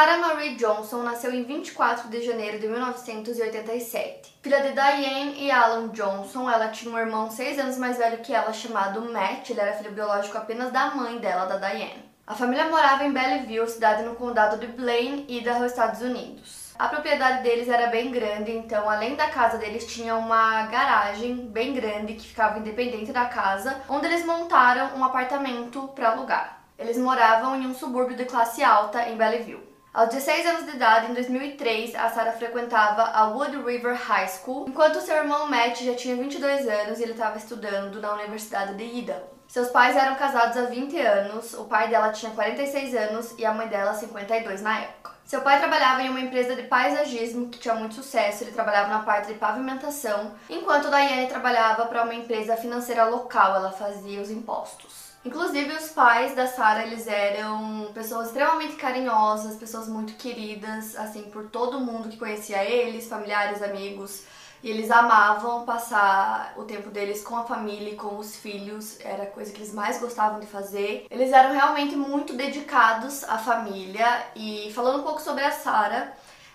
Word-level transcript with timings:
Sarah 0.00 0.16
Marie 0.16 0.54
Johnson 0.54 1.02
nasceu 1.02 1.30
em 1.30 1.42
24 1.42 2.08
de 2.08 2.24
janeiro 2.24 2.58
de 2.58 2.66
1987. 2.66 4.38
Filha 4.40 4.62
de 4.62 4.72
Diane 4.72 5.34
e 5.38 5.50
Alan 5.50 5.88
Johnson, 5.88 6.48
ela 6.48 6.68
tinha 6.68 6.90
um 6.90 6.96
irmão 6.96 7.30
seis 7.30 7.58
anos 7.58 7.76
mais 7.76 7.98
velho 7.98 8.22
que 8.22 8.32
ela, 8.32 8.50
chamado 8.50 9.12
Matt. 9.12 9.50
Ele 9.50 9.60
era 9.60 9.74
filho 9.74 9.92
biológico 9.92 10.38
apenas 10.38 10.72
da 10.72 10.94
mãe 10.94 11.18
dela, 11.18 11.44
da 11.44 11.58
Diane. 11.58 12.02
A 12.26 12.34
família 12.34 12.70
morava 12.70 13.04
em 13.04 13.12
Belleville, 13.12 13.68
cidade 13.68 14.02
no 14.02 14.14
condado 14.14 14.56
de 14.56 14.68
Blaine, 14.68 15.26
Idaho, 15.28 15.66
Estados 15.66 16.00
Unidos. 16.00 16.72
A 16.78 16.88
propriedade 16.88 17.42
deles 17.42 17.68
era 17.68 17.88
bem 17.88 18.10
grande, 18.10 18.52
então 18.52 18.88
além 18.88 19.16
da 19.16 19.28
casa 19.28 19.58
deles 19.58 19.84
tinha 19.84 20.16
uma 20.16 20.62
garagem 20.62 21.46
bem 21.48 21.74
grande 21.74 22.14
que 22.14 22.26
ficava 22.26 22.58
independente 22.58 23.12
da 23.12 23.26
casa, 23.26 23.82
onde 23.86 24.06
eles 24.06 24.24
montaram 24.24 24.96
um 24.96 25.04
apartamento 25.04 25.88
para 25.88 26.12
alugar. 26.12 26.62
Eles 26.78 26.96
moravam 26.96 27.54
em 27.54 27.66
um 27.66 27.74
subúrbio 27.74 28.16
de 28.16 28.24
classe 28.24 28.64
alta 28.64 29.06
em 29.06 29.14
Belleville. 29.14 29.68
Aos 29.92 30.10
16 30.10 30.46
anos 30.46 30.66
de 30.66 30.76
idade, 30.76 31.10
em 31.10 31.14
2003, 31.14 31.96
a 31.96 32.08
Sarah 32.10 32.30
frequentava 32.30 33.02
a 33.02 33.26
Wood 33.30 33.56
River 33.56 33.96
High 33.96 34.28
School, 34.28 34.68
enquanto 34.68 35.00
seu 35.00 35.16
irmão 35.16 35.48
Matt 35.48 35.82
já 35.82 35.96
tinha 35.96 36.14
22 36.14 36.68
anos 36.68 37.00
e 37.00 37.02
ele 37.02 37.10
estava 37.10 37.36
estudando 37.36 38.00
na 38.00 38.14
Universidade 38.14 38.76
de 38.76 38.84
Idaho. 38.84 39.24
Seus 39.48 39.68
pais 39.70 39.96
eram 39.96 40.14
casados 40.14 40.56
há 40.56 40.66
20 40.66 40.96
anos, 40.96 41.54
o 41.54 41.64
pai 41.64 41.88
dela 41.88 42.12
tinha 42.12 42.30
46 42.30 42.94
anos 42.94 43.34
e 43.36 43.44
a 43.44 43.52
mãe 43.52 43.66
dela 43.66 43.92
52 43.92 44.62
na 44.62 44.78
época. 44.78 45.10
Seu 45.24 45.40
pai 45.40 45.58
trabalhava 45.58 46.02
em 46.04 46.08
uma 46.08 46.20
empresa 46.20 46.54
de 46.54 46.62
paisagismo 46.68 47.48
que 47.48 47.58
tinha 47.58 47.74
muito 47.74 47.96
sucesso, 47.96 48.44
ele 48.44 48.52
trabalhava 48.52 48.90
na 48.90 49.00
parte 49.00 49.26
de 49.26 49.40
pavimentação, 49.40 50.34
enquanto 50.48 50.88
Diane 50.88 51.26
trabalhava 51.26 51.86
para 51.86 52.04
uma 52.04 52.14
empresa 52.14 52.56
financeira 52.56 53.06
local, 53.06 53.56
ela 53.56 53.72
fazia 53.72 54.20
os 54.20 54.30
impostos. 54.30 55.09
Inclusive, 55.22 55.74
os 55.74 55.90
pais 55.90 56.34
da 56.34 56.46
Sarah, 56.46 56.86
eles 56.86 57.06
eram 57.06 57.90
pessoas 57.92 58.28
extremamente 58.28 58.76
carinhosas, 58.76 59.56
pessoas 59.56 59.86
muito 59.86 60.14
queridas, 60.14 60.96
assim, 60.96 61.24
por 61.24 61.50
todo 61.50 61.78
mundo 61.78 62.08
que 62.08 62.16
conhecia 62.16 62.64
eles, 62.64 63.06
familiares, 63.06 63.62
amigos. 63.62 64.24
E 64.62 64.70
eles 64.70 64.90
amavam 64.90 65.66
passar 65.66 66.54
o 66.56 66.64
tempo 66.64 66.90
deles 66.90 67.22
com 67.22 67.36
a 67.36 67.44
família 67.44 67.90
e 67.90 67.96
com 67.96 68.16
os 68.16 68.36
filhos, 68.36 68.98
era 69.00 69.24
a 69.24 69.26
coisa 69.26 69.52
que 69.52 69.58
eles 69.58 69.74
mais 69.74 69.98
gostavam 70.00 70.40
de 70.40 70.46
fazer. 70.46 71.06
Eles 71.10 71.32
eram 71.32 71.52
realmente 71.52 71.94
muito 71.96 72.34
dedicados 72.34 73.22
à 73.24 73.36
família. 73.36 74.24
E 74.34 74.72
falando 74.74 75.00
um 75.00 75.02
pouco 75.02 75.20
sobre 75.20 75.44
a 75.44 75.50
Sarah, 75.50 76.12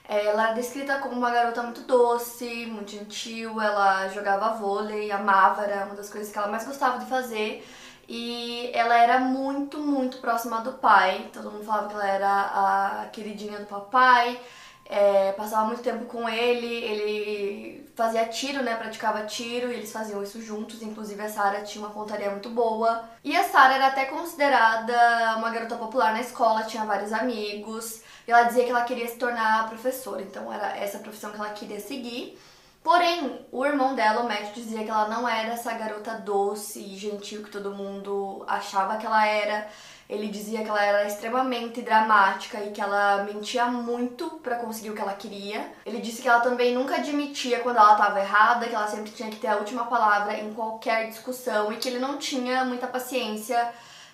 ela 0.07 0.52
é 0.52 0.53
descrita 0.53 1.00
como 1.00 1.16
uma 1.16 1.31
garota 1.31 1.63
muito 1.63 1.81
doce, 1.81 2.66
muito 2.67 2.91
gentil, 2.91 3.59
ela 3.59 4.07
jogava 4.09 4.55
vôlei, 4.55 5.11
amava, 5.11 5.63
era 5.63 5.85
uma 5.85 5.95
das 5.95 6.09
coisas 6.09 6.31
que 6.31 6.38
ela 6.38 6.47
mais 6.47 6.66
gostava 6.66 7.00
de 7.00 7.05
fazer. 7.05 7.63
E 8.07 8.69
ela 8.73 8.97
era 8.97 9.19
muito, 9.19 9.79
muito 9.79 10.17
próxima 10.17 10.61
do 10.61 10.73
pai. 10.73 11.29
Todo 11.33 11.51
mundo 11.51 11.63
falava 11.63 11.87
que 11.87 11.93
ela 11.95 12.07
era 12.07 13.01
a 13.03 13.05
queridinha 13.11 13.59
do 13.59 13.65
papai. 13.65 14.39
É, 14.87 15.31
passava 15.31 15.65
muito 15.65 15.81
tempo 15.81 16.05
com 16.05 16.29
ele, 16.29 16.67
ele 16.67 17.89
fazia 17.95 18.27
tiro, 18.27 18.61
né? 18.61 18.75
Praticava 18.75 19.25
tiro 19.25 19.71
e 19.71 19.75
eles 19.75 19.91
faziam 19.91 20.21
isso 20.21 20.39
juntos. 20.41 20.83
Inclusive 20.83 21.21
a 21.21 21.29
Sarah 21.29 21.61
tinha 21.61 21.83
uma 21.83 21.93
pontaria 21.93 22.29
muito 22.29 22.49
boa. 22.49 23.03
E 23.23 23.35
a 23.35 23.43
Sarah 23.43 23.75
era 23.75 23.87
até 23.87 24.05
considerada 24.05 25.38
uma 25.38 25.49
garota 25.49 25.75
popular 25.75 26.13
na 26.13 26.21
escola, 26.21 26.63
tinha 26.63 26.85
vários 26.85 27.11
amigos. 27.11 28.01
E 28.27 28.31
ela 28.31 28.44
dizia 28.44 28.63
que 28.63 28.69
ela 28.69 28.83
queria 28.83 29.07
se 29.07 29.17
tornar 29.17 29.67
professora, 29.69 30.21
então 30.21 30.51
era 30.51 30.77
essa 30.77 30.99
profissão 30.99 31.31
que 31.31 31.38
ela 31.38 31.49
queria 31.49 31.79
seguir. 31.79 32.38
Porém, 32.85 33.44
o 33.51 33.66
irmão 33.66 33.96
dela, 33.96 34.22
o 34.22 34.28
Matt, 34.28 34.53
dizia 34.53 34.84
que 34.84 34.91
ela 34.91 35.07
não 35.07 35.28
era 35.28 35.53
essa 35.53 35.73
garota 35.73 36.19
doce 36.19 36.79
e 36.79 36.96
gentil 36.96 37.41
que 37.41 37.50
todo 37.50 37.73
mundo 37.73 38.46
achava 38.47 38.97
que 38.97 39.07
ela 39.07 39.25
era. 39.25 39.68
Ele 40.07 40.28
dizia 40.28 40.62
que 40.62 40.69
ela 40.69 40.85
era 40.85 41.07
extremamente 41.07 41.81
dramática 41.81 42.59
e 42.59 42.69
que 42.69 42.79
ela 42.79 43.24
mentia 43.24 43.66
muito 43.66 44.29
para 44.44 44.57
conseguir 44.57 44.91
o 44.91 44.94
que 44.94 45.01
ela 45.01 45.16
queria. 45.16 45.74
Ele 45.84 46.00
disse 46.00 46.22
que 46.22 46.28
ela 46.28 46.41
também 46.41 46.75
nunca 46.75 46.97
admitia 46.97 47.59
quando 47.62 47.78
ela 47.78 47.94
estava 47.94 48.19
errada, 48.19 48.68
que 48.68 48.75
ela 48.75 48.85
sempre 48.85 49.09
tinha 49.09 49.31
que 49.31 49.38
ter 49.38 49.47
a 49.47 49.57
última 49.57 49.88
palavra 49.88 50.38
em 50.38 50.53
qualquer 50.53 51.09
discussão 51.09 51.74
e 51.74 51.78
que 51.78 51.90
ele 51.90 51.97
não 51.97 52.19
tinha 52.19 52.63
muita 52.66 52.85
paciência 52.85 53.68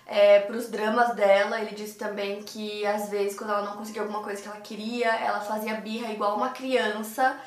é, 0.06 0.40
para 0.40 0.56
os 0.56 0.70
dramas 0.70 1.14
dela. 1.14 1.60
Ele 1.60 1.74
disse 1.74 1.98
também 1.98 2.42
que 2.42 2.86
às 2.86 3.10
vezes, 3.10 3.36
quando 3.36 3.50
ela 3.50 3.66
não 3.66 3.76
conseguia 3.76 4.00
alguma 4.00 4.22
coisa 4.22 4.40
que 4.40 4.48
ela 4.48 4.62
queria, 4.62 5.14
ela 5.14 5.40
fazia 5.40 5.74
birra 5.74 6.10
igual 6.10 6.34
uma 6.38 6.48
criança 6.48 7.38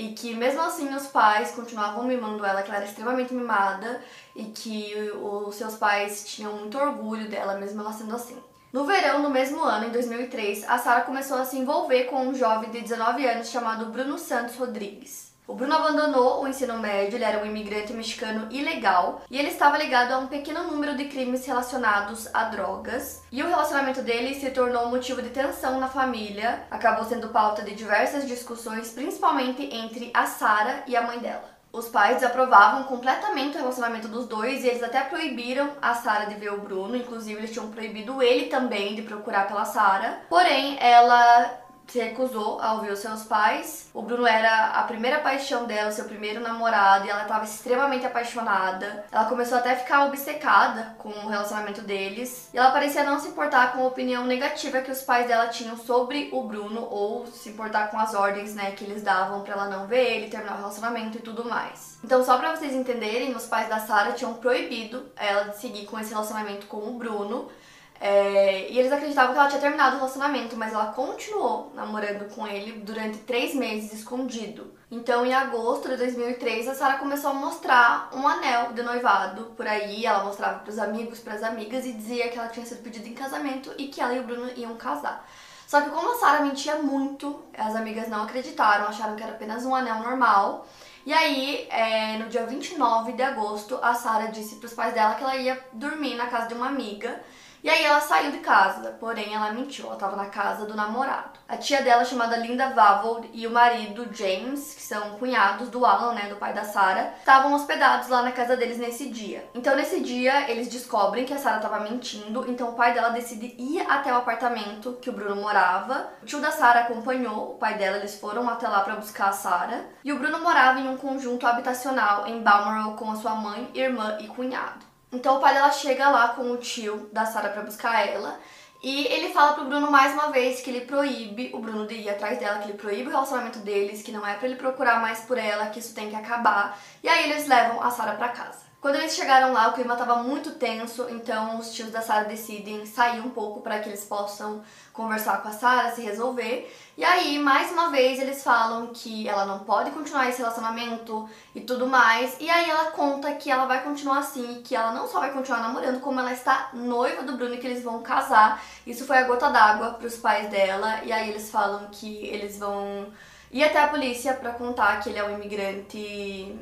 e 0.00 0.14
que 0.14 0.34
mesmo 0.34 0.62
assim 0.62 0.88
os 0.94 1.08
pais 1.08 1.50
continuavam 1.50 2.04
mimando 2.04 2.42
ela, 2.42 2.62
que 2.62 2.70
ela 2.70 2.78
era 2.78 2.86
extremamente 2.86 3.34
mimada 3.34 4.00
e 4.34 4.44
que 4.44 4.94
os 5.20 5.54
seus 5.54 5.74
pais 5.74 6.24
tinham 6.26 6.54
muito 6.54 6.78
orgulho 6.78 7.28
dela, 7.28 7.56
mesmo 7.56 7.82
ela 7.82 7.92
sendo 7.92 8.14
assim. 8.14 8.38
No 8.72 8.86
verão 8.86 9.20
do 9.20 9.28
mesmo 9.28 9.62
ano, 9.62 9.88
em 9.88 9.90
2003, 9.90 10.64
a 10.66 10.78
Sarah 10.78 11.02
começou 11.02 11.36
a 11.36 11.44
se 11.44 11.58
envolver 11.58 12.04
com 12.04 12.28
um 12.28 12.34
jovem 12.34 12.70
de 12.70 12.80
19 12.80 13.26
anos 13.26 13.50
chamado 13.50 13.92
Bruno 13.92 14.16
Santos 14.16 14.56
Rodrigues. 14.56 15.19
O 15.50 15.54
Bruno 15.54 15.74
abandonou 15.74 16.44
o 16.44 16.46
ensino 16.46 16.78
médio, 16.78 17.16
ele 17.16 17.24
era 17.24 17.42
um 17.42 17.44
imigrante 17.44 17.92
mexicano 17.92 18.46
ilegal 18.52 19.20
e 19.28 19.36
ele 19.36 19.48
estava 19.48 19.76
ligado 19.76 20.12
a 20.12 20.18
um 20.18 20.28
pequeno 20.28 20.62
número 20.62 20.96
de 20.96 21.06
crimes 21.06 21.44
relacionados 21.44 22.32
a 22.32 22.44
drogas. 22.44 23.24
E 23.32 23.42
o 23.42 23.48
relacionamento 23.48 24.00
dele 24.00 24.36
se 24.36 24.48
tornou 24.52 24.86
motivo 24.86 25.20
de 25.20 25.30
tensão 25.30 25.80
na 25.80 25.88
família, 25.88 26.62
acabou 26.70 27.04
sendo 27.04 27.30
pauta 27.30 27.62
de 27.62 27.74
diversas 27.74 28.28
discussões, 28.28 28.92
principalmente 28.92 29.64
entre 29.74 30.12
a 30.14 30.24
Sara 30.24 30.84
e 30.86 30.94
a 30.94 31.02
mãe 31.02 31.18
dela. 31.18 31.50
Os 31.72 31.88
pais 31.88 32.18
desaprovavam 32.18 32.84
completamente 32.84 33.56
o 33.56 33.60
relacionamento 33.60 34.06
dos 34.06 34.28
dois 34.28 34.62
e 34.62 34.68
eles 34.68 34.84
até 34.84 35.00
proibiram 35.00 35.68
a 35.82 35.94
Sara 35.94 36.26
de 36.26 36.36
ver 36.36 36.52
o 36.52 36.60
Bruno, 36.60 36.94
inclusive 36.94 37.40
eles 37.40 37.50
tinham 37.50 37.72
proibido 37.72 38.22
ele 38.22 38.46
também 38.46 38.94
de 38.94 39.02
procurar 39.02 39.48
pela 39.48 39.64
Sara. 39.64 40.20
Porém, 40.28 40.78
ela 40.80 41.58
se 41.90 41.98
recusou 41.98 42.60
a 42.60 42.74
ouvir 42.74 42.92
os 42.92 43.00
seus 43.00 43.24
pais. 43.24 43.88
O 43.92 44.02
Bruno 44.02 44.26
era 44.26 44.70
a 44.70 44.82
primeira 44.84 45.18
paixão 45.18 45.64
dela, 45.64 45.90
seu 45.90 46.04
primeiro 46.04 46.40
namorado, 46.40 47.06
e 47.06 47.10
ela 47.10 47.22
estava 47.22 47.44
extremamente 47.44 48.06
apaixonada. 48.06 49.04
Ela 49.10 49.24
começou 49.24 49.58
até 49.58 49.72
a 49.72 49.76
ficar 49.76 50.06
obcecada 50.06 50.94
com 50.98 51.08
o 51.08 51.28
relacionamento 51.28 51.82
deles, 51.82 52.48
e 52.54 52.58
ela 52.58 52.70
parecia 52.70 53.02
não 53.02 53.18
se 53.18 53.28
importar 53.28 53.72
com 53.72 53.82
a 53.82 53.88
opinião 53.88 54.24
negativa 54.24 54.82
que 54.82 54.90
os 54.90 55.02
pais 55.02 55.26
dela 55.26 55.48
tinham 55.48 55.76
sobre 55.76 56.30
o 56.32 56.44
Bruno 56.44 56.86
ou 56.88 57.26
se 57.26 57.48
importar 57.48 57.90
com 57.90 57.98
as 57.98 58.14
ordens, 58.14 58.54
né, 58.54 58.70
que 58.72 58.84
eles 58.84 59.02
davam 59.02 59.42
para 59.42 59.54
ela 59.54 59.68
não 59.68 59.86
ver 59.86 60.16
ele, 60.16 60.30
terminar 60.30 60.54
o 60.54 60.58
relacionamento 60.58 61.18
e 61.18 61.22
tudo 61.22 61.44
mais. 61.44 61.98
Então, 62.04 62.24
só 62.24 62.38
para 62.38 62.54
vocês 62.54 62.72
entenderem, 62.72 63.34
os 63.34 63.46
pais 63.46 63.68
da 63.68 63.80
Sarah 63.80 64.12
tinham 64.12 64.34
proibido 64.34 65.10
ela 65.16 65.44
de 65.44 65.58
seguir 65.58 65.86
com 65.86 65.98
esse 65.98 66.10
relacionamento 66.10 66.66
com 66.66 66.78
o 66.78 66.92
Bruno. 66.92 67.50
É, 68.00 68.70
e 68.70 68.78
eles 68.78 68.90
acreditavam 68.90 69.34
que 69.34 69.38
ela 69.38 69.48
tinha 69.48 69.60
terminado 69.60 69.96
o 69.96 69.98
relacionamento, 69.98 70.56
mas 70.56 70.72
ela 70.72 70.86
continuou 70.86 71.70
namorando 71.74 72.34
com 72.34 72.46
ele 72.46 72.80
durante 72.80 73.18
três 73.18 73.54
meses 73.54 73.92
escondido. 73.92 74.72
Então, 74.90 75.26
em 75.26 75.34
agosto 75.34 75.86
de 75.86 75.98
2003, 75.98 76.66
a 76.66 76.74
Sarah 76.74 76.98
começou 76.98 77.30
a 77.30 77.34
mostrar 77.34 78.08
um 78.14 78.26
anel 78.26 78.72
de 78.72 78.82
noivado 78.82 79.52
por 79.54 79.66
aí. 79.66 80.06
Ela 80.06 80.24
mostrava 80.24 80.60
para 80.60 80.70
os 80.70 80.78
amigos, 80.78 81.20
para 81.20 81.34
as 81.34 81.42
amigas 81.42 81.84
e 81.84 81.92
dizia 81.92 82.30
que 82.30 82.38
ela 82.38 82.48
tinha 82.48 82.64
sido 82.64 82.82
pedida 82.82 83.06
em 83.06 83.12
casamento 83.12 83.70
e 83.76 83.88
que 83.88 84.00
ela 84.00 84.14
e 84.14 84.20
o 84.20 84.24
Bruno 84.24 84.50
iam 84.56 84.74
casar. 84.76 85.28
Só 85.66 85.82
que 85.82 85.90
como 85.90 86.14
a 86.14 86.18
Sarah 86.18 86.40
mentia 86.40 86.76
muito, 86.76 87.44
as 87.56 87.76
amigas 87.76 88.08
não 88.08 88.22
acreditaram, 88.22 88.88
acharam 88.88 89.14
que 89.14 89.22
era 89.22 89.32
apenas 89.32 89.64
um 89.66 89.74
anel 89.74 90.02
normal. 90.02 90.66
E 91.04 91.12
aí, 91.12 91.68
é, 91.70 92.16
no 92.18 92.30
dia 92.30 92.46
29 92.46 93.12
de 93.12 93.22
agosto, 93.22 93.78
a 93.82 93.94
Sarah 93.94 94.26
disse 94.26 94.56
para 94.56 94.66
os 94.66 94.72
pais 94.72 94.94
dela 94.94 95.14
que 95.14 95.22
ela 95.22 95.36
ia 95.36 95.62
dormir 95.72 96.16
na 96.16 96.26
casa 96.26 96.48
de 96.48 96.54
uma 96.54 96.66
amiga 96.66 97.20
e 97.62 97.68
aí 97.68 97.84
ela 97.84 98.00
saiu 98.00 98.30
de 98.30 98.38
casa, 98.38 98.96
porém 98.98 99.34
ela 99.34 99.52
mentiu, 99.52 99.86
ela 99.86 99.94
estava 99.94 100.16
na 100.16 100.26
casa 100.26 100.64
do 100.64 100.74
namorado. 100.74 101.38
A 101.46 101.56
tia 101.56 101.82
dela, 101.82 102.04
chamada 102.04 102.36
Linda 102.36 102.70
Vavold, 102.70 103.28
e 103.32 103.46
o 103.46 103.50
marido 103.50 104.08
James, 104.12 104.74
que 104.74 104.82
são 104.82 105.18
cunhados 105.18 105.68
do 105.68 105.84
Alan, 105.84 106.14
né, 106.14 106.28
do 106.28 106.36
pai 106.36 106.52
da 106.52 106.64
Sarah, 106.64 107.12
estavam 107.18 107.52
hospedados 107.52 108.08
lá 108.08 108.22
na 108.22 108.32
casa 108.32 108.56
deles 108.56 108.78
nesse 108.78 109.10
dia. 109.10 109.48
Então 109.54 109.76
nesse 109.76 110.00
dia 110.00 110.50
eles 110.50 110.68
descobrem 110.68 111.24
que 111.24 111.34
a 111.34 111.38
Sarah 111.38 111.56
estava 111.56 111.80
mentindo, 111.80 112.48
então 112.48 112.70
o 112.70 112.74
pai 112.74 112.94
dela 112.94 113.10
decide 113.10 113.54
ir 113.58 113.80
até 113.88 114.12
o 114.12 114.16
apartamento 114.16 114.98
que 115.02 115.10
o 115.10 115.12
Bruno 115.12 115.36
morava. 115.36 116.08
O 116.22 116.26
tio 116.26 116.40
da 116.40 116.50
Sarah 116.50 116.80
acompanhou 116.80 117.52
o 117.52 117.58
pai 117.58 117.74
dela, 117.74 117.98
eles 117.98 118.18
foram 118.18 118.48
até 118.48 118.68
lá 118.68 118.80
para 118.80 118.96
buscar 118.96 119.28
a 119.28 119.32
Sarah. 119.32 119.84
E 120.02 120.12
o 120.12 120.18
Bruno 120.18 120.40
morava 120.40 120.80
em 120.80 120.88
um 120.88 120.96
conjunto 120.96 121.46
habitacional 121.46 122.26
em 122.26 122.40
Balmoral 122.40 122.94
com 122.94 123.10
a 123.10 123.16
sua 123.16 123.34
mãe, 123.34 123.70
irmã 123.74 124.16
e 124.20 124.28
cunhado. 124.28 124.89
Então 125.12 125.36
o 125.36 125.40
pai 125.40 125.54
dela 125.54 125.72
chega 125.72 126.08
lá 126.08 126.28
com 126.28 126.50
o 126.52 126.56
tio 126.56 127.08
da 127.12 127.26
Sara 127.26 127.48
para 127.48 127.62
buscar 127.62 128.06
ela 128.06 128.38
E 128.82 129.06
ele 129.06 129.32
fala 129.32 129.54
pro 129.54 129.66
Bruno 129.66 129.90
mais 129.90 130.14
uma 130.14 130.30
vez 130.30 130.60
que 130.62 130.70
ele 130.70 130.86
proíbe 130.86 131.50
o 131.52 131.58
Bruno 131.58 131.86
de 131.86 131.94
ir 131.94 132.08
atrás 132.08 132.38
dela, 132.38 132.60
que 132.60 132.70
ele 132.70 132.78
proíbe 132.78 133.08
o 133.08 133.10
relacionamento 133.10 133.58
deles, 133.58 134.02
que 134.02 134.10
não 134.12 134.26
é 134.26 134.34
para 134.34 134.48
ele 134.48 134.56
procurar 134.56 135.00
mais 135.02 135.20
por 135.20 135.36
ela, 135.36 135.66
que 135.66 135.78
isso 135.80 135.94
tem 135.94 136.08
que 136.08 136.16
acabar. 136.16 136.78
E 137.02 137.08
aí 137.08 137.30
eles 137.30 137.46
levam 137.46 137.82
a 137.82 137.90
Sarah 137.90 138.14
para 138.14 138.30
casa. 138.30 138.69
Quando 138.80 138.94
eles 138.94 139.14
chegaram 139.14 139.52
lá, 139.52 139.68
o 139.68 139.74
clima 139.74 139.92
estava 139.92 140.22
muito 140.22 140.52
tenso, 140.52 141.06
então 141.10 141.58
os 141.58 141.70
tios 141.70 141.90
da 141.90 142.00
Sarah 142.00 142.26
decidem 142.26 142.86
sair 142.86 143.20
um 143.20 143.28
pouco 143.28 143.60
para 143.60 143.78
que 143.78 143.90
eles 143.90 144.04
possam 144.04 144.62
conversar 144.90 145.42
com 145.42 145.48
a 145.48 145.52
Sarah, 145.52 145.90
se 145.90 146.00
resolver. 146.00 146.74
E 146.96 147.04
aí, 147.04 147.38
mais 147.38 147.70
uma 147.70 147.90
vez, 147.90 148.18
eles 148.18 148.42
falam 148.42 148.86
que 148.86 149.28
ela 149.28 149.44
não 149.44 149.58
pode 149.60 149.90
continuar 149.90 150.30
esse 150.30 150.38
relacionamento 150.38 151.28
e 151.54 151.60
tudo 151.60 151.86
mais. 151.86 152.36
E 152.40 152.48
aí 152.48 152.70
ela 152.70 152.90
conta 152.92 153.34
que 153.34 153.50
ela 153.50 153.66
vai 153.66 153.84
continuar 153.84 154.20
assim, 154.20 154.62
que 154.64 154.74
ela 154.74 154.92
não 154.92 155.06
só 155.06 155.20
vai 155.20 155.30
continuar 155.30 155.60
namorando, 155.60 156.00
como 156.00 156.18
ela 156.18 156.32
está 156.32 156.70
noiva 156.72 157.22
do 157.22 157.36
Bruno 157.36 157.56
e 157.56 157.58
que 157.58 157.66
eles 157.66 157.84
vão 157.84 158.00
casar. 158.00 158.62
Isso 158.86 159.04
foi 159.04 159.18
a 159.18 159.24
gota 159.24 159.50
d'água 159.50 159.90
para 159.90 160.06
os 160.06 160.16
pais 160.16 160.48
dela. 160.48 161.00
E 161.04 161.12
aí 161.12 161.28
eles 161.28 161.50
falam 161.50 161.88
que 161.92 162.26
eles 162.28 162.58
vão 162.58 163.08
ir 163.50 163.62
até 163.62 163.78
a 163.78 163.88
polícia 163.88 164.32
para 164.32 164.52
contar 164.52 165.00
que 165.00 165.10
ele 165.10 165.18
é 165.18 165.24
um 165.24 165.34
imigrante 165.34 166.56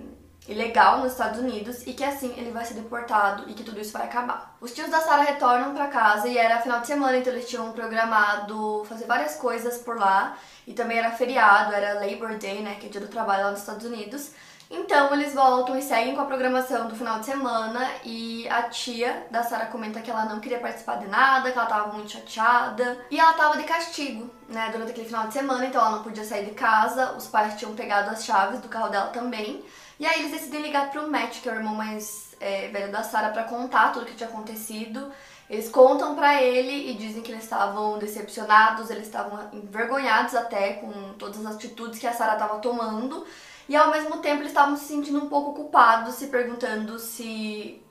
ilegal 0.48 0.98
nos 1.00 1.12
Estados 1.12 1.38
Unidos 1.38 1.86
e 1.86 1.92
que 1.92 2.02
assim 2.02 2.34
ele 2.36 2.50
vai 2.50 2.64
ser 2.64 2.74
deportado 2.74 3.44
e 3.48 3.54
que 3.54 3.62
tudo 3.62 3.78
isso 3.78 3.92
vai 3.92 4.06
acabar. 4.06 4.56
Os 4.60 4.72
tios 4.72 4.88
da 4.88 5.00
Sarah 5.00 5.22
retornam 5.22 5.74
para 5.74 5.88
casa 5.88 6.26
e 6.26 6.38
era 6.38 6.60
final 6.60 6.80
de 6.80 6.86
semana, 6.86 7.18
então 7.18 7.32
eles 7.32 7.48
tinham 7.48 7.70
programado 7.72 8.84
fazer 8.88 9.04
várias 9.04 9.36
coisas 9.36 9.78
por 9.78 9.98
lá 9.98 10.36
e 10.66 10.72
também 10.72 10.98
era 10.98 11.10
feriado, 11.10 11.74
era 11.74 12.00
Labor 12.00 12.36
Day, 12.38 12.62
né, 12.62 12.76
que 12.80 12.86
é 12.86 12.88
dia 12.88 13.00
do 13.00 13.08
trabalho 13.08 13.44
lá 13.44 13.50
nos 13.50 13.60
Estados 13.60 13.84
Unidos. 13.84 14.32
Então 14.70 15.14
eles 15.14 15.32
voltam 15.32 15.78
e 15.78 15.82
seguem 15.82 16.14
com 16.14 16.20
a 16.20 16.26
programação 16.26 16.88
do 16.88 16.96
final 16.96 17.20
de 17.20 17.26
semana 17.26 17.88
e 18.04 18.46
a 18.50 18.64
tia 18.64 19.26
da 19.30 19.42
Sarah 19.42 19.66
comenta 19.66 20.00
que 20.00 20.10
ela 20.10 20.26
não 20.26 20.40
queria 20.40 20.58
participar 20.58 20.96
de 20.96 21.06
nada, 21.06 21.50
que 21.50 21.58
ela 21.58 21.66
tava 21.66 21.92
muito 21.92 22.12
chateada 22.12 22.98
e 23.10 23.18
ela 23.18 23.32
tava 23.32 23.56
de 23.56 23.64
castigo, 23.64 24.30
né, 24.48 24.68
durante 24.70 24.90
aquele 24.90 25.06
final 25.06 25.26
de 25.26 25.32
semana, 25.32 25.64
então 25.64 25.80
ela 25.80 25.96
não 25.96 26.02
podia 26.02 26.24
sair 26.24 26.44
de 26.44 26.50
casa, 26.50 27.12
os 27.12 27.26
pais 27.26 27.58
tinham 27.58 27.74
pegado 27.74 28.10
as 28.10 28.24
chaves 28.24 28.60
do 28.60 28.68
carro 28.68 28.88
dela 28.88 29.06
também. 29.06 29.64
E 29.98 30.06
aí 30.06 30.20
eles 30.20 30.32
decidem 30.32 30.62
ligar 30.62 30.90
pro 30.90 31.10
Matt, 31.10 31.40
que 31.40 31.48
é 31.48 31.52
o 31.52 31.56
irmão 31.56 31.74
mais 31.74 32.36
é, 32.40 32.68
velho 32.68 32.92
da 32.92 33.02
Sarah, 33.02 33.30
para 33.30 33.44
contar 33.44 33.92
tudo 33.92 34.02
o 34.02 34.06
que 34.06 34.14
tinha 34.14 34.28
acontecido. 34.28 35.10
Eles 35.50 35.68
contam 35.68 36.14
para 36.14 36.42
ele 36.42 36.90
e 36.90 36.94
dizem 36.94 37.22
que 37.22 37.32
eles 37.32 37.42
estavam 37.42 37.98
decepcionados, 37.98 38.90
eles 38.90 39.06
estavam 39.06 39.48
envergonhados 39.52 40.34
até 40.34 40.74
com 40.74 41.14
todas 41.14 41.44
as 41.44 41.56
atitudes 41.56 41.98
que 41.98 42.06
a 42.06 42.12
Sarah 42.12 42.34
estava 42.34 42.58
tomando. 42.58 43.26
E 43.68 43.74
ao 43.74 43.90
mesmo 43.90 44.18
tempo 44.18 44.42
eles 44.42 44.50
estavam 44.50 44.76
se 44.76 44.84
sentindo 44.84 45.18
um 45.18 45.28
pouco 45.28 45.54
culpados, 45.54 46.14
se 46.14 46.28
perguntando 46.28 46.98
se 46.98 47.82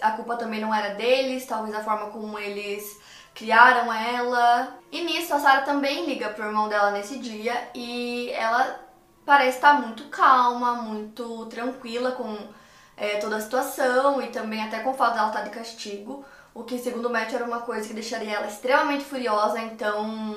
a 0.00 0.10
culpa 0.12 0.36
também 0.36 0.60
não 0.60 0.74
era 0.74 0.94
deles, 0.94 1.46
talvez 1.46 1.74
a 1.74 1.82
forma 1.82 2.10
como 2.10 2.38
eles 2.38 3.00
criaram 3.34 3.92
ela. 3.92 4.76
E 4.92 5.02
nisso 5.02 5.34
a 5.34 5.40
Sarah 5.40 5.62
também 5.62 6.04
liga 6.04 6.28
pro 6.28 6.46
irmão 6.46 6.68
dela 6.68 6.90
nesse 6.90 7.18
dia 7.18 7.70
e 7.74 8.30
ela 8.32 8.83
parece 9.24 9.56
estar 9.56 9.74
muito 9.80 10.04
calma, 10.04 10.74
muito 10.74 11.46
tranquila 11.46 12.12
com 12.12 12.36
é, 12.96 13.16
toda 13.16 13.36
a 13.36 13.40
situação 13.40 14.22
e 14.22 14.28
também 14.28 14.62
até 14.62 14.80
com 14.80 14.90
o 14.90 14.94
fato 14.94 15.14
dela 15.14 15.28
estar 15.28 15.42
de 15.42 15.50
castigo, 15.50 16.24
o 16.54 16.62
que 16.62 16.78
segundo 16.78 17.06
o 17.06 17.12
Matt 17.12 17.32
era 17.32 17.44
uma 17.44 17.60
coisa 17.60 17.86
que 17.88 17.94
deixaria 17.94 18.34
ela 18.34 18.46
extremamente 18.46 19.04
furiosa, 19.04 19.60
então 19.60 20.36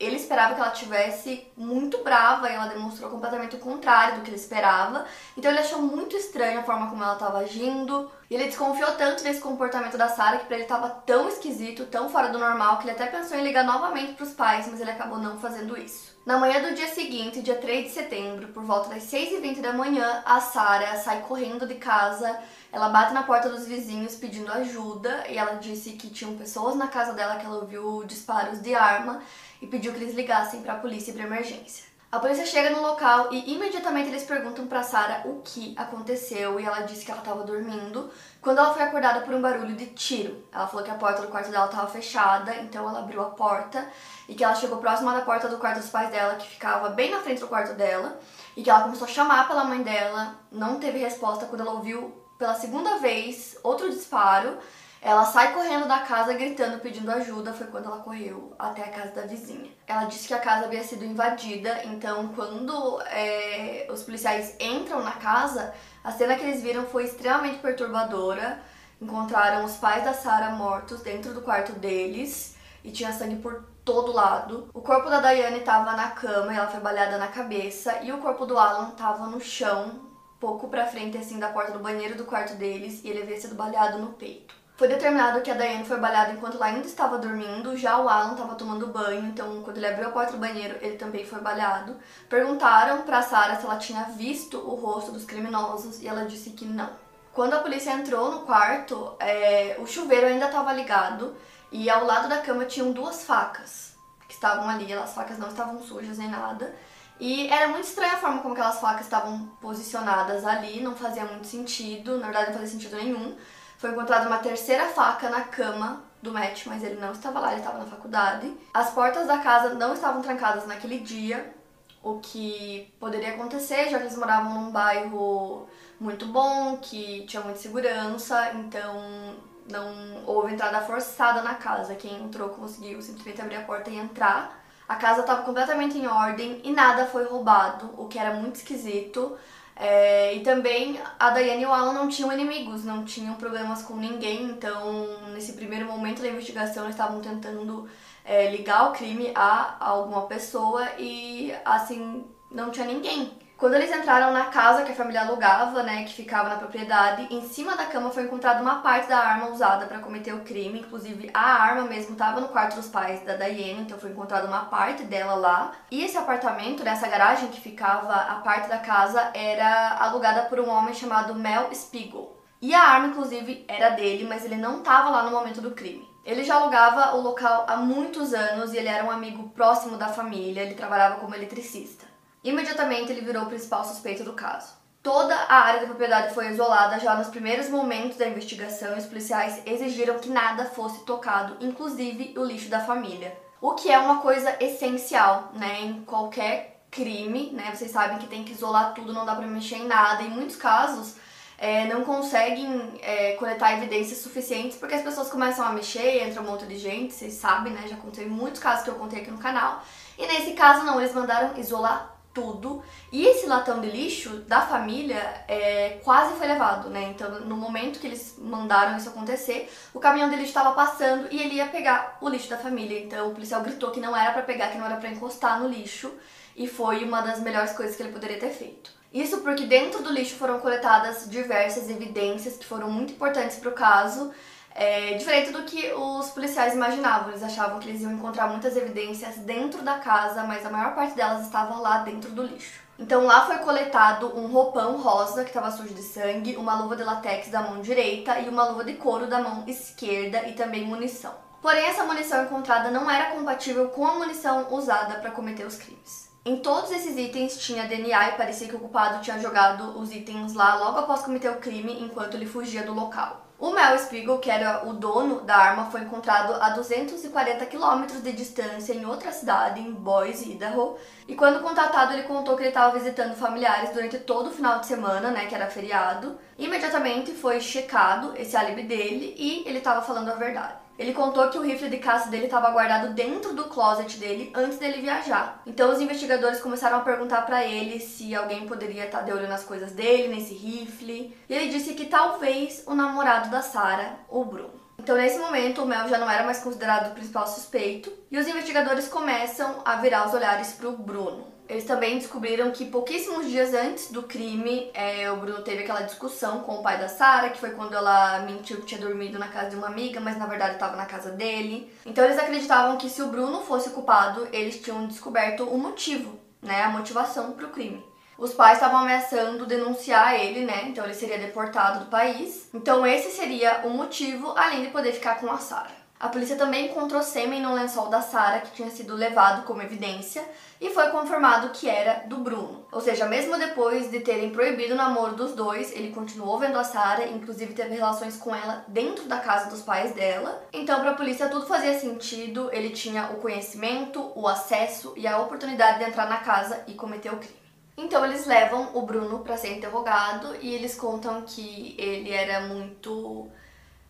ele 0.00 0.16
esperava 0.16 0.54
que 0.54 0.60
ela 0.60 0.70
tivesse 0.70 1.46
muito 1.56 1.98
brava 1.98 2.50
e 2.50 2.54
ela 2.54 2.66
demonstrou 2.66 3.08
completamente 3.08 3.54
o 3.54 3.60
contrário 3.60 4.16
do 4.16 4.22
que 4.22 4.30
ele 4.30 4.36
esperava. 4.36 5.04
Então 5.36 5.48
ele 5.48 5.60
achou 5.60 5.80
muito 5.80 6.16
estranha 6.16 6.58
a 6.58 6.64
forma 6.64 6.90
como 6.90 7.04
ela 7.04 7.12
estava 7.12 7.38
agindo. 7.38 8.10
E 8.32 8.34
ele 8.34 8.46
desconfiou 8.46 8.92
tanto 8.92 9.22
desse 9.22 9.42
comportamento 9.42 9.98
da 9.98 10.08
Sarah 10.08 10.38
que 10.38 10.46
para 10.46 10.56
ele 10.56 10.64
estava 10.64 10.88
tão 10.88 11.28
esquisito, 11.28 11.84
tão 11.84 12.08
fora 12.08 12.30
do 12.30 12.38
normal, 12.38 12.78
que 12.78 12.84
ele 12.84 12.92
até 12.92 13.04
pensou 13.04 13.36
em 13.36 13.42
ligar 13.42 13.62
novamente 13.62 14.14
para 14.14 14.24
os 14.24 14.32
pais, 14.32 14.66
mas 14.70 14.80
ele 14.80 14.90
acabou 14.90 15.18
não 15.18 15.38
fazendo 15.38 15.78
isso. 15.78 16.16
Na 16.24 16.38
manhã 16.38 16.62
do 16.62 16.74
dia 16.74 16.88
seguinte, 16.88 17.42
dia 17.42 17.56
3 17.56 17.84
de 17.84 17.90
setembro, 17.90 18.48
por 18.48 18.64
volta 18.64 18.88
das 18.88 19.02
6h20 19.02 19.60
da 19.60 19.74
manhã, 19.74 20.22
a 20.24 20.40
Sara 20.40 20.96
sai 20.96 21.20
correndo 21.28 21.66
de 21.66 21.74
casa. 21.74 22.40
Ela 22.72 22.88
bate 22.88 23.12
na 23.12 23.22
porta 23.22 23.50
dos 23.50 23.66
vizinhos 23.66 24.14
pedindo 24.14 24.50
ajuda 24.50 25.26
e 25.28 25.36
ela 25.36 25.56
disse 25.56 25.90
que 25.90 26.08
tinham 26.08 26.34
pessoas 26.34 26.74
na 26.74 26.88
casa 26.88 27.12
dela 27.12 27.36
que 27.36 27.44
ela 27.44 27.56
ouviu 27.56 28.02
disparos 28.04 28.62
de 28.62 28.74
arma 28.74 29.20
e 29.60 29.66
pediu 29.66 29.92
que 29.92 29.98
eles 29.98 30.14
ligassem 30.14 30.62
para 30.62 30.72
a 30.72 30.78
polícia 30.78 31.10
e 31.10 31.14
para 31.14 31.26
emergência. 31.26 31.91
A 32.12 32.18
polícia 32.18 32.44
chega 32.44 32.68
no 32.68 32.82
local 32.82 33.32
e 33.32 33.54
imediatamente 33.54 34.10
eles 34.10 34.24
perguntam 34.24 34.66
para 34.66 34.82
Sara 34.82 35.22
o 35.24 35.40
que 35.42 35.74
aconteceu 35.78 36.60
e 36.60 36.62
ela 36.62 36.82
disse 36.82 37.06
que 37.06 37.10
ela 37.10 37.22
estava 37.22 37.42
dormindo 37.42 38.10
quando 38.38 38.58
ela 38.58 38.74
foi 38.74 38.82
acordada 38.82 39.22
por 39.22 39.32
um 39.32 39.40
barulho 39.40 39.74
de 39.74 39.86
tiro. 39.86 40.44
Ela 40.52 40.66
falou 40.66 40.84
que 40.84 40.90
a 40.90 40.96
porta 40.96 41.22
do 41.22 41.28
quarto 41.28 41.50
dela 41.50 41.64
estava 41.64 41.88
fechada, 41.88 42.54
então 42.56 42.86
ela 42.86 42.98
abriu 42.98 43.22
a 43.22 43.30
porta 43.30 43.88
e 44.28 44.34
que 44.34 44.44
ela 44.44 44.54
chegou 44.54 44.76
próxima 44.76 45.14
da 45.14 45.22
porta 45.22 45.48
do 45.48 45.56
quarto 45.56 45.80
dos 45.80 45.88
pais 45.88 46.10
dela, 46.10 46.34
que 46.34 46.50
ficava 46.50 46.90
bem 46.90 47.10
na 47.10 47.20
frente 47.20 47.40
do 47.40 47.48
quarto 47.48 47.72
dela, 47.72 48.20
e 48.54 48.62
que 48.62 48.68
ela 48.68 48.82
começou 48.82 49.06
a 49.06 49.10
chamar 49.10 49.48
pela 49.48 49.64
mãe 49.64 49.82
dela, 49.82 50.34
não 50.50 50.78
teve 50.78 50.98
resposta 50.98 51.46
quando 51.46 51.62
ela 51.62 51.72
ouviu 51.72 52.12
pela 52.36 52.54
segunda 52.54 52.98
vez 52.98 53.56
outro 53.62 53.88
disparo 53.88 54.58
ela 55.04 55.24
sai 55.24 55.52
correndo 55.52 55.88
da 55.88 55.98
casa 55.98 56.32
gritando, 56.32 56.78
pedindo 56.78 57.10
ajuda. 57.10 57.52
Foi 57.52 57.66
quando 57.66 57.86
ela 57.86 57.98
correu 57.98 58.54
até 58.56 58.84
a 58.84 58.88
casa 58.88 59.10
da 59.10 59.22
vizinha. 59.22 59.68
Ela 59.84 60.04
disse 60.04 60.28
que 60.28 60.34
a 60.34 60.38
casa 60.38 60.66
havia 60.66 60.84
sido 60.84 61.04
invadida, 61.04 61.82
então 61.84 62.28
quando 62.28 63.02
é, 63.06 63.88
os 63.90 64.04
policiais 64.04 64.54
entram 64.60 65.02
na 65.02 65.10
casa, 65.10 65.74
a 66.04 66.12
cena 66.12 66.36
que 66.36 66.44
eles 66.44 66.62
viram 66.62 66.86
foi 66.86 67.04
extremamente 67.04 67.58
perturbadora. 67.58 68.60
Encontraram 69.00 69.64
os 69.64 69.76
pais 69.76 70.04
da 70.04 70.14
Sarah 70.14 70.50
mortos 70.50 71.00
dentro 71.00 71.34
do 71.34 71.42
quarto 71.42 71.72
deles 71.72 72.54
e 72.84 72.92
tinha 72.92 73.12
sangue 73.12 73.42
por 73.42 73.64
todo 73.84 74.12
lado. 74.12 74.68
O 74.72 74.80
corpo 74.80 75.10
da 75.10 75.18
Diane 75.18 75.58
estava 75.58 75.96
na 75.96 76.12
cama 76.12 76.52
e 76.52 76.56
ela 76.56 76.68
foi 76.68 76.78
baleada 76.78 77.18
na 77.18 77.26
cabeça 77.26 77.98
e 78.04 78.12
o 78.12 78.18
corpo 78.18 78.46
do 78.46 78.56
Alan 78.56 78.90
estava 78.90 79.26
no 79.26 79.40
chão, 79.40 80.02
pouco 80.38 80.68
pra 80.68 80.86
frente 80.86 81.18
assim 81.18 81.40
da 81.40 81.48
porta 81.48 81.72
do 81.72 81.80
banheiro 81.80 82.16
do 82.16 82.24
quarto 82.24 82.54
deles 82.54 83.02
e 83.02 83.08
ele 83.08 83.22
havia 83.22 83.40
sido 83.40 83.56
baleado 83.56 83.98
no 83.98 84.12
peito. 84.12 84.61
Foi 84.82 84.88
determinado 84.88 85.40
que 85.42 85.50
a 85.52 85.54
Diane 85.54 85.84
foi 85.84 85.96
baleada 86.00 86.32
enquanto 86.32 86.56
ela 86.56 86.66
ainda 86.66 86.88
estava 86.88 87.16
dormindo, 87.16 87.76
já 87.76 88.00
o 88.00 88.08
Alan 88.08 88.32
estava 88.32 88.56
tomando 88.56 88.88
banho, 88.88 89.26
então 89.26 89.62
quando 89.62 89.76
ele 89.76 89.86
abriu 89.86 90.08
a 90.08 90.10
porta 90.10 90.32
do 90.32 90.38
banheiro, 90.38 90.76
ele 90.80 90.96
também 90.96 91.24
foi 91.24 91.40
baleado. 91.40 91.96
Perguntaram 92.28 93.02
para 93.02 93.22
Sarah 93.22 93.54
se 93.54 93.64
ela 93.64 93.76
tinha 93.76 94.02
visto 94.06 94.58
o 94.58 94.74
rosto 94.74 95.12
dos 95.12 95.24
criminosos 95.24 96.02
e 96.02 96.08
ela 96.08 96.24
disse 96.24 96.50
que 96.50 96.64
não. 96.64 96.90
Quando 97.32 97.52
a 97.54 97.60
polícia 97.60 97.92
entrou 97.92 98.32
no 98.32 98.40
quarto, 98.40 99.14
é, 99.20 99.76
o 99.78 99.86
chuveiro 99.86 100.26
ainda 100.26 100.46
estava 100.46 100.72
ligado 100.72 101.36
e 101.70 101.88
ao 101.88 102.04
lado 102.04 102.28
da 102.28 102.38
cama 102.38 102.64
tinham 102.64 102.90
duas 102.90 103.22
facas 103.22 103.94
que 104.26 104.34
estavam 104.34 104.68
ali. 104.68 104.92
As 104.92 105.14
facas 105.14 105.38
não 105.38 105.46
estavam 105.46 105.80
sujas 105.80 106.18
nem 106.18 106.28
nada. 106.28 106.74
E 107.20 107.46
era 107.46 107.68
muito 107.68 107.84
estranha 107.84 108.14
a 108.14 108.18
forma 108.18 108.42
como 108.42 108.54
aquelas 108.54 108.80
facas 108.80 109.02
estavam 109.02 109.46
posicionadas 109.60 110.44
ali, 110.44 110.82
não 110.82 110.96
fazia 110.96 111.24
muito 111.24 111.46
sentido, 111.46 112.18
na 112.18 112.24
verdade 112.24 112.46
não 112.46 112.54
fazia 112.54 112.72
sentido 112.72 112.96
nenhum. 112.96 113.36
Foi 113.82 113.90
encontrada 113.90 114.28
uma 114.28 114.38
terceira 114.38 114.86
faca 114.90 115.28
na 115.28 115.40
cama 115.40 116.04
do 116.22 116.30
Matt, 116.30 116.66
mas 116.66 116.84
ele 116.84 117.00
não 117.00 117.10
estava 117.10 117.40
lá, 117.40 117.50
ele 117.50 117.62
estava 117.62 117.78
na 117.78 117.84
faculdade. 117.84 118.56
As 118.72 118.90
portas 118.92 119.26
da 119.26 119.38
casa 119.38 119.74
não 119.74 119.92
estavam 119.92 120.22
trancadas 120.22 120.68
naquele 120.68 121.00
dia, 121.00 121.52
o 122.00 122.20
que 122.20 122.94
poderia 123.00 123.30
acontecer, 123.30 123.88
já 123.88 123.98
que 123.98 124.04
eles 124.04 124.16
moravam 124.16 124.54
num 124.54 124.70
bairro 124.70 125.66
muito 125.98 126.26
bom, 126.26 126.76
que 126.76 127.26
tinha 127.26 127.42
muita 127.42 127.58
segurança, 127.58 128.52
então 128.54 129.34
não 129.68 130.22
houve 130.26 130.54
entrada 130.54 130.80
forçada 130.82 131.42
na 131.42 131.56
casa. 131.56 131.96
Quem 131.96 132.22
entrou 132.22 132.50
conseguiu 132.50 133.02
simplesmente 133.02 133.42
abrir 133.42 133.56
a 133.56 133.62
porta 133.62 133.90
e 133.90 133.98
entrar. 133.98 134.62
A 134.88 134.94
casa 134.94 135.22
estava 135.22 135.42
completamente 135.42 135.98
em 135.98 136.06
ordem 136.06 136.60
e 136.62 136.70
nada 136.70 137.06
foi 137.06 137.24
roubado, 137.24 137.90
o 137.96 138.06
que 138.06 138.16
era 138.16 138.32
muito 138.32 138.54
esquisito. 138.54 139.36
É, 139.74 140.34
e 140.34 140.40
também 140.40 141.00
a 141.18 141.30
Daiane 141.30 141.62
e 141.62 141.66
o 141.66 141.72
Alan 141.72 141.92
não 141.92 142.08
tinham 142.08 142.32
inimigos, 142.32 142.84
não 142.84 143.04
tinham 143.04 143.34
problemas 143.34 143.82
com 143.82 143.96
ninguém, 143.96 144.44
então 144.44 145.28
nesse 145.32 145.54
primeiro 145.54 145.86
momento 145.86 146.22
da 146.22 146.28
investigação 146.28 146.84
eles 146.84 146.94
estavam 146.94 147.20
tentando 147.20 147.88
é, 148.24 148.50
ligar 148.50 148.90
o 148.90 148.92
crime 148.92 149.32
a 149.34 149.76
alguma 149.80 150.26
pessoa 150.26 150.86
e 150.98 151.52
assim 151.64 152.24
não 152.50 152.70
tinha 152.70 152.86
ninguém. 152.86 153.41
Quando 153.56 153.74
eles 153.74 153.94
entraram 153.94 154.32
na 154.32 154.46
casa 154.46 154.82
que 154.82 154.90
a 154.90 154.94
família 154.94 155.22
alugava, 155.22 155.84
né, 155.84 156.02
que 156.02 156.12
ficava 156.14 156.48
na 156.48 156.56
propriedade, 156.56 157.32
em 157.32 157.46
cima 157.48 157.76
da 157.76 157.86
cama 157.86 158.10
foi 158.10 158.24
encontrada 158.24 158.60
uma 158.60 158.82
parte 158.82 159.08
da 159.08 159.18
arma 159.18 159.50
usada 159.50 159.86
para 159.86 160.00
cometer 160.00 160.34
o 160.34 160.40
crime. 160.40 160.80
Inclusive, 160.80 161.30
a 161.32 161.62
arma 161.62 161.82
mesmo 161.82 162.12
estava 162.12 162.40
no 162.40 162.48
quarto 162.48 162.74
dos 162.74 162.88
pais 162.88 163.24
da 163.24 163.36
Diane, 163.36 163.82
então 163.82 163.98
foi 163.98 164.10
encontrada 164.10 164.48
uma 164.48 164.64
parte 164.64 165.04
dela 165.04 165.34
lá. 165.34 165.72
E 165.90 166.04
esse 166.04 166.18
apartamento, 166.18 166.82
nessa 166.82 167.06
garagem 167.06 167.50
que 167.50 167.60
ficava 167.60 168.12
a 168.12 168.34
parte 168.36 168.68
da 168.68 168.78
casa, 168.78 169.30
era 169.32 169.96
alugada 170.00 170.42
por 170.42 170.58
um 170.58 170.68
homem 170.68 170.92
chamado 170.92 171.34
Mel 171.34 171.72
Spiegel. 171.72 172.36
E 172.60 172.74
a 172.74 172.82
arma, 172.82 173.08
inclusive, 173.08 173.64
era 173.68 173.90
dele, 173.90 174.24
mas 174.24 174.44
ele 174.44 174.56
não 174.56 174.78
estava 174.78 175.10
lá 175.10 175.22
no 175.22 175.30
momento 175.30 175.60
do 175.60 175.70
crime. 175.70 176.08
Ele 176.24 176.44
já 176.44 176.54
alugava 176.54 177.16
o 177.16 177.20
local 177.20 177.64
há 177.68 177.76
muitos 177.76 178.32
anos 178.32 178.72
e 178.72 178.76
ele 178.76 178.88
era 178.88 179.04
um 179.04 179.10
amigo 179.10 179.48
próximo 179.50 179.96
da 179.96 180.08
família, 180.08 180.62
ele 180.62 180.74
trabalhava 180.74 181.16
como 181.16 181.34
eletricista. 181.34 182.11
Imediatamente 182.44 183.12
ele 183.12 183.20
virou 183.20 183.44
o 183.44 183.46
principal 183.46 183.84
suspeito 183.84 184.24
do 184.24 184.32
caso. 184.32 184.72
Toda 185.02 185.34
a 185.34 185.56
área 185.56 185.80
da 185.80 185.86
propriedade 185.86 186.32
foi 186.32 186.48
isolada 186.48 187.00
já 187.00 187.16
nos 187.16 187.28
primeiros 187.28 187.68
momentos 187.68 188.16
da 188.16 188.28
investigação 188.28 188.94
e 188.94 188.98
os 188.98 189.06
policiais 189.06 189.60
exigiram 189.66 190.18
que 190.18 190.28
nada 190.28 190.66
fosse 190.66 191.04
tocado, 191.04 191.56
inclusive 191.60 192.34
o 192.36 192.44
lixo 192.44 192.68
da 192.68 192.80
família. 192.80 193.36
O 193.60 193.72
que 193.72 193.90
é 193.90 193.98
uma 193.98 194.20
coisa 194.20 194.56
essencial, 194.60 195.50
né, 195.54 195.82
em 195.82 196.02
qualquer 196.04 196.84
crime, 196.90 197.50
né? 197.52 197.72
Vocês 197.74 197.90
sabem 197.90 198.18
que 198.18 198.26
tem 198.26 198.44
que 198.44 198.52
isolar 198.52 198.92
tudo, 198.94 199.12
não 199.12 199.24
dá 199.24 199.34
pra 199.34 199.46
mexer 199.46 199.76
em 199.76 199.86
nada. 199.86 200.22
Em 200.22 200.30
muitos 200.30 200.56
casos, 200.56 201.16
é, 201.58 201.86
não 201.86 202.04
conseguem 202.04 203.00
é, 203.00 203.32
coletar 203.32 203.72
evidências 203.72 204.18
suficientes 204.18 204.76
porque 204.76 204.94
as 204.94 205.02
pessoas 205.02 205.30
começam 205.30 205.64
a 205.64 205.72
mexer, 205.72 206.28
entra 206.28 206.42
um 206.42 206.44
monte 206.44 206.66
de 206.66 206.76
gente, 206.76 207.14
vocês 207.14 207.32
sabem, 207.34 207.72
né? 207.72 207.86
Já 207.88 207.96
em 208.22 208.28
muitos 208.28 208.60
casos 208.60 208.84
que 208.84 208.90
eu 208.90 208.96
contei 208.96 209.22
aqui 209.22 209.30
no 209.30 209.38
canal. 209.38 209.82
E 210.18 210.26
nesse 210.26 210.52
caso, 210.52 210.84
não, 210.84 211.00
eles 211.00 211.14
mandaram 211.14 211.56
isolar 211.58 212.11
tudo. 212.32 212.82
E 213.10 213.26
esse 213.26 213.46
latão 213.46 213.80
de 213.80 213.88
lixo 213.90 214.30
da 214.48 214.62
família 214.62 215.44
é, 215.48 216.00
quase 216.02 216.34
foi 216.36 216.46
levado, 216.46 216.90
né? 216.90 217.04
Então, 217.14 217.40
no 217.40 217.56
momento 217.56 217.98
que 217.98 218.06
eles 218.06 218.36
mandaram 218.38 218.96
isso 218.96 219.08
acontecer, 219.08 219.70
o 219.92 220.00
caminhão 220.00 220.28
de 220.28 220.36
lixo 220.36 220.48
estava 220.48 220.72
passando 220.72 221.28
e 221.30 221.40
ele 221.40 221.54
ia 221.54 221.66
pegar 221.66 222.18
o 222.20 222.28
lixo 222.28 222.48
da 222.48 222.58
família. 222.58 222.98
Então, 223.00 223.30
o 223.30 223.34
policial 223.34 223.62
gritou 223.62 223.90
que 223.90 224.00
não 224.00 224.16
era 224.16 224.32
para 224.32 224.42
pegar, 224.42 224.68
que 224.68 224.78
não 224.78 224.86
era 224.86 224.96
para 224.96 225.10
encostar 225.10 225.60
no 225.60 225.68
lixo. 225.68 226.12
E 226.54 226.66
foi 226.68 227.04
uma 227.04 227.22
das 227.22 227.40
melhores 227.40 227.72
coisas 227.72 227.96
que 227.96 228.02
ele 228.02 228.12
poderia 228.12 228.38
ter 228.38 228.50
feito. 228.50 228.90
Isso 229.12 229.38
porque 229.38 229.66
dentro 229.66 230.02
do 230.02 230.10
lixo 230.10 230.36
foram 230.36 230.58
coletadas 230.58 231.28
diversas 231.28 231.90
evidências 231.90 232.56
que 232.56 232.64
foram 232.64 232.90
muito 232.90 233.12
importantes 233.12 233.56
para 233.58 233.68
o 233.68 233.72
caso. 233.72 234.32
É, 234.74 235.14
diferente 235.14 235.50
do 235.52 235.62
que 235.64 235.92
os 235.92 236.30
policiais 236.30 236.74
imaginavam, 236.74 237.28
eles 237.28 237.42
achavam 237.42 237.78
que 237.78 237.88
eles 237.88 238.00
iam 238.00 238.12
encontrar 238.12 238.48
muitas 238.48 238.76
evidências 238.76 239.36
dentro 239.36 239.82
da 239.82 239.98
casa, 239.98 240.44
mas 240.44 240.64
a 240.64 240.70
maior 240.70 240.94
parte 240.94 241.14
delas 241.14 241.42
estava 241.42 241.76
lá 241.78 241.98
dentro 241.98 242.30
do 242.30 242.42
lixo. 242.42 242.80
Então 242.98 243.24
lá 243.24 243.46
foi 243.46 243.58
coletado 243.58 244.38
um 244.38 244.46
roupão 244.46 244.96
rosa 244.96 245.42
que 245.42 245.50
estava 245.50 245.70
sujo 245.70 245.92
de 245.92 246.02
sangue, 246.02 246.56
uma 246.56 246.74
luva 246.74 246.96
de 246.96 247.02
latex 247.02 247.48
da 247.48 247.62
mão 247.62 247.80
direita 247.80 248.38
e 248.38 248.48
uma 248.48 248.68
luva 248.68 248.84
de 248.84 248.94
couro 248.94 249.26
da 249.26 249.40
mão 249.40 249.64
esquerda 249.66 250.48
e 250.48 250.52
também 250.52 250.86
munição. 250.86 251.34
Porém, 251.60 251.86
essa 251.86 252.04
munição 252.04 252.44
encontrada 252.44 252.90
não 252.90 253.10
era 253.10 253.30
compatível 253.30 253.88
com 253.88 254.06
a 254.06 254.14
munição 254.14 254.66
usada 254.72 255.20
para 255.20 255.30
cometer 255.30 255.64
os 255.64 255.76
crimes. 255.76 256.30
Em 256.44 256.56
todos 256.56 256.90
esses 256.90 257.16
itens 257.16 257.56
tinha 257.56 257.86
DNA 257.86 258.30
e 258.30 258.36
parecia 258.36 258.66
que 258.66 258.74
o 258.74 258.80
culpado 258.80 259.22
tinha 259.22 259.38
jogado 259.38 259.96
os 259.96 260.12
itens 260.12 260.54
lá 260.54 260.74
logo 260.74 260.98
após 260.98 261.22
cometer 261.22 261.48
o 261.50 261.60
crime 261.60 262.02
enquanto 262.02 262.34
ele 262.34 262.46
fugia 262.46 262.82
do 262.82 262.92
local. 262.92 263.46
O 263.62 263.70
Mel 263.70 263.96
Spiegel, 263.96 264.40
que 264.40 264.50
era 264.50 264.88
o 264.88 264.92
dono 264.92 265.42
da 265.42 265.54
arma, 265.54 265.88
foi 265.88 266.00
encontrado 266.00 266.52
a 266.60 266.70
240 266.70 267.64
quilômetros 267.66 268.20
de 268.20 268.32
distância 268.32 268.92
em 268.92 269.06
outra 269.06 269.30
cidade, 269.30 269.78
em 269.78 269.92
Boise, 269.92 270.50
Idaho. 270.50 270.96
E 271.28 271.36
quando 271.36 271.62
contatado, 271.62 272.12
ele 272.12 272.24
contou 272.24 272.56
que 272.56 272.62
ele 272.62 272.70
estava 272.70 272.98
visitando 272.98 273.36
familiares 273.36 273.90
durante 273.90 274.18
todo 274.18 274.48
o 274.48 274.52
final 274.52 274.80
de 274.80 274.86
semana, 274.86 275.30
né, 275.30 275.46
que 275.46 275.54
era 275.54 275.70
feriado. 275.70 276.36
Imediatamente 276.58 277.30
foi 277.30 277.60
checado 277.60 278.34
esse 278.36 278.56
álibi 278.56 278.82
dele 278.82 279.32
e 279.38 279.62
ele 279.64 279.78
estava 279.78 280.02
falando 280.02 280.32
a 280.32 280.34
verdade. 280.34 280.81
Ele 280.98 281.12
contou 281.12 281.48
que 281.48 281.58
o 281.58 281.62
rifle 281.62 281.88
de 281.88 281.98
caça 281.98 282.28
dele 282.28 282.44
estava 282.44 282.70
guardado 282.70 283.14
dentro 283.14 283.54
do 283.54 283.64
closet 283.64 284.18
dele 284.18 284.52
antes 284.54 284.78
dele 284.78 285.00
viajar. 285.00 285.62
Então 285.66 285.90
os 285.90 286.00
investigadores 286.00 286.60
começaram 286.60 286.98
a 286.98 287.00
perguntar 287.00 287.42
para 287.42 287.64
ele 287.64 287.98
se 287.98 288.34
alguém 288.34 288.66
poderia 288.66 289.06
estar 289.06 289.18
tá 289.18 289.24
de 289.24 289.32
olho 289.32 289.48
nas 289.48 289.64
coisas 289.64 289.92
dele, 289.92 290.28
nesse 290.28 290.54
rifle. 290.54 291.36
E 291.48 291.54
ele 291.54 291.68
disse 291.70 291.94
que 291.94 292.06
talvez 292.06 292.84
o 292.86 292.94
namorado 292.94 293.50
da 293.50 293.62
Sarah, 293.62 294.16
o 294.28 294.44
Bruno. 294.44 294.82
Então, 294.98 295.16
nesse 295.16 295.38
momento, 295.38 295.82
o 295.82 295.86
Mel 295.86 296.08
já 296.08 296.16
não 296.16 296.30
era 296.30 296.44
mais 296.44 296.60
considerado 296.60 297.10
o 297.10 297.14
principal 297.14 297.44
suspeito 297.48 298.12
e 298.30 298.38
os 298.38 298.46
investigadores 298.46 299.08
começam 299.08 299.82
a 299.84 299.96
virar 299.96 300.28
os 300.28 300.34
olhares 300.34 300.74
para 300.74 300.88
o 300.88 300.96
Bruno. 300.96 301.51
Eles 301.68 301.84
também 301.84 302.18
descobriram 302.18 302.70
que 302.70 302.84
pouquíssimos 302.84 303.48
dias 303.48 303.72
antes 303.72 304.10
do 304.10 304.22
crime, 304.24 304.90
é, 304.92 305.30
o 305.30 305.36
Bruno 305.36 305.62
teve 305.62 305.82
aquela 305.82 306.02
discussão 306.02 306.60
com 306.60 306.76
o 306.76 306.82
pai 306.82 306.98
da 306.98 307.08
Sara, 307.08 307.50
que 307.50 307.58
foi 307.58 307.70
quando 307.70 307.94
ela 307.94 308.40
mentiu 308.40 308.78
que 308.78 308.86
tinha 308.86 309.00
dormido 309.00 309.38
na 309.38 309.48
casa 309.48 309.70
de 309.70 309.76
uma 309.76 309.86
amiga, 309.86 310.20
mas 310.20 310.36
na 310.36 310.46
verdade 310.46 310.74
estava 310.74 310.96
na 310.96 311.06
casa 311.06 311.30
dele. 311.30 311.90
Então 312.04 312.24
eles 312.24 312.38
acreditavam 312.38 312.98
que 312.98 313.08
se 313.08 313.22
o 313.22 313.28
Bruno 313.28 313.62
fosse 313.62 313.90
culpado, 313.90 314.48
eles 314.52 314.80
tinham 314.80 315.06
descoberto 315.06 315.64
o 315.64 315.78
motivo, 315.78 316.38
né, 316.60 316.82
a 316.82 316.90
motivação 316.90 317.52
para 317.52 317.66
o 317.66 317.70
crime. 317.70 318.04
Os 318.36 318.52
pais 318.52 318.78
estavam 318.78 318.98
ameaçando 318.98 319.66
denunciar 319.66 320.34
ele, 320.34 320.64
né? 320.64 320.88
Então 320.88 321.04
ele 321.04 321.14
seria 321.14 321.38
deportado 321.38 322.00
do 322.00 322.10
país. 322.10 322.68
Então 322.74 323.06
esse 323.06 323.30
seria 323.30 323.82
o 323.84 323.90
motivo, 323.90 324.52
além 324.56 324.82
de 324.82 324.90
poder 324.90 325.12
ficar 325.12 325.38
com 325.38 325.50
a 325.50 325.58
Sara. 325.58 326.01
A 326.22 326.28
polícia 326.28 326.54
também 326.54 326.86
encontrou 326.86 327.20
sêmen 327.20 327.60
no 327.60 327.74
lençol 327.74 328.06
da 328.06 328.22
Sara, 328.22 328.60
que 328.60 328.70
tinha 328.70 328.88
sido 328.88 329.16
levado 329.16 329.64
como 329.64 329.82
evidência, 329.82 330.40
e 330.80 330.88
foi 330.90 331.08
confirmado 331.08 331.70
que 331.70 331.88
era 331.88 332.22
do 332.28 332.36
Bruno. 332.36 332.86
Ou 332.92 333.00
seja, 333.00 333.26
mesmo 333.26 333.58
depois 333.58 334.08
de 334.08 334.20
terem 334.20 334.50
proibido 334.50 334.94
o 334.94 334.96
namoro 334.96 335.34
dos 335.34 335.52
dois, 335.52 335.90
ele 335.90 336.12
continuou 336.12 336.60
vendo 336.60 336.78
a 336.78 336.84
Sara, 336.84 337.26
inclusive 337.26 337.74
teve 337.74 337.96
relações 337.96 338.36
com 338.36 338.54
ela 338.54 338.84
dentro 338.86 339.24
da 339.24 339.40
casa 339.40 339.68
dos 339.68 339.82
pais 339.82 340.14
dela. 340.14 340.62
Então, 340.72 341.00
para 341.00 341.10
a 341.10 341.14
polícia 341.14 341.48
tudo 341.48 341.66
fazia 341.66 341.98
sentido, 341.98 342.70
ele 342.72 342.90
tinha 342.90 343.32
o 343.32 343.40
conhecimento, 343.40 344.30
o 344.36 344.46
acesso 344.46 345.14
e 345.16 345.26
a 345.26 345.40
oportunidade 345.40 345.98
de 345.98 346.04
entrar 346.04 346.28
na 346.28 346.38
casa 346.38 346.84
e 346.86 346.94
cometer 346.94 347.34
o 347.34 347.38
crime. 347.38 347.62
Então 347.96 348.24
eles 348.24 348.46
levam 348.46 348.90
o 348.94 349.02
Bruno 349.02 349.40
para 349.40 349.56
ser 349.56 349.76
interrogado 349.76 350.56
e 350.62 350.72
eles 350.72 350.94
contam 350.94 351.42
que 351.42 351.94
ele 351.98 352.30
era 352.30 352.60
muito 352.60 353.50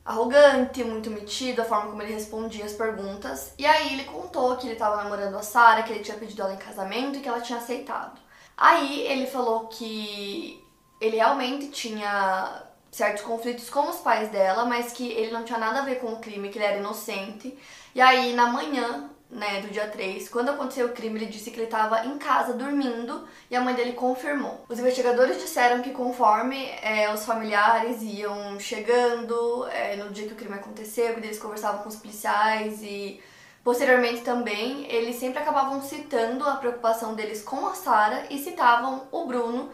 arrogante, 0.05 0.83
muito 0.83 1.11
metido, 1.11 1.63
a 1.63 1.65
forma 1.65 1.91
como 1.91 2.03
ele 2.03 2.15
respondia 2.15 2.65
as 2.65 2.73
perguntas. 2.73 3.55
E 3.59 3.65
aí 3.65 3.95
ele 3.95 4.05
contou 4.05 4.57
que 4.57 4.67
ele 4.67 4.75
estava 4.75 5.03
namorando 5.03 5.37
a 5.37 5.43
Sara, 5.43 5.83
que 5.83 5.93
ele 5.93 6.03
tinha 6.03 6.17
pedido 6.17 6.43
ela 6.43 6.55
em 6.55 6.59
casamento 6.59 7.19
e 7.19 7.21
que 7.21 7.29
ela 7.29 7.41
tinha 7.41 7.59
aceitado. 7.59 8.21
Aí 8.57 9.01
ele 9.03 9.27
falou 9.27 9.69
que 9.69 10.63
ele 11.01 11.17
realmente 11.17 11.69
tinha 11.69 12.63
certos 12.91 13.23
conflitos 13.23 13.71
com 13.71 13.89
os 13.89 13.97
pais 13.97 14.29
dela, 14.31 14.65
mas 14.65 14.93
que 14.93 15.11
ele 15.13 15.33
não 15.33 15.45
tinha 15.45 15.59
nada 15.59 15.81
a 15.81 15.85
ver 15.85 15.97
com 15.97 16.13
o 16.13 16.21
crime, 16.21 16.51
que 16.51 16.59
ele 16.59 16.67
era 16.67 16.79
inocente. 16.79 17.57
E 17.95 18.01
aí 18.01 18.35
na 18.35 18.47
manhã 18.47 19.11
né, 19.33 19.63
do 19.63 19.69
dia 19.69 19.89
3, 19.89 20.29
quando 20.29 20.51
aconteceu 20.51 20.89
o 20.89 20.93
crime, 20.93 21.19
ele 21.19 21.31
disse 21.31 21.51
que 21.51 21.57
ele 21.57 21.65
estava 21.65 22.05
em 22.05 22.19
casa 22.19 22.53
dormindo 22.53 23.27
e 23.51 23.57
a 23.57 23.63
mãe 23.63 23.75
dele 23.75 23.95
confirmou. 23.95 24.63
Os 24.69 24.79
investigadores 24.79 25.39
disseram 25.39 25.81
que 25.81 25.91
conforme 25.91 26.69
é, 26.83 27.13
os 27.13 27.25
familiares 27.25 28.03
iam 28.03 28.61
chegando 28.61 29.67
é, 29.69 29.97
no 29.97 30.11
dia 30.11 30.27
que 30.27 30.35
o 30.35 30.37
crime 30.37 30.55
aconteceu, 30.55 31.17
eles 31.17 31.39
conversavam 31.39 31.83
com 31.83 31.89
os 31.89 31.97
policiais 31.97 32.83
e 32.83 33.23
posteriormente 33.65 34.21
também, 34.21 34.87
eles 34.93 35.17
sempre 35.17 35.39
acabavam 35.39 35.81
citando 35.81 36.45
a 36.45 36.57
preocupação 36.57 37.15
deles 37.15 37.43
com 37.43 37.67
a 37.67 37.75
Sara 37.75 38.27
e 38.29 38.39
citavam 38.39 39.09
o 39.11 39.25
Bruno 39.25 39.71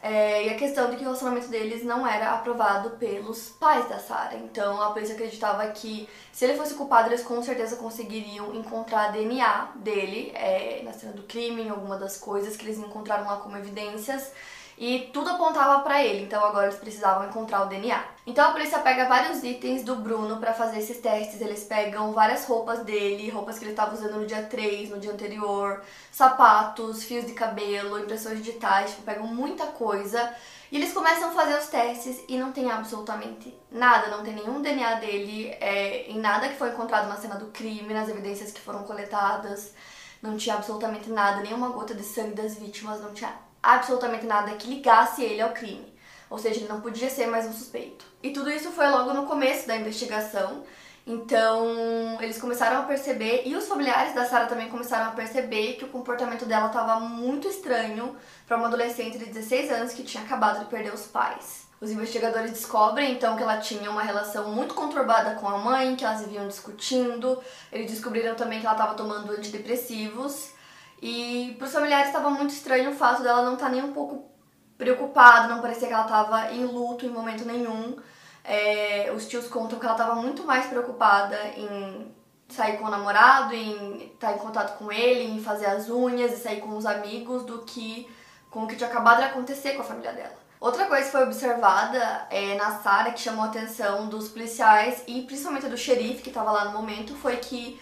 é, 0.00 0.46
e 0.46 0.50
a 0.50 0.56
questão 0.56 0.90
de 0.90 0.96
que 0.96 1.02
o 1.02 1.06
relacionamento 1.06 1.48
deles 1.48 1.84
não 1.84 2.06
era 2.06 2.32
aprovado 2.32 2.90
pelos 2.90 3.48
pais 3.48 3.88
da 3.88 3.98
Sarah. 3.98 4.36
Então 4.36 4.80
a 4.80 4.92
polícia 4.92 5.14
acreditava 5.14 5.66
que 5.68 6.08
se 6.32 6.44
ele 6.44 6.56
fosse 6.56 6.74
culpado, 6.74 7.08
eles 7.08 7.22
com 7.22 7.42
certeza 7.42 7.76
conseguiriam 7.76 8.54
encontrar 8.54 9.10
DNA 9.10 9.72
dele 9.76 10.30
é, 10.34 10.82
na 10.84 10.92
cena 10.92 11.12
do 11.12 11.24
crime, 11.24 11.62
em 11.62 11.70
alguma 11.70 11.98
das 11.98 12.16
coisas 12.16 12.56
que 12.56 12.64
eles 12.64 12.78
encontraram 12.78 13.26
lá 13.26 13.36
como 13.38 13.56
evidências 13.56 14.32
e 14.78 15.10
tudo 15.12 15.30
apontava 15.30 15.80
para 15.82 16.04
ele, 16.04 16.22
então 16.22 16.44
agora 16.44 16.66
eles 16.66 16.78
precisavam 16.78 17.28
encontrar 17.28 17.62
o 17.62 17.66
DNA. 17.66 18.00
Então 18.24 18.48
a 18.48 18.52
polícia 18.52 18.78
pega 18.78 19.08
vários 19.08 19.42
itens 19.42 19.82
do 19.82 19.96
Bruno 19.96 20.36
para 20.36 20.54
fazer 20.54 20.78
esses 20.78 20.98
testes, 20.98 21.40
eles 21.40 21.64
pegam 21.64 22.12
várias 22.12 22.44
roupas 22.44 22.84
dele, 22.84 23.28
roupas 23.28 23.58
que 23.58 23.64
ele 23.64 23.72
estava 23.72 23.94
usando 23.94 24.20
no 24.20 24.26
dia 24.26 24.44
3, 24.44 24.90
no 24.90 25.00
dia 25.00 25.12
anterior, 25.12 25.82
sapatos, 26.12 27.02
fios 27.02 27.26
de 27.26 27.32
cabelo, 27.32 27.98
impressões 27.98 28.38
digitais, 28.38 28.90
tipo, 28.90 29.02
pegam 29.02 29.26
muita 29.26 29.66
coisa. 29.66 30.32
E 30.70 30.76
eles 30.76 30.92
começam 30.92 31.30
a 31.30 31.32
fazer 31.32 31.58
os 31.58 31.66
testes 31.66 32.22
e 32.28 32.36
não 32.36 32.52
tem 32.52 32.70
absolutamente 32.70 33.58
nada, 33.72 34.14
não 34.14 34.22
tem 34.22 34.34
nenhum 34.34 34.62
DNA 34.62 34.94
dele 34.96 35.48
é, 35.60 36.08
em 36.08 36.20
nada 36.20 36.48
que 36.48 36.56
foi 36.56 36.68
encontrado 36.68 37.08
na 37.08 37.16
cena 37.16 37.34
do 37.36 37.46
crime, 37.46 37.92
nas 37.92 38.08
evidências 38.08 38.52
que 38.52 38.60
foram 38.60 38.84
coletadas. 38.84 39.74
Não 40.22 40.36
tinha 40.36 40.54
absolutamente 40.56 41.10
nada, 41.10 41.40
nenhuma 41.40 41.70
gota 41.70 41.94
de 41.94 42.02
sangue 42.02 42.34
das 42.34 42.56
vítimas, 42.56 43.00
não 43.00 43.14
tinha 43.14 43.32
absolutamente 43.62 44.26
nada 44.26 44.52
que 44.52 44.68
ligasse 44.68 45.22
ele 45.22 45.40
ao 45.40 45.50
crime. 45.50 45.92
Ou 46.30 46.38
seja, 46.38 46.60
ele 46.60 46.68
não 46.68 46.80
podia 46.80 47.08
ser 47.08 47.26
mais 47.26 47.46
um 47.46 47.52
suspeito. 47.52 48.04
E 48.22 48.30
tudo 48.30 48.50
isso 48.50 48.70
foi 48.70 48.88
logo 48.88 49.12
no 49.14 49.26
começo 49.26 49.66
da 49.66 49.76
investigação. 49.76 50.62
Então, 51.06 52.20
eles 52.20 52.38
começaram 52.38 52.80
a 52.80 52.82
perceber, 52.82 53.44
e 53.46 53.56
os 53.56 53.66
familiares 53.66 54.14
da 54.14 54.26
Sarah 54.26 54.44
também 54.44 54.68
começaram 54.68 55.06
a 55.06 55.12
perceber 55.12 55.76
que 55.76 55.84
o 55.86 55.88
comportamento 55.88 56.44
dela 56.44 56.66
estava 56.66 57.00
muito 57.00 57.48
estranho 57.48 58.14
para 58.46 58.58
uma 58.58 58.66
adolescente 58.66 59.16
de 59.16 59.24
16 59.24 59.72
anos 59.72 59.92
que 59.94 60.02
tinha 60.02 60.22
acabado 60.22 60.60
de 60.60 60.66
perder 60.66 60.92
os 60.92 61.06
pais. 61.06 61.66
Os 61.80 61.90
investigadores 61.90 62.50
descobrem 62.50 63.12
então 63.12 63.36
que 63.36 63.42
ela 63.42 63.56
tinha 63.56 63.90
uma 63.90 64.02
relação 64.02 64.50
muito 64.50 64.74
conturbada 64.74 65.36
com 65.36 65.48
a 65.48 65.56
mãe, 65.56 65.96
que 65.96 66.04
elas 66.04 66.20
viviam 66.20 66.46
discutindo. 66.46 67.40
Eles 67.72 67.90
descobriram 67.90 68.34
também 68.34 68.60
que 68.60 68.66
ela 68.66 68.74
estava 68.74 68.94
tomando 68.94 69.32
antidepressivos 69.32 70.57
e 71.00 71.54
pros 71.58 71.72
familiares 71.72 72.08
estava 72.08 72.30
muito 72.30 72.50
estranho 72.50 72.90
o 72.90 72.94
fato 72.94 73.22
dela 73.22 73.42
não 73.42 73.54
estar 73.54 73.66
tá 73.66 73.72
nem 73.72 73.82
um 73.82 73.92
pouco 73.92 74.30
preocupada, 74.76 75.48
não 75.48 75.60
parecia 75.60 75.88
que 75.88 75.94
ela 75.94 76.04
estava 76.04 76.52
em 76.52 76.64
luto 76.64 77.04
em 77.04 77.10
momento 77.10 77.44
nenhum. 77.44 77.96
É, 78.44 79.12
os 79.14 79.26
tios 79.26 79.46
contam 79.48 79.78
que 79.78 79.84
ela 79.84 79.94
estava 79.94 80.14
muito 80.14 80.44
mais 80.44 80.66
preocupada 80.66 81.36
em 81.56 82.14
sair 82.48 82.78
com 82.78 82.84
o 82.86 82.90
namorado, 82.90 83.54
em 83.54 84.12
estar 84.12 84.32
em 84.32 84.38
contato 84.38 84.78
com 84.78 84.90
ele, 84.90 85.24
em 85.24 85.42
fazer 85.42 85.66
as 85.66 85.90
unhas 85.90 86.32
e 86.32 86.36
sair 86.36 86.60
com 86.60 86.76
os 86.76 86.86
amigos 86.86 87.44
do 87.44 87.58
que 87.62 88.08
com 88.50 88.64
o 88.64 88.66
que 88.66 88.76
tinha 88.76 88.88
acabado 88.88 89.18
de 89.18 89.24
acontecer 89.24 89.72
com 89.72 89.82
a 89.82 89.84
família 89.84 90.12
dela. 90.12 90.36
Outra 90.58 90.86
coisa 90.86 91.04
que 91.04 91.12
foi 91.12 91.22
observada 91.22 92.26
é, 92.30 92.56
na 92.56 92.78
Sarah, 92.78 93.12
que 93.12 93.20
chamou 93.20 93.44
a 93.44 93.48
atenção 93.48 94.08
dos 94.08 94.28
policiais 94.28 95.04
e 95.06 95.22
principalmente 95.22 95.68
do 95.68 95.76
xerife 95.76 96.22
que 96.22 96.30
estava 96.30 96.50
lá 96.50 96.64
no 96.64 96.72
momento, 96.72 97.14
foi 97.14 97.36
que 97.36 97.78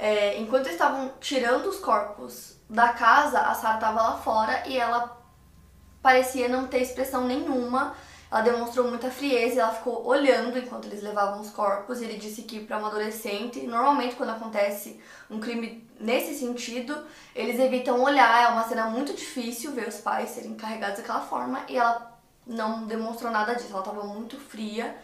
é, 0.00 0.38
enquanto 0.40 0.68
estavam 0.68 1.12
tirando 1.20 1.66
os 1.66 1.78
corpos 1.78 2.56
da 2.68 2.88
casa, 2.88 3.38
a 3.38 3.54
Sarah 3.54 3.74
estava 3.74 4.02
lá 4.02 4.16
fora 4.16 4.66
e 4.66 4.78
ela 4.78 5.20
parecia 6.02 6.48
não 6.48 6.66
ter 6.66 6.80
expressão 6.80 7.26
nenhuma. 7.26 7.94
Ela 8.30 8.40
demonstrou 8.40 8.88
muita 8.88 9.10
frieza 9.10 9.56
e 9.56 9.58
ela 9.58 9.74
ficou 9.74 10.06
olhando 10.06 10.56
enquanto 10.58 10.86
eles 10.86 11.02
levavam 11.02 11.40
os 11.40 11.50
corpos. 11.50 12.00
Ele 12.00 12.16
disse 12.16 12.42
que 12.42 12.60
para 12.60 12.78
uma 12.78 12.88
adolescente, 12.88 13.60
normalmente 13.66 14.16
quando 14.16 14.30
acontece 14.30 14.98
um 15.28 15.38
crime 15.38 15.86
nesse 15.98 16.34
sentido, 16.34 16.96
eles 17.34 17.60
evitam 17.60 18.00
olhar. 18.00 18.44
É 18.44 18.48
uma 18.48 18.66
cena 18.66 18.86
muito 18.86 19.12
difícil 19.12 19.72
ver 19.72 19.88
os 19.88 19.98
pais 19.98 20.30
serem 20.30 20.54
carregados 20.54 20.98
daquela 20.98 21.20
forma 21.20 21.60
e 21.68 21.76
ela 21.76 22.18
não 22.46 22.86
demonstrou 22.86 23.30
nada 23.30 23.54
disso. 23.54 23.68
Ela 23.70 23.80
estava 23.80 24.04
muito 24.04 24.38
fria 24.38 24.96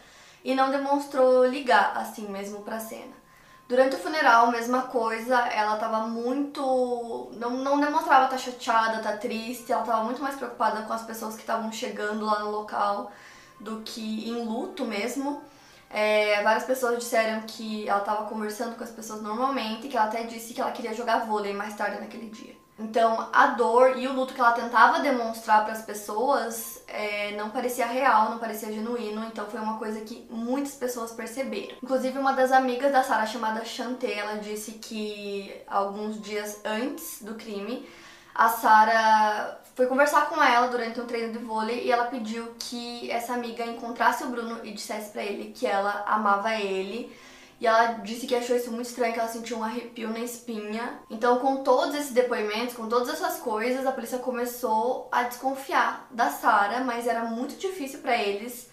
e 0.43 0.55
não 0.55 0.71
demonstrou 0.71 1.45
ligar 1.45 1.95
assim 1.99 2.29
mesmo 2.29 2.62
para 2.62 2.76
a 2.76 2.81
cena. 2.81 3.25
Durante 3.68 3.96
o 3.96 3.99
funeral, 3.99 4.52
mesma 4.52 4.82
coisa, 4.82 5.37
ela 5.49 5.76
tava 5.76 6.06
muito. 6.06 7.30
Não, 7.32 7.50
não 7.50 7.80
demonstrava 7.80 8.26
estar 8.26 8.37
tá 8.37 8.38
chateada, 8.38 9.02
tá 9.02 9.16
triste, 9.16 9.73
ela 9.73 9.82
tava 9.82 10.04
muito 10.04 10.23
mais 10.23 10.37
preocupada 10.37 10.82
com 10.82 10.92
as 10.92 11.02
pessoas 11.02 11.35
que 11.35 11.40
estavam 11.40 11.73
chegando 11.73 12.25
lá 12.25 12.40
no 12.40 12.50
local 12.50 13.11
do 13.58 13.80
que 13.82 14.28
em 14.28 14.44
luto 14.44 14.85
mesmo. 14.85 15.42
É, 15.90 16.42
várias 16.42 16.64
pessoas 16.64 16.99
disseram 16.99 17.42
que 17.42 17.88
ela 17.88 18.00
estava 18.00 18.26
conversando 18.26 18.76
com 18.76 18.85
as 18.85 18.90
pessoas 18.90 19.23
normalmente, 19.23 19.88
que 19.88 19.96
ela 19.96 20.06
até 20.06 20.23
disse 20.25 20.54
que 20.54 20.61
ela 20.61 20.73
queria 20.73 20.94
jogar 20.94 21.26
vôlei 21.26 21.52
mais 21.52 21.75
tarde 21.75 22.00
naquele 22.00 22.28
dia. 22.28 22.55
Então, 22.78 23.28
a 23.33 23.49
dor 23.49 23.97
e 23.97 24.06
o 24.06 24.12
luto 24.12 24.35
que 24.35 24.40
ela 24.40 24.52
tentava 24.52 25.00
demonstrar 25.00 25.64
para 25.64 25.73
as 25.73 25.83
pessoas 25.83 26.83
é, 26.87 27.35
não 27.35 27.49
parecia 27.49 27.87
real, 27.87 28.28
não 28.30 28.38
parecia 28.38 28.71
genuíno, 28.71 29.25
então 29.25 29.47
foi 29.47 29.59
uma 29.61 29.78
coisa 29.78 30.00
que 30.02 30.26
muitas 30.30 30.75
pessoas 30.75 31.12
perceberam. 31.12 31.76
Inclusive, 31.83 32.18
uma 32.18 32.33
das 32.33 32.52
amigas 32.52 32.92
da 32.92 33.02
Sarah, 33.02 33.25
chamada 33.25 33.64
Chantê, 33.64 34.12
ela 34.12 34.37
disse 34.37 34.73
que 34.73 35.54
alguns 35.66 36.21
dias 36.21 36.61
antes 36.64 37.23
do 37.23 37.35
crime, 37.35 37.88
a 38.35 38.50
Sarah 38.50 39.59
foi 39.75 39.87
conversar 39.87 40.28
com 40.28 40.42
ela 40.42 40.68
durante 40.68 41.00
um 41.00 41.06
treino 41.06 41.33
de 41.33 41.38
vôlei 41.38 41.85
e 41.85 41.90
ela 41.90 42.04
pediu 42.06 42.54
que 42.59 43.11
essa 43.11 43.33
amiga 43.33 43.64
encontrasse 43.64 44.25
o 44.25 44.28
Bruno 44.28 44.61
e 44.62 44.73
dissesse 44.73 45.11
para 45.11 45.23
ele 45.23 45.52
que 45.52 45.66
ela 45.66 46.04
amava 46.06 46.54
ele 46.54 47.11
e 47.60 47.66
ela 47.66 47.92
disse 48.04 48.26
que 48.26 48.34
achou 48.34 48.54
isso 48.54 48.70
muito 48.70 48.88
estranho, 48.88 49.14
que 49.14 49.18
ela 49.18 49.28
sentiu 49.28 49.58
um 49.58 49.64
arrepio 49.64 50.10
na 50.10 50.20
espinha. 50.20 51.00
Então, 51.10 51.38
com 51.38 51.62
todos 51.62 51.94
esses 51.94 52.12
depoimentos, 52.12 52.75
com 52.75 52.88
todas 52.88 53.08
essas 53.08 53.38
coisas, 53.38 53.86
a 53.86 53.92
polícia 53.92 54.18
começou 54.18 55.08
a 55.10 55.22
desconfiar 55.22 56.06
da 56.10 56.30
Sara, 56.30 56.84
mas 56.84 57.06
era 57.06 57.25
muito 57.25 57.56
difícil 57.56 58.00
para 58.00 58.16
eles 58.16 58.70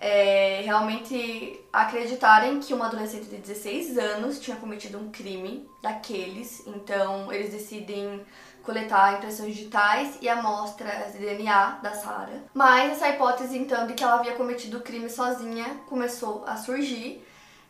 é, 0.00 0.62
realmente 0.64 1.60
acreditarem 1.72 2.60
que 2.60 2.72
uma 2.72 2.86
adolescente 2.86 3.26
de 3.26 3.36
16 3.36 3.98
anos 3.98 4.40
tinha 4.40 4.56
cometido 4.56 4.98
um 4.98 5.10
crime 5.10 5.68
daqueles. 5.82 6.66
Então, 6.66 7.30
eles 7.30 7.52
decidem 7.52 8.24
coletar 8.62 9.18
impressões 9.18 9.54
digitais 9.54 10.18
e 10.22 10.28
amostras 10.28 11.12
de 11.12 11.18
DNA 11.18 11.80
da 11.82 11.92
Sara. 11.92 12.44
Mas 12.54 12.92
essa 12.92 13.10
hipótese, 13.10 13.58
então, 13.58 13.86
de 13.86 13.92
que 13.92 14.02
ela 14.02 14.14
havia 14.14 14.32
cometido 14.32 14.78
o 14.78 14.82
crime 14.82 15.10
sozinha 15.10 15.66
começou 15.86 16.42
a 16.46 16.56
surgir. 16.56 17.22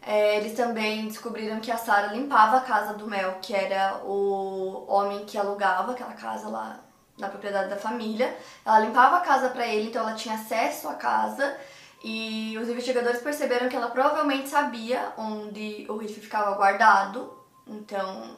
É, 0.07 0.37
eles 0.37 0.55
também 0.55 1.07
descobriram 1.07 1.61
que 1.61 1.71
a 1.71 1.79
Sarah 1.79 2.13
limpava 2.13 2.59
a 2.59 2.61
casa 2.61 2.93
do 2.95 3.07
Mel, 3.07 3.39
que 3.41 3.55
era 3.55 4.03
o 4.05 4.85
homem 4.87 5.25
que 5.25 5.39
alugava 5.39 5.93
aquela 5.93 6.13
casa 6.13 6.49
lá 6.49 6.79
na 7.19 7.29
propriedade 7.29 7.71
da 7.71 7.77
família. 7.77 8.37
Ela 8.65 8.81
limpava 8.81 9.17
a 9.17 9.21
casa 9.21 9.49
para 9.49 9.67
ele, 9.67 9.89
então 9.89 10.03
ela 10.03 10.15
tinha 10.15 10.35
acesso 10.35 10.89
à 10.89 10.95
casa. 10.95 11.57
E 12.03 12.57
os 12.59 12.69
investigadores 12.69 13.23
perceberam 13.23 13.69
que 13.69 13.77
ela 13.77 13.89
provavelmente 13.89 14.49
sabia 14.49 15.13
onde 15.17 15.87
o 15.89 15.97
rifle 15.97 16.21
ficava 16.21 16.55
guardado. 16.55 17.33
Então, 17.67 18.37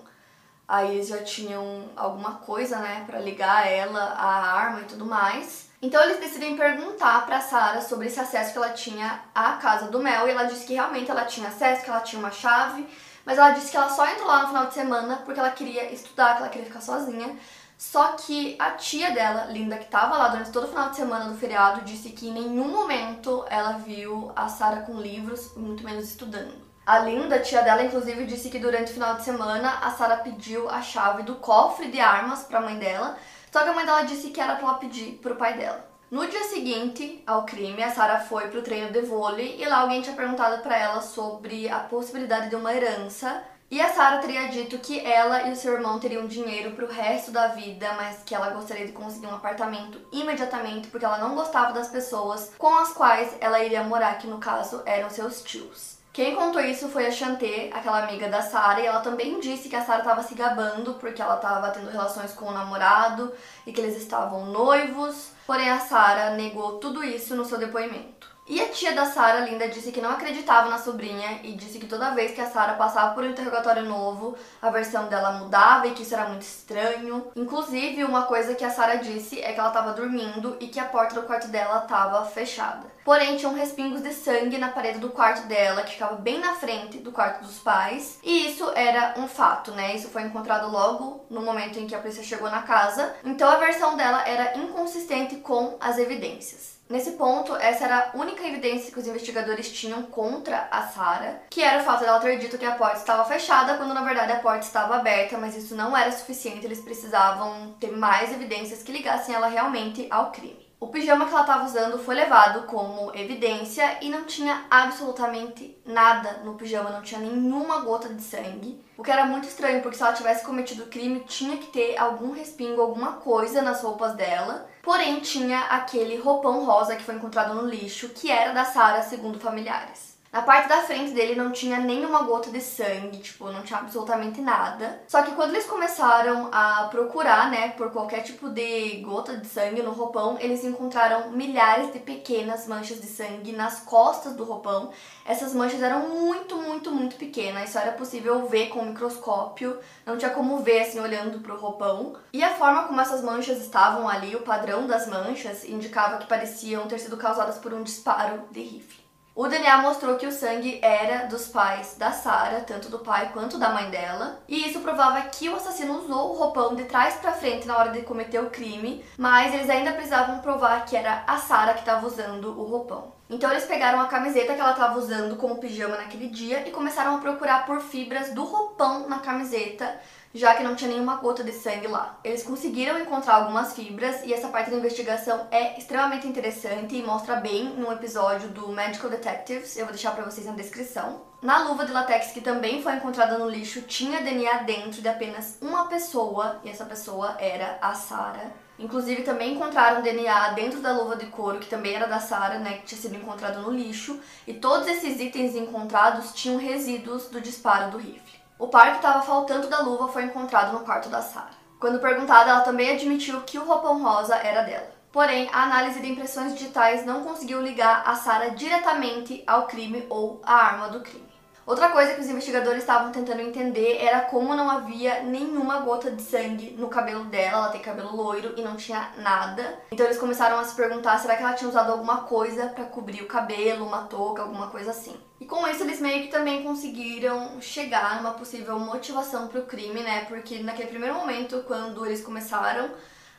aí 0.69 0.95
eles 0.95 1.09
já 1.09 1.25
tinham 1.25 1.91
alguma 1.97 2.35
coisa, 2.35 2.79
né, 2.79 3.03
para 3.07 3.19
ligar 3.19 3.67
ela 3.67 4.01
à 4.01 4.53
arma 4.53 4.83
e 4.83 4.85
tudo 4.85 5.05
mais. 5.05 5.66
Então 5.81 6.03
eles 6.03 6.19
decidem 6.19 6.57
perguntar 6.57 7.27
para 7.27 7.41
Sara 7.41 7.83
sobre 7.83 8.07
esse 8.07 8.19
acesso 8.19 8.53
que 8.53 8.59
ela 8.59 8.71
tinha 8.71 9.21
à 9.35 9.53
casa 9.53 9.89
do 9.89 9.99
Mel 10.01 10.27
e 10.27 10.31
ela 10.31 10.45
disse 10.45 10.67
que 10.67 10.75
realmente 10.75 11.11
ela 11.11 11.25
tinha 11.25 11.49
acesso, 11.49 11.85
que 11.85 11.91
ela 11.91 12.01
tinha 12.01 12.19
uma 12.19 12.31
chave, 12.31 12.89
mas 13.25 13.37
ela 13.37 13.51
disse 13.51 13.71
que 13.71 13.77
ela 13.77 13.91
só 13.91 14.07
entrou 14.07 14.27
lá 14.27 14.43
no 14.43 14.49
final 14.49 14.67
de 14.67 14.75
semana 14.75 15.17
porque 15.25 15.39
ela 15.39 15.51
queria 15.51 15.93
estudar, 15.93 16.37
que 16.37 16.43
ela 16.43 16.49
queria 16.49 16.67
ficar 16.67 16.81
sozinha. 16.81 17.37
Só 17.77 18.13
que 18.13 18.57
a 18.59 18.71
tia 18.71 19.11
dela, 19.11 19.47
Linda, 19.51 19.77
que 19.77 19.85
estava 19.85 20.17
lá 20.17 20.29
durante 20.29 20.51
todo 20.51 20.65
o 20.65 20.69
final 20.69 20.89
de 20.89 20.97
semana 20.97 21.27
do 21.27 21.37
feriado, 21.37 21.83
disse 21.83 22.09
que 22.11 22.29
em 22.29 22.33
nenhum 22.33 22.69
momento 22.69 23.45
ela 23.51 23.73
viu 23.73 24.33
a 24.35 24.49
Sara 24.49 24.81
com 24.81 24.99
livros, 24.99 25.55
muito 25.57 25.85
menos 25.85 26.09
estudando. 26.09 26.55
A 26.87 27.01
Linda, 27.01 27.41
tia 27.41 27.61
dela, 27.63 27.83
inclusive, 27.83 28.25
disse 28.25 28.49
que 28.49 28.59
durante 28.59 28.93
o 28.93 28.95
final 28.95 29.17
de 29.17 29.25
semana 29.25 29.79
a 29.83 29.91
Sara 29.91 30.17
pediu 30.19 30.71
a 30.71 30.81
chave 30.81 31.25
do 31.25 31.35
cofre 31.35 31.91
de 31.91 32.01
armas 32.01 32.45
para 32.45 32.61
a 32.61 32.63
mãe 32.63 32.79
dela, 32.79 33.19
só 33.51 33.63
que 33.63 33.69
a 33.69 33.73
mãe 33.73 33.87
dela 33.87 34.03
disse 34.03 34.31
que 34.31 34.41
era 34.41 34.57
pra 34.57 34.69
ela 34.69 34.79
pedir 34.79 35.19
pro 35.23 35.37
pai 35.37 35.57
dela. 35.57 35.87
No 36.09 36.27
dia 36.29 36.45
seguinte 36.45 37.23
ao 37.27 37.45
crime, 37.45 37.83
a 37.83 37.91
Sarah 37.91 38.21
foi 38.21 38.47
pro 38.47 38.63
treino 38.63 38.93
de 38.93 39.01
vôlei 39.01 39.61
e 39.61 39.67
lá 39.67 39.79
alguém 39.79 40.03
tinha 40.03 40.15
perguntado 40.15 40.63
para 40.63 40.79
ela 40.79 41.03
sobre 41.03 41.69
a 41.69 41.81
possibilidade 41.81 42.49
de 42.49 42.55
uma 42.55 42.73
herança. 42.73 43.43
E 43.69 43.81
a 43.81 43.93
Sarah 43.93 44.19
teria 44.19 44.47
dito 44.47 44.79
que 44.79 45.01
ela 45.01 45.49
e 45.49 45.53
o 45.53 45.57
seu 45.57 45.73
irmão 45.73 45.99
teriam 45.99 46.29
dinheiro 46.29 46.77
pro 46.77 46.87
resto 46.87 47.33
da 47.33 47.49
vida, 47.49 47.93
mas 47.95 48.23
que 48.25 48.37
ela 48.37 48.51
gostaria 48.51 48.87
de 48.87 48.93
conseguir 48.93 49.27
um 49.27 49.35
apartamento 49.35 50.01
imediatamente 50.13 50.87
porque 50.87 51.05
ela 51.05 51.19
não 51.19 51.35
gostava 51.35 51.73
das 51.73 51.89
pessoas 51.89 52.53
com 52.57 52.73
as 52.79 52.93
quais 52.93 53.37
ela 53.41 53.61
iria 53.61 53.83
morar, 53.83 54.19
que 54.19 54.29
no 54.29 54.39
caso 54.39 54.83
eram 54.87 55.11
seus 55.11 55.43
tios. 55.43 55.96
Quem 56.17 56.35
contou 56.35 56.63
isso 56.63 56.89
foi 56.89 57.07
a 57.07 57.11
Chantê, 57.11 57.69
aquela 57.75 58.03
amiga 58.05 58.27
da 58.27 58.41
Sara, 58.41 58.81
e 58.81 58.87
ela 58.87 59.01
também 59.01 59.39
disse 59.39 59.69
que 59.69 59.77
a 59.77 59.85
Sara 59.85 59.99
estava 59.99 60.23
se 60.23 60.35
gabando 60.35 60.95
porque 60.95 61.21
ela 61.21 61.35
estava 61.35 61.69
tendo 61.69 61.91
relações 61.91 62.33
com 62.33 62.47
o 62.47 62.53
namorado 62.53 63.35
e 63.67 63.73
que 63.73 63.83
eles 63.83 63.99
estavam 63.99 64.47
noivos. 64.47 65.33
Porém, 65.47 65.69
a 65.69 65.79
Sara 65.79 66.31
negou 66.31 66.79
tudo 66.79 67.05
isso 67.05 67.37
no 67.37 67.45
seu 67.45 67.59
depoimento. 67.59 68.35
E 68.49 68.63
a 68.63 68.69
tia 68.69 68.93
da 68.93 69.05
Sara, 69.07 69.41
Linda, 69.41 69.69
disse 69.69 69.91
que 69.91 70.01
não 70.01 70.11
acreditava 70.11 70.71
na 70.71 70.79
sobrinha 70.79 71.41
e 71.43 71.53
disse 71.53 71.81
que 71.81 71.87
toda 71.87 72.15
vez 72.15 72.33
que 72.33 72.41
a 72.41 72.49
Sara 72.49 72.75
passava 72.75 73.13
por 73.13 73.25
um 73.25 73.31
interrogatório 73.31 73.85
novo, 73.85 74.37
a 74.63 74.71
versão 74.71 75.09
dela 75.09 75.33
mudava 75.33 75.89
e 75.89 75.91
que 75.91 76.05
isso 76.05 76.15
era 76.15 76.29
muito 76.29 76.43
estranho. 76.43 77.27
Inclusive, 77.35 78.05
uma 78.05 78.23
coisa 78.23 78.55
que 78.55 78.65
a 78.65 78.71
Sara 78.71 78.99
disse 78.99 79.41
é 79.41 79.53
que 79.53 79.59
ela 79.59 79.71
estava 79.71 79.93
dormindo 79.95 80.57
e 80.61 80.69
que 80.69 80.79
a 80.79 80.85
porta 80.85 81.17
do 81.17 81.27
quarto 81.27 81.49
dela 81.49 81.83
estava 81.83 82.25
fechada. 82.25 82.87
Porém, 83.05 83.37
tinham 83.37 83.53
respingos 83.53 84.01
de 84.01 84.13
sangue 84.13 84.59
na 84.59 84.69
parede 84.69 85.01
do 85.01 85.11
quarto 85.11 85.49
dela, 85.49 85.83
que 85.83 85.95
ficava 85.95 86.15
bem 86.15 86.39
na 86.39 86.55
frente 86.55 86.99
do 86.99 87.11
quarto 87.11 87.43
dos 87.43 87.59
pais. 87.59 88.21
E 88.23 88.47
isso 88.49 88.71
era 88.77 89.15
um 89.17 89.27
fato, 89.27 89.73
né? 89.73 89.97
Isso 89.97 90.09
foi 90.09 90.23
encontrado 90.23 90.71
logo 90.71 91.25
no 91.29 91.43
momento 91.43 91.81
em 91.81 91.87
que 91.89 91.97
a 91.97 91.99
polícia 91.99 92.23
chegou 92.23 92.49
na 92.49 92.63
casa. 92.63 93.13
Então 93.25 93.49
a 93.49 93.57
versão 93.57 93.97
dela 93.97 94.23
era 94.25 94.57
inconsistente 94.57 95.37
com 95.37 95.77
as 95.81 95.99
evidências. 95.99 96.76
Nesse 96.89 97.13
ponto, 97.13 97.55
essa 97.57 97.85
era 97.85 98.13
a 98.15 98.17
única 98.17 98.47
evidência 98.47 98.93
que 98.93 98.99
os 98.99 99.07
investigadores 99.09 99.73
tinham 99.73 100.05
contra 100.05 100.69
a 100.71 100.83
Sarah, 100.83 101.41
que 101.51 101.61
era 101.61 101.83
o 101.83 101.85
fato 101.85 102.05
dela 102.05 102.21
ter 102.21 102.39
dito 102.39 102.59
que 102.59 102.65
a 102.65 102.77
porta 102.77 102.99
estava 102.99 103.25
fechada, 103.25 103.77
quando 103.77 103.93
na 103.93 104.05
verdade 104.05 104.31
a 104.33 104.39
porta 104.39 104.65
estava 104.65 104.97
aberta, 104.97 105.37
mas 105.37 105.57
isso 105.57 105.75
não 105.75 105.97
era 105.97 106.13
suficiente, 106.13 106.65
eles 106.65 106.81
precisavam 106.81 107.75
ter 107.81 107.91
mais 107.91 108.33
evidências 108.33 108.85
que 108.85 108.93
ligassem 108.93 109.35
ela 109.35 109.49
realmente 109.49 110.07
ao 110.11 110.31
crime. 110.31 110.66
O 110.87 110.89
pijama 110.89 111.27
que 111.27 111.33
ela 111.33 111.41
estava 111.41 111.65
usando 111.65 111.99
foi 111.99 112.15
levado 112.15 112.63
como 112.69 113.11
evidência 113.13 113.99
e 114.01 114.09
não 114.09 114.23
tinha 114.23 114.67
absolutamente 114.71 115.77
nada 115.85 116.43
no 116.45 116.55
pijama, 116.55 116.91
não 116.91 117.03
tinha 117.03 117.21
nenhuma 117.21 117.81
gota 117.81 118.09
de 118.09 118.23
sangue. 118.23 118.81
O 118.97 119.03
que 119.03 119.11
era 119.11 119.27
muito 119.27 119.49
estranho, 119.49 119.83
porque 119.83 119.97
se 119.97 120.05
ela 120.05 120.13
tivesse 120.13 120.47
cometido 120.47 120.87
crime, 120.87 121.25
tinha 121.27 121.57
que 121.57 121.73
ter 121.73 121.99
algum 121.99 122.31
respingo, 122.31 122.81
alguma 122.81 123.15
coisa 123.15 123.63
nas 123.63 123.83
roupas 123.83 124.15
dela. 124.15 124.71
Porém, 124.81 125.19
tinha 125.19 125.59
aquele 125.63 126.19
roupão 126.19 126.65
rosa 126.65 126.95
que 126.95 127.03
foi 127.03 127.17
encontrado 127.17 127.53
no 127.53 127.69
lixo, 127.69 128.11
que 128.11 128.31
era 128.31 128.53
da 128.53 128.65
Sarah, 128.65 129.03
segundo 129.03 129.41
familiares. 129.41 130.06
Na 130.33 130.43
parte 130.43 130.69
da 130.69 130.83
frente 130.83 131.13
dele 131.13 131.35
não 131.35 131.53
tinha 131.53 131.79
nenhuma 131.79 132.23
gota 132.23 132.51
de 132.51 132.61
sangue, 132.61 133.19
tipo, 133.19 133.51
não 133.51 133.63
tinha 133.63 133.79
absolutamente 133.79 134.41
nada. 134.41 135.01
Só 135.09 135.23
que 135.23 135.33
quando 135.33 135.51
eles 135.51 135.67
começaram 135.67 136.49
a 136.53 136.89
procurar, 136.91 137.51
né, 137.51 137.71
por 137.71 137.91
qualquer 137.91 138.23
tipo 138.23 138.51
de 138.51 139.01
gota 139.03 139.37
de 139.37 139.47
sangue 139.47 139.83
no 139.83 139.93
roupão, 139.93 140.37
eles 140.39 140.65
encontraram 140.65 141.31
milhares 141.31 141.93
de 141.93 142.01
pequenas 142.01 142.67
manchas 142.67 143.01
de 143.01 143.07
sangue 143.07 143.53
nas 143.53 143.81
costas 143.81 144.35
do 144.35 144.45
roupão. 144.45 144.91
Essas 145.25 145.55
manchas 145.55 145.81
eram 145.81 146.09
muito, 146.09 146.57
muito, 146.57 146.91
muito 146.91 147.17
pequenas, 147.17 147.71
só 147.71 147.81
era 147.81 147.93
possível 147.93 148.47
ver 148.47 148.69
com 148.69 148.81
o 148.81 148.87
microscópio, 148.87 149.79
não 150.05 150.19
tinha 150.19 150.31
como 150.31 150.59
ver 150.59 150.81
assim 150.83 151.01
olhando 151.01 151.41
pro 151.41 151.59
roupão. 151.59 152.15
E 152.33 152.43
a 152.43 152.55
forma 152.55 152.85
como 152.85 153.01
essas 153.01 153.23
manchas 153.23 153.59
estavam 153.59 154.09
ali, 154.09 154.37
o 154.37 154.43
padrão 154.43 154.87
das 154.87 155.07
manchas, 155.07 155.65
indicava 155.65 156.19
que 156.19 156.27
pareciam 156.27 156.87
ter 156.87 156.99
sido 156.99 157.17
causadas 157.17 157.59
por 157.59 157.73
um 157.73 157.83
disparo 157.83 158.43
de 158.51 158.61
rifle. 158.61 159.06
O 159.37 159.49
DNA 159.49 159.77
mostrou 159.83 160.17
que 160.17 160.27
o 160.27 160.33
sangue 160.33 160.79
era 160.81 161.27
dos 161.27 161.47
pais 161.49 161.95
da 161.99 162.11
Sarah, 162.11 162.63
tanto 162.63 162.89
do 162.89 163.01
pai 163.01 163.33
quanto 163.35 163.59
da 163.59 163.69
mãe 163.69 163.91
dela, 163.91 164.41
e 164.49 164.67
isso 164.67 164.81
provava 164.81 165.21
que 165.21 165.47
o 165.51 165.57
assassino 165.57 165.99
usou 165.99 166.31
o 166.31 166.39
roupão 166.39 166.75
de 166.75 166.85
trás 166.85 167.17
para 167.17 167.35
frente 167.35 167.67
na 167.67 167.77
hora 167.77 167.91
de 167.91 168.01
cometer 168.01 168.39
o 168.39 168.49
crime, 168.49 169.05
mas 169.19 169.53
eles 169.53 169.69
ainda 169.69 169.93
precisavam 169.93 170.39
provar 170.39 170.87
que 170.87 170.97
era 170.97 171.23
a 171.27 171.37
Sarah 171.37 171.75
que 171.75 171.81
estava 171.81 172.07
usando 172.07 172.59
o 172.59 172.65
roupão. 172.65 173.13
Então 173.29 173.51
eles 173.51 173.67
pegaram 173.67 174.01
a 174.01 174.07
camiseta 174.07 174.55
que 174.55 174.61
ela 174.61 174.71
estava 174.71 174.99
usando 174.99 175.37
como 175.37 175.59
pijama 175.59 175.99
naquele 175.99 176.29
dia 176.29 176.67
e 176.67 176.71
começaram 176.71 177.17
a 177.17 177.19
procurar 177.19 177.67
por 177.67 177.83
fibras 177.83 178.33
do 178.33 178.43
roupão 178.43 179.07
na 179.07 179.19
camiseta 179.19 180.01
já 180.37 180.55
que 180.55 180.63
não 180.63 180.75
tinha 180.75 180.91
nenhuma 180.91 181.17
gota 181.17 181.43
de 181.43 181.53
sangue 181.53 181.87
lá. 181.87 182.19
Eles 182.23 182.43
conseguiram 182.43 182.99
encontrar 182.99 183.37
algumas 183.37 183.75
fibras 183.75 184.23
e 184.25 184.33
essa 184.33 184.49
parte 184.49 184.71
da 184.71 184.77
investigação 184.77 185.47
é 185.51 185.79
extremamente 185.79 186.29
interessante 186.29 186.95
e 186.95 187.03
mostra 187.03 187.37
bem 187.37 187.71
no 187.71 187.91
episódio 187.91 188.51
do 188.51 188.69
Medical 188.69 189.11
Detectives, 189.11 189.77
eu 189.77 189.87
vou 189.87 189.95
deixar 189.95 190.13
para 190.13 190.25
vocês 190.25 190.47
na 190.47 190.53
descrição. 190.53 191.23
Na 191.41 191.69
luva 191.69 191.87
de 191.87 191.93
latex 191.93 192.33
que 192.33 192.41
também 192.41 192.83
foi 192.83 192.95
encontrada 192.95 193.39
no 193.39 193.49
lixo, 193.49 193.83
tinha 193.83 194.23
DNA 194.23 194.63
dentro 194.65 195.01
de 195.01 195.09
apenas 195.09 195.59
uma 195.61 195.87
pessoa, 195.87 196.61
e 196.65 196.71
essa 196.71 196.85
pessoa 196.85 197.37
era 197.39 197.79
a 197.81 197.95
Sarah. 197.95 198.51
Inclusive 198.79 199.23
também 199.23 199.55
encontraram 199.55 200.03
DNA 200.03 200.51
dentro 200.51 200.81
da 200.81 200.93
luva 200.93 201.17
de 201.17 201.27
couro, 201.27 201.59
que 201.59 201.69
também 201.69 201.95
era 201.95 202.07
da 202.07 202.21
Sarah, 202.21 202.59
né, 202.59 202.79
que 202.79 202.87
tinha 202.87 203.01
sido 203.01 203.17
encontrado 203.17 203.61
no 203.61 203.71
lixo, 203.71 204.21
e 204.47 204.53
todos 204.53 204.87
esses 204.87 205.19
itens 205.21 205.55
encontrados 205.55 206.33
tinham 206.35 206.59
resíduos 206.59 207.29
do 207.29 207.41
disparo 207.41 207.91
do 207.91 207.99
rifle. 207.99 208.26
O 208.59 208.69
par 208.69 208.93
que 208.93 208.97
estava 208.97 209.21
faltando 209.21 209.69
da 209.69 209.81
luva 209.81 210.09
foi 210.09 210.25
encontrado 210.25 210.73
no 210.73 210.81
quarto 210.81 211.11
da 211.11 211.21
Sarah. 211.21 211.51
Quando 211.79 212.01
perguntada, 212.01 212.51
ela 212.51 212.63
também 212.63 212.91
admitiu 212.91 213.43
que 213.43 213.59
o 213.59 213.67
roupão 213.67 214.03
rosa 214.03 214.35
era 214.37 214.63
dela. 214.63 214.89
Porém, 215.13 215.49
a 215.53 215.65
análise 215.65 216.01
de 216.01 216.11
impressões 216.11 216.55
digitais 216.55 217.05
não 217.05 217.23
conseguiu 217.23 217.61
ligar 217.61 218.03
a 218.07 218.15
Sarah 218.15 218.49
diretamente 218.49 219.45
ao 219.47 219.67
crime 219.67 220.07
ou 220.09 220.41
à 220.43 220.55
arma 220.55 220.89
do 220.89 221.01
crime. 221.01 221.26
Outra 221.67 221.89
coisa 221.89 222.15
que 222.15 222.21
os 222.21 222.29
investigadores 222.29 222.79
estavam 222.79 223.11
tentando 223.11 223.43
entender 223.43 223.99
era 224.01 224.21
como 224.21 224.55
não 224.55 224.71
havia 224.71 225.25
nenhuma 225.25 225.81
gota 225.81 226.13
de 226.13 226.23
sangue 226.23 226.77
no 226.79 226.87
cabelo 226.87 227.25
dela. 227.25 227.57
Ela 227.57 227.69
tem 227.71 227.81
cabelo 227.81 228.15
loiro 228.15 228.55
e 228.57 228.63
não 228.63 228.77
tinha 228.77 229.11
nada. 229.17 229.77
Então 229.91 230.07
eles 230.07 230.17
começaram 230.17 230.61
a 230.61 230.65
se 230.65 230.77
perguntar: 230.77 231.19
será 231.19 231.35
que 231.35 231.43
ela 231.43 231.55
tinha 231.55 231.69
usado 231.69 231.91
alguma 231.91 232.19
coisa 232.19 232.69
para 232.69 232.85
cobrir 232.85 233.23
o 233.23 233.27
cabelo, 233.27 233.85
uma 233.85 234.03
touca, 234.03 234.43
alguma 234.43 234.69
coisa 234.69 234.93
assim. 234.93 235.17
E 235.41 235.45
com 235.45 235.67
isso 235.67 235.83
eles 235.83 236.01
meio 236.01 236.23
que 236.23 236.29
também 236.29 236.63
conseguiram 236.63 237.61
chegar 237.61 238.17
numa 238.23 238.35
possível 238.35 238.79
motivação 238.79 239.49
para 239.49 239.61
o 239.61 239.67
crime, 239.67 240.05
né? 240.05 240.25
Porque 240.27 240.61
naquele 240.61 240.89
primeiro 240.89 241.17
momento, 241.17 241.65
quando 241.67 242.07
eles 242.07 242.23
começaram 242.23 242.91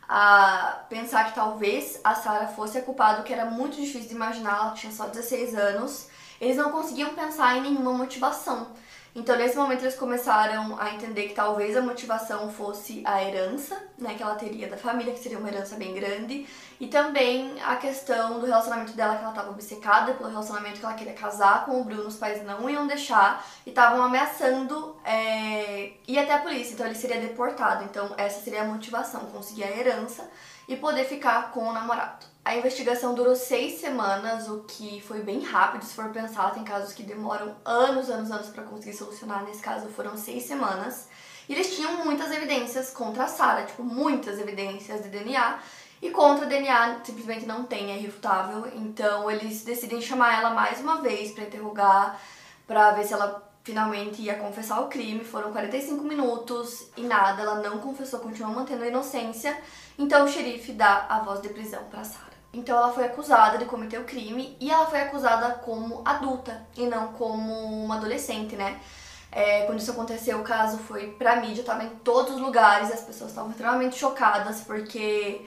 a 0.08 0.84
pensar 0.90 1.28
que 1.28 1.36
talvez 1.36 2.02
a 2.04 2.14
Sarah 2.14 2.48
fosse 2.48 2.78
a 2.78 2.82
culpada, 2.82 3.22
o 3.22 3.24
que 3.24 3.32
era 3.32 3.46
muito 3.46 3.78
difícil 3.78 4.10
de 4.10 4.16
imaginar, 4.16 4.58
ela 4.58 4.72
tinha 4.72 4.92
só 4.92 5.06
16 5.08 5.56
anos 5.56 6.17
eles 6.40 6.58
não 6.58 6.72
conseguiam 6.72 7.14
pensar 7.14 7.58
em 7.58 7.62
nenhuma 7.62 7.94
motivação. 7.94 8.68
Então, 9.18 9.36
nesse 9.36 9.58
momento, 9.58 9.82
eles 9.82 9.96
começaram 9.96 10.80
a 10.80 10.94
entender 10.94 11.30
que 11.30 11.34
talvez 11.34 11.76
a 11.76 11.82
motivação 11.82 12.52
fosse 12.52 13.02
a 13.04 13.24
herança, 13.24 13.76
né, 13.98 14.14
que 14.14 14.22
ela 14.22 14.36
teria 14.36 14.70
da 14.70 14.78
família, 14.78 15.12
que 15.12 15.20
seria 15.20 15.40
uma 15.40 15.48
herança 15.48 15.76
bem 15.76 15.92
grande, 15.96 16.48
e 16.80 16.86
também 16.86 17.60
a 17.66 17.78
questão 17.78 18.40
do 18.40 18.46
relacionamento 18.46 18.94
dela, 18.94 19.16
que 19.16 19.22
ela 19.22 19.32
estava 19.32 19.50
obcecada 19.50 20.14
pelo 20.14 20.30
relacionamento 20.30 20.80
que 20.80 20.86
ela 20.86 20.94
queria 20.94 21.16
casar 21.16 21.66
com 21.66 21.82
o 21.82 21.84
Bruno, 21.84 22.06
os 22.06 22.18
pais 22.18 22.46
não 22.46 22.70
iam 22.70 22.86
deixar 22.86 23.44
e 23.66 23.70
estavam 23.70 24.04
ameaçando 24.04 24.96
é, 25.04 25.94
ir 26.08 26.20
até 26.20 26.34
a 26.34 26.40
polícia, 26.40 26.74
então 26.74 26.86
ele 26.86 26.94
seria 26.94 27.20
deportado. 27.20 27.86
Então, 27.86 28.14
essa 28.18 28.40
seria 28.42 28.62
a 28.62 28.66
motivação, 28.66 29.22
conseguir 29.32 29.64
a 29.64 29.76
herança 29.76 30.30
e 30.68 30.76
poder 30.76 31.06
ficar 31.06 31.52
com 31.52 31.68
o 31.68 31.74
namorado. 31.74 32.28
A 32.48 32.56
investigação 32.56 33.14
durou 33.14 33.36
seis 33.36 33.82
semanas, 33.82 34.48
o 34.48 34.60
que 34.60 35.02
foi 35.02 35.20
bem 35.20 35.42
rápido 35.42 35.84
se 35.84 35.94
for 35.94 36.08
pensar. 36.12 36.54
Tem 36.54 36.64
casos 36.64 36.94
que 36.94 37.04
demoram 37.04 37.54
anos, 37.66 38.10
anos, 38.10 38.32
anos 38.32 38.48
para 38.48 38.64
conseguir 38.64 38.94
solucionar. 38.94 39.44
Nesse 39.44 39.62
caso 39.62 39.90
foram 39.90 40.16
seis 40.16 40.44
semanas. 40.44 41.10
E 41.50 41.52
eles 41.52 41.76
tinham 41.76 42.06
muitas 42.06 42.32
evidências 42.32 42.92
contra 42.92 43.26
a 43.26 43.28
Sarah, 43.28 43.66
tipo, 43.66 43.84
muitas 43.84 44.40
evidências 44.40 45.04
de 45.04 45.10
DNA. 45.10 45.60
E 46.02 46.10
contra 46.10 46.46
o 46.46 46.48
DNA 46.48 47.02
simplesmente 47.04 47.46
não 47.46 47.66
tem, 47.66 47.92
é 47.92 47.98
irrefutável. 47.98 48.72
Então 48.76 49.30
eles 49.30 49.66
decidem 49.66 50.00
chamar 50.00 50.40
ela 50.40 50.52
mais 50.52 50.80
uma 50.80 51.02
vez 51.02 51.34
para 51.34 51.44
interrogar, 51.44 52.18
para 52.66 52.92
ver 52.92 53.04
se 53.04 53.12
ela 53.12 53.46
finalmente 53.62 54.22
ia 54.22 54.36
confessar 54.36 54.80
o 54.80 54.88
crime. 54.88 55.26
Foram 55.26 55.52
45 55.52 56.02
minutos 56.02 56.88
e 56.96 57.02
nada, 57.02 57.42
ela 57.42 57.56
não 57.56 57.80
confessou, 57.80 58.22
continuou 58.22 58.56
mantendo 58.56 58.86
a 58.86 58.88
inocência. 58.88 59.62
Então 60.00 60.24
o 60.24 60.30
xerife 60.30 60.72
dá 60.72 61.08
a 61.10 61.20
voz 61.20 61.42
de 61.42 61.50
prisão 61.50 61.84
para 61.92 62.06
Sarah. 62.06 62.37
Então 62.58 62.76
ela 62.76 62.92
foi 62.92 63.06
acusada 63.06 63.60
de 63.60 63.66
cometer 63.66 64.00
o 64.00 64.04
crime 64.04 64.58
e 64.60 64.72
ela 64.72 64.88
foi 64.88 65.00
acusada 65.00 65.56
como 65.60 66.02
adulta 66.04 66.66
e 66.76 66.88
não 66.88 67.14
como 67.14 67.54
uma 67.86 67.98
adolescente, 67.98 68.56
né? 68.56 68.80
É, 69.32 69.66
quando 69.66 69.80
isso 69.80 69.92
aconteceu, 69.92 70.40
o 70.40 70.44
caso 70.44 70.80
foi 70.80 71.12
pra 71.12 71.36
mídia, 71.36 71.64
tava 71.64 71.84
em 71.84 71.90
todos 71.98 72.34
os 72.36 72.42
lugares, 72.42 72.92
as 72.92 73.02
pessoas 73.02 73.30
estavam 73.30 73.52
extremamente 73.52 73.96
chocadas 73.96 74.62
porque 74.62 75.46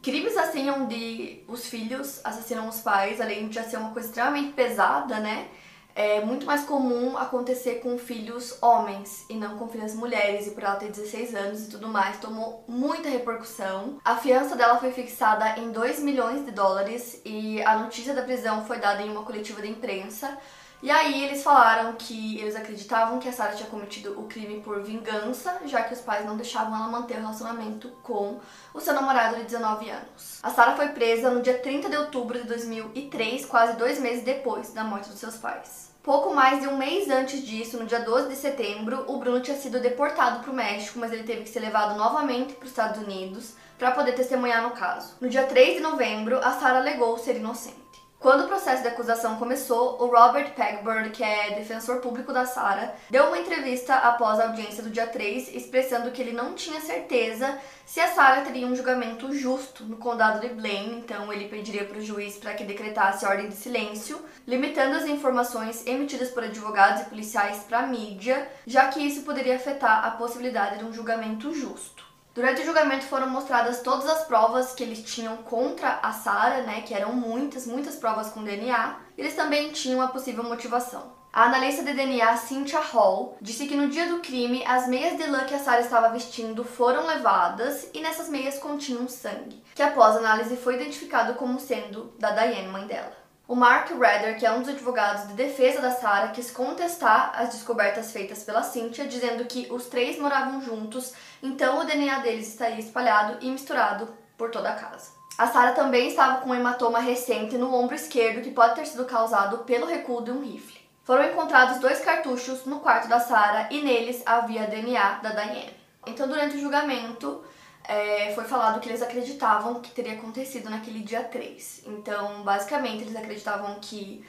crimes 0.00 0.34
assim 0.38 0.70
onde 0.70 1.44
os 1.46 1.66
filhos 1.66 2.20
assassinam 2.24 2.68
os 2.68 2.80
pais, 2.80 3.20
além 3.20 3.48
de 3.48 3.56
já 3.56 3.64
ser 3.64 3.76
uma 3.76 3.90
coisa 3.90 4.08
extremamente 4.08 4.52
pesada, 4.52 5.20
né? 5.20 5.48
É 5.94 6.20
muito 6.20 6.46
mais 6.46 6.64
comum 6.64 7.16
acontecer 7.16 7.76
com 7.76 7.98
filhos 7.98 8.56
homens 8.62 9.24
e 9.28 9.34
não 9.34 9.58
com 9.58 9.68
filhas 9.68 9.94
mulheres, 9.94 10.46
e 10.46 10.50
por 10.50 10.62
ela 10.62 10.76
ter 10.76 10.90
16 10.90 11.34
anos 11.34 11.66
e 11.66 11.70
tudo 11.70 11.88
mais, 11.88 12.18
tomou 12.18 12.64
muita 12.66 13.08
repercussão. 13.08 13.98
A 14.04 14.16
fiança 14.16 14.56
dela 14.56 14.78
foi 14.78 14.92
fixada 14.92 15.58
em 15.58 15.70
2 15.70 16.00
milhões 16.00 16.44
de 16.44 16.50
dólares 16.50 17.20
e 17.24 17.62
a 17.62 17.76
notícia 17.78 18.14
da 18.14 18.22
prisão 18.22 18.64
foi 18.64 18.78
dada 18.78 19.02
em 19.02 19.10
uma 19.10 19.22
coletiva 19.22 19.60
de 19.60 19.68
imprensa. 19.68 20.38
E 20.82 20.90
aí 20.90 21.24
eles 21.24 21.42
falaram 21.42 21.92
que 21.92 22.38
eles 22.40 22.56
acreditavam 22.56 23.18
que 23.18 23.28
a 23.28 23.32
Sarah 23.32 23.54
tinha 23.54 23.68
cometido 23.68 24.18
o 24.18 24.24
crime 24.24 24.62
por 24.62 24.82
vingança, 24.82 25.60
já 25.66 25.82
que 25.82 25.92
os 25.92 26.00
pais 26.00 26.24
não 26.24 26.36
deixavam 26.36 26.74
ela 26.74 26.88
manter 26.88 27.18
o 27.18 27.20
relacionamento 27.20 27.90
com 28.02 28.40
o 28.72 28.80
seu 28.80 28.94
namorado 28.94 29.36
de 29.36 29.42
19 29.42 29.90
anos. 29.90 30.40
A 30.42 30.48
Sarah 30.48 30.76
foi 30.76 30.88
presa 30.88 31.30
no 31.30 31.42
dia 31.42 31.58
30 31.58 31.90
de 31.90 31.98
outubro 31.98 32.38
de 32.38 32.48
2003, 32.48 33.44
quase 33.44 33.76
dois 33.76 34.00
meses 34.00 34.24
depois 34.24 34.72
da 34.72 34.82
morte 34.82 35.10
dos 35.10 35.18
seus 35.18 35.36
pais. 35.36 35.90
Pouco 36.02 36.34
mais 36.34 36.62
de 36.62 36.66
um 36.66 36.78
mês 36.78 37.10
antes 37.10 37.46
disso, 37.46 37.76
no 37.76 37.84
dia 37.84 38.00
12 38.00 38.30
de 38.30 38.36
setembro, 38.36 39.04
o 39.06 39.18
Bruno 39.18 39.42
tinha 39.42 39.58
sido 39.58 39.80
deportado 39.80 40.40
para 40.40 40.50
o 40.50 40.54
México, 40.54 40.98
mas 40.98 41.12
ele 41.12 41.24
teve 41.24 41.42
que 41.42 41.50
ser 41.50 41.60
levado 41.60 41.94
novamente 41.98 42.54
para 42.54 42.64
os 42.64 42.70
Estados 42.70 43.02
Unidos 43.02 43.52
para 43.78 43.90
poder 43.90 44.12
testemunhar 44.12 44.62
no 44.62 44.70
caso. 44.70 45.14
No 45.20 45.28
dia 45.28 45.44
3 45.44 45.74
de 45.74 45.80
novembro, 45.80 46.38
a 46.38 46.52
Sarah 46.52 46.78
alegou 46.78 47.18
ser 47.18 47.36
inocente. 47.36 47.76
Quando 48.20 48.44
o 48.44 48.48
processo 48.48 48.82
de 48.82 48.88
acusação 48.88 49.36
começou, 49.36 49.96
o 49.98 50.06
Robert 50.08 50.52
Pegbird, 50.54 51.08
que 51.08 51.24
é 51.24 51.54
defensor 51.54 52.02
público 52.02 52.34
da 52.34 52.44
Sarah, 52.44 52.92
deu 53.08 53.28
uma 53.28 53.38
entrevista 53.38 53.94
após 53.94 54.38
a 54.38 54.48
audiência 54.48 54.82
do 54.82 54.90
dia 54.90 55.06
3, 55.06 55.54
expressando 55.54 56.10
que 56.10 56.20
ele 56.20 56.32
não 56.32 56.52
tinha 56.52 56.82
certeza 56.82 57.58
se 57.86 57.98
a 57.98 58.08
Sarah 58.08 58.42
teria 58.42 58.66
um 58.66 58.76
julgamento 58.76 59.32
justo 59.32 59.84
no 59.84 59.96
condado 59.96 60.46
de 60.46 60.52
Blaine, 60.52 60.98
então 60.98 61.32
ele 61.32 61.48
pediria 61.48 61.86
para 61.86 61.96
o 61.96 62.04
juiz 62.04 62.36
para 62.36 62.52
que 62.52 62.62
decretasse 62.62 63.24
ordem 63.24 63.48
de 63.48 63.56
silêncio, 63.56 64.20
limitando 64.46 64.96
as 64.96 65.06
informações 65.06 65.86
emitidas 65.86 66.28
por 66.28 66.44
advogados 66.44 67.00
e 67.00 67.06
policiais 67.06 67.64
para 67.66 67.78
a 67.78 67.86
mídia, 67.86 68.46
já 68.66 68.88
que 68.88 69.00
isso 69.00 69.22
poderia 69.22 69.56
afetar 69.56 70.04
a 70.04 70.10
possibilidade 70.10 70.76
de 70.76 70.84
um 70.84 70.92
julgamento 70.92 71.54
justo. 71.54 72.09
Durante 72.32 72.62
o 72.62 72.64
julgamento 72.64 73.06
foram 73.06 73.28
mostradas 73.28 73.82
todas 73.82 74.08
as 74.08 74.24
provas 74.24 74.72
que 74.72 74.84
eles 74.84 75.02
tinham 75.02 75.38
contra 75.38 75.98
a 76.00 76.12
Sarah, 76.12 76.62
né, 76.62 76.82
que 76.82 76.94
eram 76.94 77.12
muitas, 77.12 77.66
muitas 77.66 77.96
provas 77.96 78.28
com 78.28 78.44
DNA. 78.44 78.96
Eles 79.18 79.34
também 79.34 79.72
tinham 79.72 80.00
a 80.00 80.08
possível 80.08 80.44
motivação. 80.44 81.18
A 81.32 81.44
analista 81.44 81.84
de 81.84 81.92
DNA 81.92 82.36
Cynthia 82.36 82.80
Hall 82.80 83.36
disse 83.40 83.66
que 83.66 83.76
no 83.76 83.88
dia 83.88 84.08
do 84.08 84.20
crime 84.20 84.64
as 84.64 84.88
meias 84.88 85.16
de 85.16 85.26
lã 85.28 85.44
que 85.44 85.54
a 85.54 85.58
Sarah 85.58 85.80
estava 85.80 86.08
vestindo 86.08 86.64
foram 86.64 87.06
levadas 87.06 87.88
e 87.94 88.00
nessas 88.00 88.28
meias 88.28 88.58
continham 88.58 89.08
sangue, 89.08 89.62
que 89.74 89.82
após 89.82 90.16
análise 90.16 90.56
foi 90.56 90.76
identificado 90.76 91.34
como 91.34 91.58
sendo 91.58 92.12
da 92.18 92.30
Diane, 92.30 92.68
mãe 92.68 92.86
dela. 92.86 93.19
O 93.50 93.56
Mark 93.56 93.90
Redder, 93.90 94.38
que 94.38 94.46
é 94.46 94.52
um 94.52 94.60
dos 94.60 94.68
advogados 94.68 95.26
de 95.26 95.34
defesa 95.34 95.80
da 95.80 95.90
Sarah, 95.90 96.28
quis 96.28 96.52
contestar 96.52 97.32
as 97.34 97.48
descobertas 97.48 98.12
feitas 98.12 98.44
pela 98.44 98.62
Cynthia, 98.62 99.08
dizendo 99.08 99.44
que 99.44 99.66
os 99.72 99.86
três 99.86 100.20
moravam 100.20 100.62
juntos, 100.62 101.12
então 101.42 101.80
o 101.80 101.84
DNA 101.84 102.20
deles 102.20 102.46
estaria 102.46 102.78
espalhado 102.78 103.38
e 103.40 103.50
misturado 103.50 104.08
por 104.38 104.52
toda 104.52 104.70
a 104.70 104.76
casa. 104.76 105.10
A 105.36 105.48
Sarah 105.48 105.72
também 105.72 106.06
estava 106.06 106.42
com 106.42 106.50
um 106.50 106.54
hematoma 106.54 107.00
recente 107.00 107.58
no 107.58 107.74
ombro 107.74 107.96
esquerdo 107.96 108.40
que 108.40 108.52
pode 108.52 108.76
ter 108.76 108.86
sido 108.86 109.04
causado 109.04 109.64
pelo 109.64 109.86
recuo 109.86 110.22
de 110.22 110.30
um 110.30 110.44
rifle. 110.44 110.80
Foram 111.02 111.24
encontrados 111.24 111.80
dois 111.80 111.98
cartuchos 111.98 112.64
no 112.66 112.78
quarto 112.78 113.08
da 113.08 113.18
Sarah 113.18 113.66
e 113.72 113.82
neles 113.82 114.22
havia 114.24 114.68
DNA 114.68 115.14
da 115.24 115.30
Diane. 115.30 115.74
Então, 116.06 116.28
durante 116.28 116.56
o 116.56 116.60
julgamento, 116.60 117.42
é, 117.84 118.32
foi 118.34 118.44
falado 118.44 118.80
que 118.80 118.88
eles 118.88 119.02
acreditavam 119.02 119.80
que 119.80 119.90
teria 119.90 120.14
acontecido 120.14 120.70
naquele 120.70 121.00
dia 121.00 121.24
3. 121.24 121.82
Então, 121.86 122.42
basicamente, 122.42 123.02
eles 123.02 123.16
acreditavam 123.16 123.76
que 123.80 124.24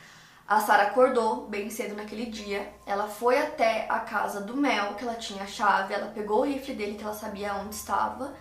a 0.47 0.59
Sarah 0.59 0.87
acordou 0.87 1.47
bem 1.47 1.69
cedo 1.69 1.95
naquele 1.95 2.25
dia. 2.25 2.73
Ela 2.85 3.07
foi 3.07 3.37
até 3.37 3.85
a 3.89 3.99
casa 3.99 4.41
do 4.41 4.57
Mel, 4.57 4.95
que 4.95 5.03
ela 5.03 5.15
tinha 5.15 5.43
a 5.43 5.47
chave, 5.47 5.93
ela 5.93 6.07
pegou 6.07 6.41
o 6.41 6.45
rifle 6.45 6.73
dele, 6.73 6.97
que 6.97 7.03
ela 7.03 7.13
sabia 7.13 7.53
onde 7.55 7.75
estava. 7.75 8.33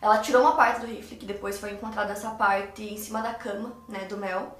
Ela 0.00 0.18
tirou 0.18 0.42
uma 0.42 0.54
parte 0.54 0.80
do 0.80 0.86
rifle, 0.86 1.16
que 1.16 1.26
depois 1.26 1.58
foi 1.58 1.72
encontrada 1.72 2.12
essa 2.12 2.30
parte 2.30 2.84
em 2.84 2.96
cima 2.96 3.20
da 3.20 3.34
cama, 3.34 3.72
né, 3.88 4.04
do 4.04 4.16
Mel. 4.16 4.56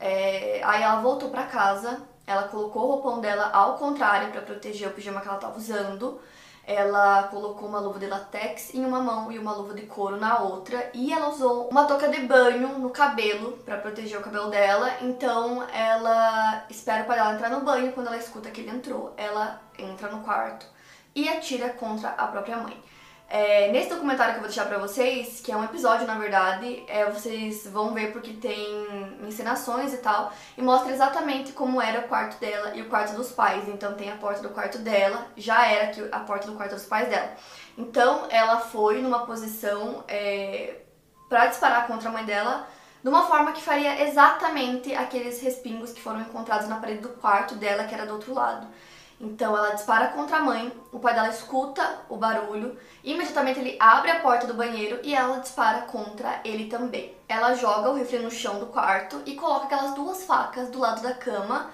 É, 0.00 0.62
aí 0.64 0.82
ela 0.82 1.00
voltou 1.00 1.30
para 1.30 1.44
casa, 1.44 2.00
ela 2.26 2.48
colocou 2.48 2.84
o 2.84 2.92
roupão 2.92 3.20
dela 3.20 3.50
ao 3.52 3.76
contrário 3.76 4.30
para 4.30 4.40
proteger 4.40 4.88
o 4.88 4.92
pijama 4.92 5.20
que 5.20 5.28
ela 5.28 5.38
tava 5.38 5.58
usando. 5.58 6.20
Ela 6.70 7.22
colocou 7.28 7.66
uma 7.66 7.80
luva 7.80 7.98
de 7.98 8.06
latex 8.06 8.74
em 8.74 8.84
uma 8.84 9.00
mão 9.00 9.32
e 9.32 9.38
uma 9.38 9.54
luva 9.54 9.72
de 9.72 9.86
couro 9.86 10.18
na 10.18 10.38
outra. 10.40 10.90
E 10.92 11.10
ela 11.10 11.30
usou 11.30 11.66
uma 11.70 11.86
touca 11.86 12.08
de 12.10 12.20
banho 12.20 12.78
no 12.78 12.90
cabelo 12.90 13.52
para 13.64 13.78
proteger 13.78 14.18
o 14.18 14.22
cabelo 14.22 14.50
dela. 14.50 14.98
Então 15.00 15.66
ela 15.72 16.66
espera 16.68 17.04
o 17.04 17.06
pai 17.06 17.16
dela 17.16 17.32
entrar 17.32 17.48
no 17.48 17.62
banho. 17.62 17.92
Quando 17.92 18.08
ela 18.08 18.18
escuta 18.18 18.50
que 18.50 18.60
ele 18.60 18.76
entrou, 18.76 19.14
ela 19.16 19.62
entra 19.78 20.10
no 20.10 20.22
quarto 20.22 20.66
e 21.14 21.26
atira 21.26 21.70
contra 21.70 22.10
a 22.10 22.26
própria 22.26 22.58
mãe. 22.58 22.76
É, 23.30 23.70
nesse 23.70 23.90
documentário 23.90 24.32
que 24.32 24.38
eu 24.38 24.42
vou 24.42 24.48
deixar 24.48 24.64
pra 24.64 24.78
vocês, 24.78 25.40
que 25.40 25.52
é 25.52 25.56
um 25.56 25.62
episódio 25.62 26.06
na 26.06 26.14
verdade, 26.14 26.82
é, 26.88 27.04
vocês 27.10 27.66
vão 27.66 27.92
ver 27.92 28.10
porque 28.10 28.32
tem 28.32 29.18
encenações 29.22 29.92
e 29.92 29.98
tal, 29.98 30.32
e 30.56 30.62
mostra 30.62 30.90
exatamente 30.90 31.52
como 31.52 31.80
era 31.80 32.00
o 32.00 32.08
quarto 32.08 32.40
dela 32.40 32.74
e 32.74 32.80
o 32.80 32.88
quarto 32.88 33.14
dos 33.14 33.30
pais. 33.30 33.68
Então 33.68 33.92
tem 33.92 34.10
a 34.10 34.16
porta 34.16 34.40
do 34.40 34.48
quarto 34.48 34.78
dela, 34.78 35.26
já 35.36 35.66
era 35.66 35.92
a 36.10 36.20
porta 36.20 36.46
do 36.46 36.54
quarto 36.54 36.74
dos 36.74 36.86
pais 36.86 37.08
dela. 37.10 37.30
Então 37.76 38.26
ela 38.30 38.60
foi 38.60 39.02
numa 39.02 39.26
posição 39.26 40.02
é, 40.08 40.76
para 41.28 41.46
disparar 41.48 41.86
contra 41.86 42.08
a 42.08 42.12
mãe 42.12 42.24
dela 42.24 42.66
de 43.02 43.08
uma 43.08 43.26
forma 43.26 43.52
que 43.52 43.60
faria 43.60 44.08
exatamente 44.08 44.94
aqueles 44.94 45.40
respingos 45.42 45.92
que 45.92 46.00
foram 46.00 46.22
encontrados 46.22 46.66
na 46.66 46.76
parede 46.76 47.02
do 47.02 47.10
quarto 47.10 47.54
dela, 47.54 47.84
que 47.84 47.94
era 47.94 48.06
do 48.06 48.14
outro 48.14 48.32
lado. 48.34 48.66
Então 49.20 49.56
ela 49.56 49.74
dispara 49.74 50.08
contra 50.08 50.36
a 50.36 50.40
mãe, 50.40 50.72
o 50.92 51.00
pai 51.00 51.12
dela 51.12 51.28
escuta 51.28 52.02
o 52.08 52.16
barulho, 52.16 52.78
imediatamente 53.02 53.58
ele 53.58 53.76
abre 53.80 54.12
a 54.12 54.20
porta 54.20 54.46
do 54.46 54.54
banheiro 54.54 55.00
e 55.02 55.12
ela 55.12 55.38
dispara 55.38 55.82
contra 55.82 56.40
ele 56.44 56.68
também. 56.68 57.16
Ela 57.28 57.54
joga 57.54 57.90
o 57.90 57.94
rifle 57.94 58.20
no 58.20 58.30
chão 58.30 58.60
do 58.60 58.66
quarto 58.66 59.20
e 59.26 59.34
coloca 59.34 59.66
aquelas 59.66 59.94
duas 59.94 60.22
facas 60.22 60.68
do 60.68 60.78
lado 60.78 61.02
da 61.02 61.14
cama 61.14 61.68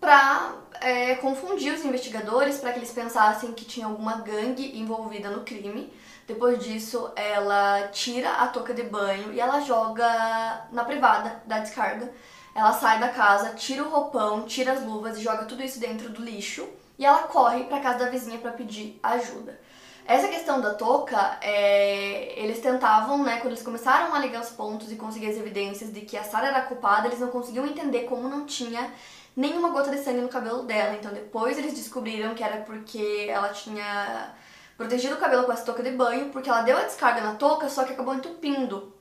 pra 0.00 0.52
é, 0.80 1.14
confundir 1.14 1.72
os 1.72 1.84
investigadores, 1.84 2.58
para 2.58 2.72
que 2.72 2.80
eles 2.80 2.92
pensassem 2.92 3.52
que 3.52 3.64
tinha 3.64 3.86
alguma 3.86 4.16
gangue 4.16 4.78
envolvida 4.78 5.30
no 5.30 5.44
crime. 5.44 5.92
Depois 6.26 6.62
disso, 6.62 7.12
ela 7.14 7.88
tira 7.88 8.30
a 8.32 8.48
touca 8.48 8.74
de 8.74 8.82
banho 8.82 9.32
e 9.32 9.40
ela 9.40 9.60
joga 9.60 10.66
na 10.72 10.84
privada 10.84 11.42
da 11.46 11.60
descarga 11.60 12.10
ela 12.54 12.72
sai 12.72 13.00
da 13.00 13.08
casa, 13.08 13.54
tira 13.54 13.82
o 13.82 13.88
roupão, 13.88 14.42
tira 14.42 14.72
as 14.72 14.84
luvas 14.84 15.18
e 15.18 15.22
joga 15.22 15.44
tudo 15.44 15.62
isso 15.62 15.80
dentro 15.80 16.08
do 16.10 16.22
lixo. 16.22 16.66
E 16.96 17.04
ela 17.04 17.24
corre 17.24 17.64
para 17.64 17.80
casa 17.80 18.04
da 18.04 18.10
vizinha 18.10 18.38
para 18.38 18.52
pedir 18.52 19.00
ajuda. 19.02 19.60
Essa 20.06 20.28
questão 20.28 20.60
da 20.60 20.74
touca, 20.74 21.38
é, 21.40 22.38
eles 22.38 22.60
tentavam, 22.60 23.24
né, 23.24 23.38
quando 23.38 23.52
eles 23.52 23.62
começaram 23.62 24.14
a 24.14 24.18
ligar 24.18 24.42
os 24.42 24.50
pontos 24.50 24.92
e 24.92 24.96
conseguir 24.96 25.30
as 25.30 25.36
evidências 25.36 25.92
de 25.92 26.02
que 26.02 26.16
a 26.16 26.22
Sarah 26.22 26.48
era 26.48 26.60
culpada, 26.62 27.08
eles 27.08 27.18
não 27.18 27.28
conseguiam 27.28 27.66
entender 27.66 28.00
como 28.00 28.28
não 28.28 28.44
tinha 28.44 28.92
nenhuma 29.34 29.70
gota 29.70 29.90
de 29.90 29.98
sangue 29.98 30.20
no 30.20 30.28
cabelo 30.28 30.62
dela. 30.62 30.94
Então 30.94 31.12
depois 31.12 31.58
eles 31.58 31.74
descobriram 31.74 32.34
que 32.34 32.44
era 32.44 32.58
porque 32.58 33.26
ela 33.28 33.48
tinha 33.48 34.32
protegido 34.76 35.14
o 35.14 35.18
cabelo 35.18 35.44
com 35.44 35.52
essa 35.52 35.64
touca 35.64 35.82
de 35.82 35.90
banho, 35.90 36.30
porque 36.30 36.50
ela 36.50 36.62
deu 36.62 36.76
a 36.76 36.82
descarga 36.82 37.20
na 37.20 37.34
touca, 37.34 37.68
só 37.68 37.84
que 37.84 37.94
acabou 37.94 38.14
entupindo 38.14 38.93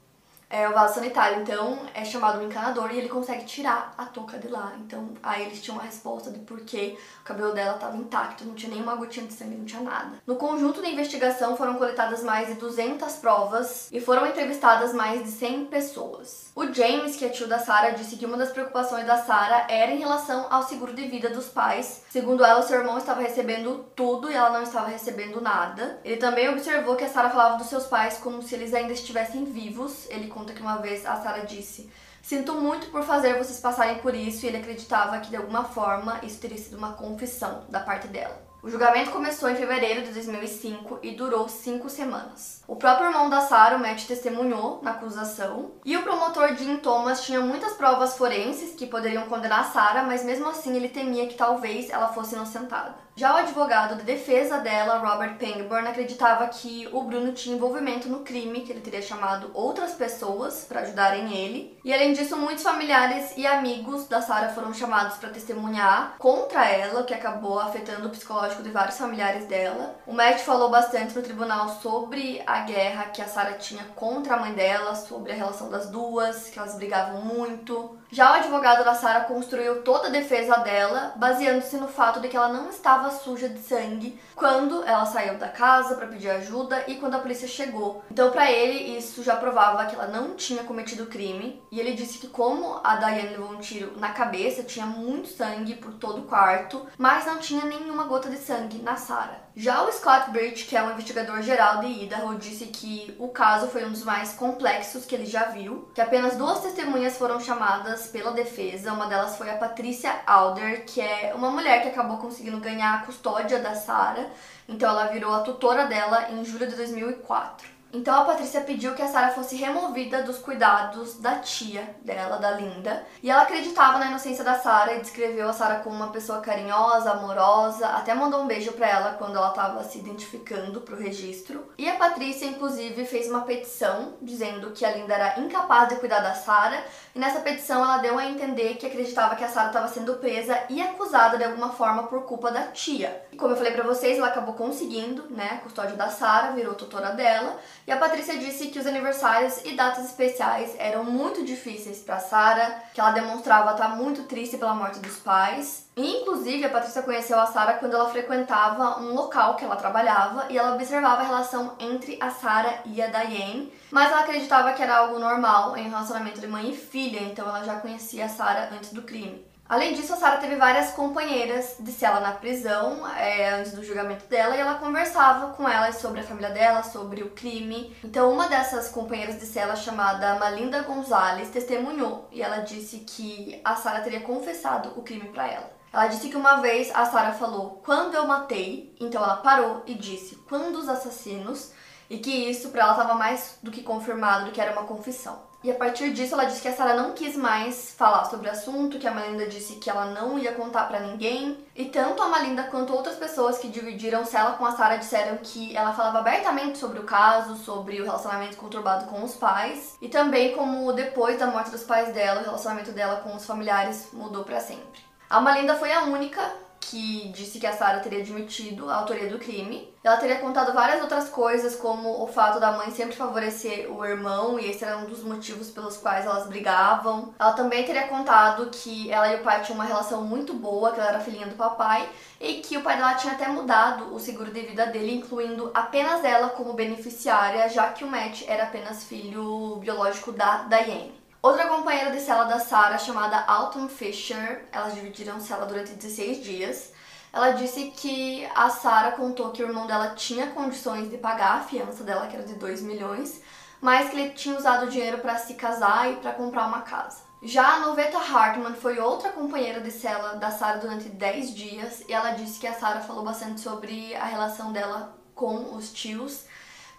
é, 0.54 0.70
o 0.70 0.72
vaso 0.72 0.94
sanitário. 0.94 1.42
Então 1.42 1.80
é 1.96 2.06
chamado 2.06 2.40
um 2.40 2.46
encanador 2.46 2.92
e 2.92 3.00
ele 3.00 3.10
consegue 3.10 3.44
tirar 3.44 3.96
a 3.98 4.06
touca 4.06 4.38
de 4.38 4.48
lá. 4.48 4.74
Então 4.86 5.10
aí 5.24 5.48
eles 5.48 5.60
tinham 5.60 5.80
a 5.80 5.82
resposta 5.82 6.30
de 6.30 6.40
por 6.40 6.60
que 6.62 6.96
o 7.22 7.24
cabelo 7.24 7.54
dela 7.54 7.74
estava 7.74 7.98
intacto, 7.98 8.46
não 8.46 8.54
tinha 8.54 8.72
nenhuma 8.72 8.96
gotinha 8.96 9.26
de 9.26 9.34
sangue, 9.34 9.56
não 9.56 9.66
tinha 9.66 9.82
nada. 9.82 10.12
No 10.28 10.36
conjunto 10.36 10.80
da 10.80 10.88
investigação 10.88 11.58
foram 11.58 11.74
coletadas 11.74 12.24
mais 12.24 12.50
de 12.50 12.54
200 12.54 13.14
provas 13.14 13.90
e 13.92 14.00
foram 14.00 14.28
entrevistadas 14.28 14.94
mais 14.94 15.24
de 15.24 15.32
100 15.32 15.66
pessoas. 15.66 16.52
O 16.56 16.72
James, 16.72 17.16
que 17.16 17.26
é 17.26 17.30
tio 17.30 17.48
da 17.48 17.58
Sarah, 17.58 17.90
disse 17.90 18.16
que 18.16 18.28
uma 18.28 18.38
das 18.38 18.52
preocupações 18.52 19.08
da 19.08 19.18
Sarah 19.18 19.66
era 19.68 19.92
em 19.92 19.98
relação 19.98 20.46
ao 20.52 20.62
seguro 20.62 20.94
de 20.94 21.08
vida 21.08 21.30
dos 21.32 21.48
pais. 21.48 22.04
Segundo 22.12 22.46
ela, 22.46 22.62
seu 22.62 22.78
irmão 22.78 22.96
estava 23.00 23.22
recebendo 23.22 23.86
tudo 23.96 24.30
e 24.30 24.36
ela 24.36 24.52
não 24.52 24.62
estava 24.62 24.88
recebendo 24.88 25.42
nada. 25.42 26.00
Ele 26.04 26.18
também 26.18 26.48
observou 26.50 26.96
que 26.96 27.06
a 27.06 27.10
Sarah 27.10 27.32
falava 27.32 27.58
dos 27.58 27.68
seus 27.68 27.88
pais 27.88 28.18
como 28.18 28.44
se 28.44 28.54
eles 28.54 28.72
ainda 28.72 28.94
estivessem 28.94 29.46
vivos. 29.46 30.08
Ele 30.12 30.28
conta 30.44 30.54
que 30.54 30.62
uma 30.62 30.78
vez 30.78 31.06
a 31.06 31.16
Sarah 31.16 31.46
disse: 31.46 31.90
Sinto 32.22 32.54
muito 32.56 32.88
por 32.88 33.04
fazer 33.04 33.38
vocês 33.38 33.60
passarem 33.60 34.00
por 34.00 34.14
isso, 34.14 34.46
e 34.46 34.50
ele 34.50 34.58
acreditava 34.58 35.18
que 35.20 35.30
de 35.30 35.38
alguma 35.38 35.64
forma 35.64 36.20
isso 36.22 36.40
teria 36.40 36.58
sido 36.58 36.78
uma 36.78 36.94
confissão 36.94 37.64
da 37.70 37.80
parte 37.80 38.08
dela. 38.08 38.44
O 38.62 38.70
julgamento 38.70 39.12
começou 39.12 39.50
em 39.50 39.56
fevereiro 39.56 40.04
de 40.04 40.14
2005 40.14 41.00
e 41.04 41.12
durou 41.12 41.50
cinco 41.50 41.90
semanas. 41.90 42.62
O 42.66 42.78
próprio 42.78 43.08
irmão 43.08 43.30
da 43.30 43.42
Sarah, 43.42 43.76
o 43.76 43.80
Matt, 43.80 44.06
testemunhou 44.06 44.80
na 44.82 44.92
acusação 44.92 45.72
e 45.84 45.98
o 45.98 46.04
promotor 46.04 46.56
Jim 46.56 46.78
Thomas 46.78 47.26
tinha 47.26 47.42
muitas 47.42 47.74
provas 47.74 48.18
forenses 48.18 48.74
que 48.74 48.88
poderiam 48.88 49.28
condenar 49.28 49.60
a 49.60 49.64
Sarah, 49.66 50.04
mas 50.04 50.24
mesmo 50.24 50.48
assim 50.48 50.78
ele 50.78 50.88
temia 50.88 51.28
que 51.28 51.36
talvez 51.36 51.90
ela 51.90 52.14
fosse 52.14 52.36
inocentada. 52.36 53.03
Já 53.16 53.36
o 53.36 53.38
advogado 53.38 53.96
de 53.98 54.04
defesa 54.04 54.58
dela, 54.58 54.98
Robert 54.98 55.38
Pangborn, 55.38 55.88
acreditava 55.88 56.48
que 56.48 56.90
o 56.92 57.04
Bruno 57.04 57.32
tinha 57.32 57.56
envolvimento 57.56 58.10
no 58.10 58.22
crime, 58.22 58.62
que 58.62 58.72
ele 58.72 58.82
teria 58.82 59.04
chamado 59.04 59.52
outras 59.54 59.92
pessoas 59.92 60.66
para 60.68 60.82
ajudarem 60.82 61.32
ele. 61.32 61.78
E 61.86 61.94
além 61.94 62.14
disso, 62.14 62.36
muitos 62.36 62.64
familiares 62.64 63.34
e 63.38 63.46
amigos 63.46 64.08
da 64.08 64.20
Sarah 64.20 64.50
foram 64.50 64.74
chamados 64.74 65.18
para 65.18 65.30
testemunhar 65.30 66.16
contra 66.18 66.66
ela, 66.68 67.02
o 67.02 67.06
que 67.06 67.14
acabou 67.14 67.60
afetando 67.60 68.08
o 68.08 68.10
psicológico 68.10 68.64
de 68.64 68.72
vários 68.72 68.98
familiares 68.98 69.46
dela. 69.46 69.96
O 70.08 70.14
Matt 70.14 70.40
falou 70.40 70.72
bastante 70.72 71.16
no 71.16 71.22
tribunal 71.22 71.70
sobre 71.70 72.42
a 72.48 72.62
guerra 72.62 73.12
que 73.12 73.22
a 73.22 73.28
Sarah 73.28 73.54
tinha 73.54 73.84
contra 73.96 74.34
a 74.34 74.40
mãe 74.40 74.54
dela, 74.54 74.96
sobre 74.96 75.34
a 75.34 75.36
relação 75.36 75.70
das 75.70 75.88
duas, 75.88 76.50
que 76.50 76.58
elas 76.58 76.76
brigavam 76.76 77.22
muito. 77.22 77.96
Já 78.12 78.32
o 78.32 78.36
advogado 78.36 78.84
da 78.84 78.94
Sarah 78.94 79.26
construiu 79.26 79.82
toda 79.82 80.08
a 80.08 80.12
defesa 80.12 80.58
dela, 80.58 81.14
baseando-se 81.16 81.78
no 81.78 81.88
fato 81.88 82.20
de 82.20 82.28
que 82.28 82.38
ela 82.38 82.50
não 82.50 82.70
estava 82.70 83.03
suja 83.10 83.50
de 83.50 83.60
sangue 83.60 84.20
quando 84.36 84.84
ela 84.84 85.06
saiu 85.06 85.38
da 85.38 85.48
casa 85.48 85.96
para 85.96 86.08
pedir 86.08 86.30
ajuda 86.30 86.84
e 86.88 86.96
quando 86.96 87.16
a 87.16 87.20
polícia 87.20 87.48
chegou. 87.48 88.04
Então, 88.12 88.32
para 88.32 88.52
ele, 88.52 88.98
isso 88.98 89.24
já 89.24 89.36
provava 89.36 89.86
que 89.86 89.96
ela 89.96 90.08
não 90.08 90.36
tinha 90.36 90.64
cometido 90.64 91.08
crime. 91.08 91.62
E 91.72 91.80
ele 91.80 91.94
disse 91.94 92.18
que 92.18 92.28
como 92.28 92.80
a 92.84 92.96
Diane 92.96 93.30
levou 93.30 93.52
um 93.52 93.60
tiro 93.60 93.98
na 94.00 94.10
cabeça, 94.10 94.64
tinha 94.64 94.86
muito 94.86 95.28
sangue 95.28 95.76
por 95.76 95.94
todo 95.94 96.22
o 96.22 96.26
quarto, 96.26 96.86
mas 96.98 97.26
não 97.26 97.40
tinha 97.40 97.66
nenhuma 97.66 98.06
gota 98.06 98.30
de 98.30 98.38
sangue 98.38 98.82
na 98.82 98.96
Sarah. 98.96 99.44
Já 99.56 99.84
o 99.84 99.92
Scott 99.92 100.32
Birch, 100.32 100.66
que 100.66 100.76
é 100.76 100.82
um 100.82 100.92
investigador 100.94 101.40
geral 101.44 101.80
de 101.80 101.86
Idaho, 101.86 102.40
disse 102.40 102.66
que 102.66 103.16
o 103.20 103.28
caso 103.28 103.68
foi 103.68 103.86
um 103.86 103.92
dos 103.92 104.04
mais 104.04 104.34
complexos 104.34 105.06
que 105.06 105.14
ele 105.14 105.28
já 105.28 105.46
viu, 105.46 105.88
que 105.94 106.02
apenas 106.02 106.36
duas 106.36 106.62
testemunhas 106.62 107.20
foram 107.20 107.40
chamadas 107.40 108.08
pela 108.08 108.32
defesa. 108.32 108.92
Uma 108.92 109.06
delas 109.06 109.38
foi 109.38 109.52
a 109.52 109.58
Patricia 109.58 110.22
Alder, 110.26 110.86
que 110.86 111.00
é 111.00 111.34
uma 111.36 111.52
mulher 111.52 111.84
que 111.84 111.90
acabou 111.90 112.18
conseguindo 112.18 112.60
ganhar 112.60 112.96
a 112.96 113.06
custódia 113.06 113.60
da 113.60 113.76
Sarah, 113.76 114.28
então 114.68 114.90
ela 114.90 115.06
virou 115.06 115.32
a 115.32 115.42
tutora 115.42 115.86
dela 115.86 116.32
em 116.32 116.44
julho 116.44 116.68
de 116.68 116.76
2004. 116.76 117.68
Então 117.94 118.20
a 118.20 118.26
Patrícia 118.26 118.62
pediu 118.62 118.96
que 118.96 119.04
a 119.04 119.08
Sarah 119.08 119.30
fosse 119.30 119.56
removida 119.56 120.24
dos 120.24 120.40
cuidados 120.40 121.20
da 121.20 121.36
tia 121.36 121.96
dela, 122.02 122.38
da 122.38 122.50
Linda. 122.50 123.06
E 123.22 123.30
ela 123.30 123.44
acreditava 123.44 124.00
na 124.00 124.08
inocência 124.08 124.44
da 124.44 124.56
Sarah 124.56 124.96
e 124.96 125.00
descreveu 125.00 125.48
a 125.48 125.54
Sarah 125.54 125.82
como 125.82 125.96
uma 125.96 126.08
pessoa 126.08 126.42
carinhosa, 126.42 127.12
amorosa, 127.12 127.88
até 127.90 128.16
mandou 128.16 128.42
um 128.42 128.48
beijo 128.48 128.72
para 128.72 128.90
ela 128.90 129.14
quando 129.14 129.38
ela 129.38 129.50
estava 129.50 129.84
se 129.84 130.00
identificando 130.00 130.82
pro 130.82 130.98
registro. 130.98 131.72
E 131.78 131.88
a 131.88 131.96
Patrícia 131.96 132.48
inclusive 132.48 133.06
fez 133.06 133.30
uma 133.30 133.42
petição 133.42 134.16
dizendo 134.20 134.72
que 134.72 134.84
a 134.84 134.92
Linda 134.92 135.14
era 135.14 135.40
incapaz 135.40 135.90
de 135.90 135.98
cuidar 135.98 136.22
da 136.22 136.34
Sarah, 136.34 136.84
e 137.14 137.20
nessa 137.20 137.42
petição 137.42 137.84
ela 137.84 138.00
deu 138.00 138.18
a 138.18 138.26
entender 138.26 138.74
que 138.74 138.88
acreditava 138.88 139.36
que 139.36 139.44
a 139.44 139.50
Sarah 139.50 139.68
estava 139.68 139.88
sendo 139.88 140.16
presa 140.16 140.60
e 140.68 140.82
acusada 140.82 141.38
de 141.38 141.44
alguma 141.44 141.70
forma 141.70 142.04
por 142.08 142.24
culpa 142.24 142.50
da 142.50 142.64
tia. 142.72 143.24
Como 143.38 143.54
eu 143.54 143.58
falei 143.58 143.74
para 143.74 143.84
vocês, 143.84 144.18
ela 144.18 144.28
acabou 144.28 144.54
conseguindo, 144.54 145.28
né, 145.30 145.60
custódia 145.64 145.96
da 145.96 146.10
Sarah, 146.10 146.52
virou 146.52 146.76
tutora 146.76 147.12
dela. 147.12 147.58
E 147.86 147.92
a 147.92 147.98
Patrícia 147.98 148.38
disse 148.38 148.68
que 148.68 148.80
os 148.80 148.88
aniversários 148.88 149.64
e 149.66 149.76
datas 149.76 150.06
especiais 150.06 150.76
eram 150.78 151.04
muito 151.04 151.44
difíceis 151.44 152.00
para 152.00 152.20
Sara, 152.20 152.84
que 152.94 153.02
ela 153.02 153.12
demonstrava 153.12 153.72
estar 153.72 153.90
muito 153.90 154.24
triste 154.24 154.58
pela 154.58 154.74
morte 154.74 155.00
dos 155.00 155.18
pais. 155.18 155.88
E, 155.96 156.22
inclusive, 156.22 156.66
a 156.66 156.70
Patrícia 156.70 157.04
conheceu 157.04 157.40
a 157.40 157.46
Sara 157.46 157.74
quando 157.74 157.94
ela 157.94 158.10
frequentava 158.10 159.00
um 159.00 159.14
local 159.14 159.56
que 159.56 159.64
ela 159.66 159.76
trabalhava 159.76 160.48
e 160.50 160.58
ela 160.58 160.74
observava 160.74 161.22
a 161.22 161.26
relação 161.26 161.76
entre 161.80 162.18
a 162.20 162.32
Sara 162.32 162.82
e 162.86 163.02
a 163.02 163.08
Diane, 163.08 163.72
mas 163.92 164.12
ela 164.12 164.22
acreditava 164.22 164.74
que 164.74 164.82
era 164.82 164.98
algo 164.98 165.20
normal 165.20 165.78
em 165.78 165.90
relacionamento 165.90 166.42
de 166.42 166.48
mãe 166.48 166.72
e 166.72 166.76
filha, 166.76 167.22
então 167.22 167.48
ela 167.48 167.64
já 167.64 167.76
conhecia 167.76 168.26
a 168.26 168.30
Sara 168.30 168.70
antes 168.74 168.92
do 168.92 169.04
crime. 169.04 169.53
Além 169.74 169.96
disso, 169.96 170.14
a 170.14 170.18
Sarah 170.18 170.38
teve 170.38 170.56
várias 170.56 170.92
companheiras 170.92 171.78
de 171.80 171.92
cela 171.92 172.20
na 172.20 172.34
prisão 172.34 173.08
é, 173.18 173.56
antes 173.56 173.72
do 173.72 173.84
julgamento 173.84 174.28
dela 174.28 174.56
e 174.56 174.60
ela 174.60 174.76
conversava 174.76 175.52
com 175.54 175.68
elas 175.68 175.96
sobre 175.96 176.20
a 176.20 176.24
família 176.24 176.52
dela, 176.52 176.84
sobre 176.84 177.24
o 177.24 177.32
crime. 177.32 177.98
Então, 178.04 178.32
uma 178.32 178.48
dessas 178.48 178.90
companheiras 178.90 179.40
de 179.40 179.48
cela, 179.48 179.76
chamada 179.76 180.36
Malinda 180.36 180.84
Gonzalez, 180.84 181.50
testemunhou 181.50 182.28
e 182.32 182.44
ela 182.44 182.58
disse 182.58 183.00
que 183.00 183.60
a 183.66 183.76
Sarah 183.76 184.02
teria 184.02 184.22
confessado 184.22 184.94
o 184.96 185.02
crime 185.02 185.30
para 185.30 185.48
ela. 185.48 185.72
Ela 185.92 186.06
disse 186.06 186.30
que 186.30 186.38
uma 186.38 186.58
vez 186.58 186.92
a 186.94 187.06
Sarah 187.06 187.34
falou: 187.34 187.82
"Quando 187.84 188.14
eu 188.14 188.28
matei", 188.28 188.96
então 189.02 189.24
ela 189.24 189.38
parou 189.38 189.82
e 189.88 189.96
disse: 189.96 190.36
"Quando 190.48 190.76
os 190.76 190.88
assassinos" 190.88 191.72
e 192.12 192.20
que 192.20 192.30
isso 192.30 192.70
para 192.70 192.84
ela 192.84 192.92
estava 192.92 193.16
mais 193.16 193.58
do 193.64 193.72
que 193.72 193.82
confirmado 193.82 194.46
do 194.46 194.52
que 194.52 194.62
era 194.62 194.72
uma 194.72 194.84
confissão. 194.84 195.52
E 195.64 195.72
a 195.72 195.76
partir 195.76 196.12
disso, 196.12 196.34
ela 196.34 196.44
disse 196.44 196.62
que 196.62 196.68
a 196.68 196.76
Sarah 196.76 196.94
não 196.94 197.14
quis 197.14 197.38
mais 197.38 197.96
falar 197.98 198.26
sobre 198.26 198.50
o 198.50 198.52
assunto, 198.52 199.00
que 199.00 199.08
a 199.08 199.14
Melinda 199.14 199.48
disse 199.48 199.76
que 199.76 199.90
ela 199.90 200.08
não 200.08 200.38
ia 200.38 200.52
contar 200.52 200.90
para 200.90 201.00
ninguém. 201.00 201.58
E 201.74 201.86
tanto 201.86 202.22
a 202.22 202.28
Melinda 202.28 202.64
quanto 202.64 202.94
outras 202.94 203.16
pessoas 203.16 203.58
que 203.58 203.70
dividiram 203.70 204.26
cela 204.26 204.58
com 204.58 204.66
a 204.66 204.74
Sarah 204.74 204.98
disseram 204.98 205.38
que 205.38 205.74
ela 205.76 205.94
falava 205.94 206.20
abertamente 206.20 206.78
sobre 206.78 207.00
o 207.00 207.04
caso, 207.04 207.56
sobre 207.56 208.02
o 208.02 208.04
relacionamento 208.04 208.58
conturbado 208.58 209.06
com 209.06 209.24
os 209.24 209.36
pais, 209.36 209.96
e 210.02 210.10
também 210.10 210.54
como 210.54 210.92
depois 210.92 211.40
da 211.40 211.48
morte 211.48 211.72
dos 211.72 211.84
pais 211.84 212.14
dela, 212.14 212.42
o 212.42 212.44
relacionamento 212.44 212.92
dela 212.92 213.22
com 213.22 213.34
os 213.34 213.46
familiares 213.46 214.10
mudou 214.12 214.44
para 214.44 214.60
sempre. 214.60 215.02
A 215.30 215.40
Melinda 215.40 215.76
foi 215.76 215.94
a 215.94 216.04
única 216.04 216.42
que 216.90 217.30
disse 217.30 217.60
que 217.60 217.68
a 217.68 217.74
Sarah 217.74 218.00
teria 218.00 218.20
admitido 218.20 218.90
a 218.90 218.96
autoria 218.96 219.30
do 219.30 219.40
crime. 219.40 219.94
Ela 220.04 220.18
teria 220.18 220.40
contado 220.40 220.74
várias 220.74 221.02
outras 221.02 221.30
coisas, 221.30 221.76
como 221.76 222.22
o 222.22 222.28
fato 222.28 222.60
da 222.60 222.74
mãe 222.74 222.92
sempre 222.92 223.16
favorecer 223.16 223.90
o 223.90 224.06
irmão, 224.06 224.60
e 224.60 224.70
esse 224.70 224.84
era 224.84 224.98
um 224.98 225.06
dos 225.06 225.24
motivos 225.24 225.70
pelos 225.70 225.98
quais 225.98 226.26
elas 226.26 226.48
brigavam. 226.48 227.34
Ela 227.40 227.54
também 227.54 227.86
teria 227.86 228.08
contado 228.08 228.70
que 228.70 229.10
ela 229.12 229.32
e 229.32 229.40
o 229.40 229.44
pai 229.44 229.62
tinham 229.62 229.76
uma 229.76 229.86
relação 229.86 230.24
muito 230.24 230.54
boa, 230.54 230.92
que 230.92 231.00
ela 231.00 231.10
era 231.10 231.20
filhinha 231.20 231.48
do 231.48 231.56
papai, 231.56 232.10
e 232.40 232.56
que 232.56 232.78
o 232.78 232.84
pai 232.84 232.98
dela 232.98 233.16
tinha 233.16 233.34
até 233.34 233.48
mudado 233.48 234.14
o 234.14 234.20
seguro 234.20 234.52
de 234.52 234.62
vida 234.62 234.86
dele, 234.88 235.16
incluindo 235.16 235.72
apenas 235.74 236.24
ela 236.24 236.50
como 236.50 236.74
beneficiária, 236.74 237.70
já 237.70 237.90
que 237.90 238.04
o 238.04 238.08
Matt 238.08 238.44
era 238.48 238.64
apenas 238.64 239.06
filho 239.06 239.78
biológico 239.78 240.32
da 240.32 240.64
Diane. 240.64 241.23
Outra 241.44 241.68
companheira 241.68 242.10
de 242.10 242.22
cela 242.22 242.46
da 242.46 242.58
Sarah, 242.58 242.98
chamada 242.98 243.38
Alton 243.38 243.90
Fisher, 243.90 244.64
elas 244.72 244.94
dividiram 244.94 245.42
cela 245.42 245.66
durante 245.66 245.92
16 245.92 246.42
dias. 246.42 246.94
Ela 247.34 247.52
disse 247.52 247.92
que 247.98 248.50
a 248.56 248.70
Sarah 248.70 249.12
contou 249.12 249.52
que 249.52 249.62
o 249.62 249.68
irmão 249.68 249.86
dela 249.86 250.16
tinha 250.16 250.52
condições 250.52 251.10
de 251.10 251.18
pagar 251.18 251.58
a 251.58 251.64
fiança 251.66 252.02
dela, 252.06 252.28
que 252.28 252.38
era 252.38 252.46
de 252.46 252.54
2 252.54 252.82
milhões, 252.84 253.42
mas 253.82 254.10
que 254.10 254.18
ele 254.18 254.30
tinha 254.30 254.58
usado 254.58 254.86
o 254.86 254.90
dinheiro 254.90 255.18
para 255.18 255.38
se 255.38 255.56
casar 255.56 256.14
e 256.14 256.16
para 256.16 256.32
comprar 256.32 256.66
uma 256.66 256.82
casa. 256.84 257.24
Já 257.42 257.74
a 257.74 257.80
Noveta 257.80 258.20
Hartman 258.20 258.76
foi 258.76 258.98
outra 259.00 259.30
companheira 259.30 259.82
de 259.82 259.92
cela 259.92 260.36
da 260.36 260.50
Sarah 260.50 260.78
durante 260.78 261.10
10 261.10 261.54
dias 261.54 262.04
e 262.08 262.14
ela 262.14 262.32
disse 262.32 262.58
que 262.58 262.68
a 262.68 262.74
Sarah 262.74 263.02
falou 263.02 263.26
bastante 263.26 263.60
sobre 263.60 264.16
a 264.16 264.24
relação 264.24 264.72
dela 264.72 265.14
com 265.36 265.76
os 265.76 265.92
tios 265.92 266.46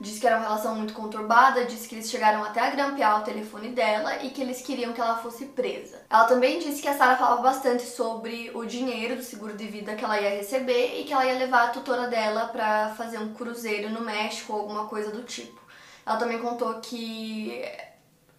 Disse 0.01 0.21
que 0.21 0.27
era 0.27 0.37
uma 0.37 0.47
relação 0.47 0.75
muito 0.75 0.93
conturbada, 0.93 1.65
disse 1.65 1.89
que 1.89 1.95
eles 1.95 2.11
chegaram 2.11 2.43
até 2.43 2.61
a 2.61 2.71
grampear 2.71 3.21
o 3.21 3.25
telefone 3.25 3.69
dela 3.69 4.23
e 4.23 4.31
que 4.31 4.43
eles 4.43 4.61
queriam 4.61 4.93
que 4.93 5.01
ela 5.01 5.17
fosse 5.17 5.47
presa. 5.47 6.03
Ela 6.11 6.25
também 6.25 6.59
disse 6.59 6.83
que 6.83 6.89
a 6.89 6.97
Sarah 6.97 7.17
falava 7.17 7.43
bastante 7.43 7.85
sobre 7.85 8.51
o 8.55 8.65
dinheiro 8.65 9.17
do 9.17 9.23
seguro 9.23 9.57
de 9.57 9.67
vida 9.67 9.95
que 9.95 10.05
ela 10.05 10.21
ia 10.21 10.31
receber 10.31 11.01
e 11.01 11.05
que 11.05 11.13
ela 11.13 11.25
ia 11.25 11.39
levar 11.39 11.65
a 11.65 11.71
tutora 11.71 12.09
dela 12.09 12.47
para 12.49 12.95
fazer 12.97 13.19
um 13.19 13.33
cruzeiro 13.33 13.91
no 13.91 14.01
México 14.01 14.53
ou 14.53 14.61
alguma 14.61 14.87
coisa 14.87 15.11
do 15.11 15.23
tipo. 15.23 15.63
Ela 16.05 16.17
também 16.17 16.39
contou 16.39 16.81
que 16.81 17.65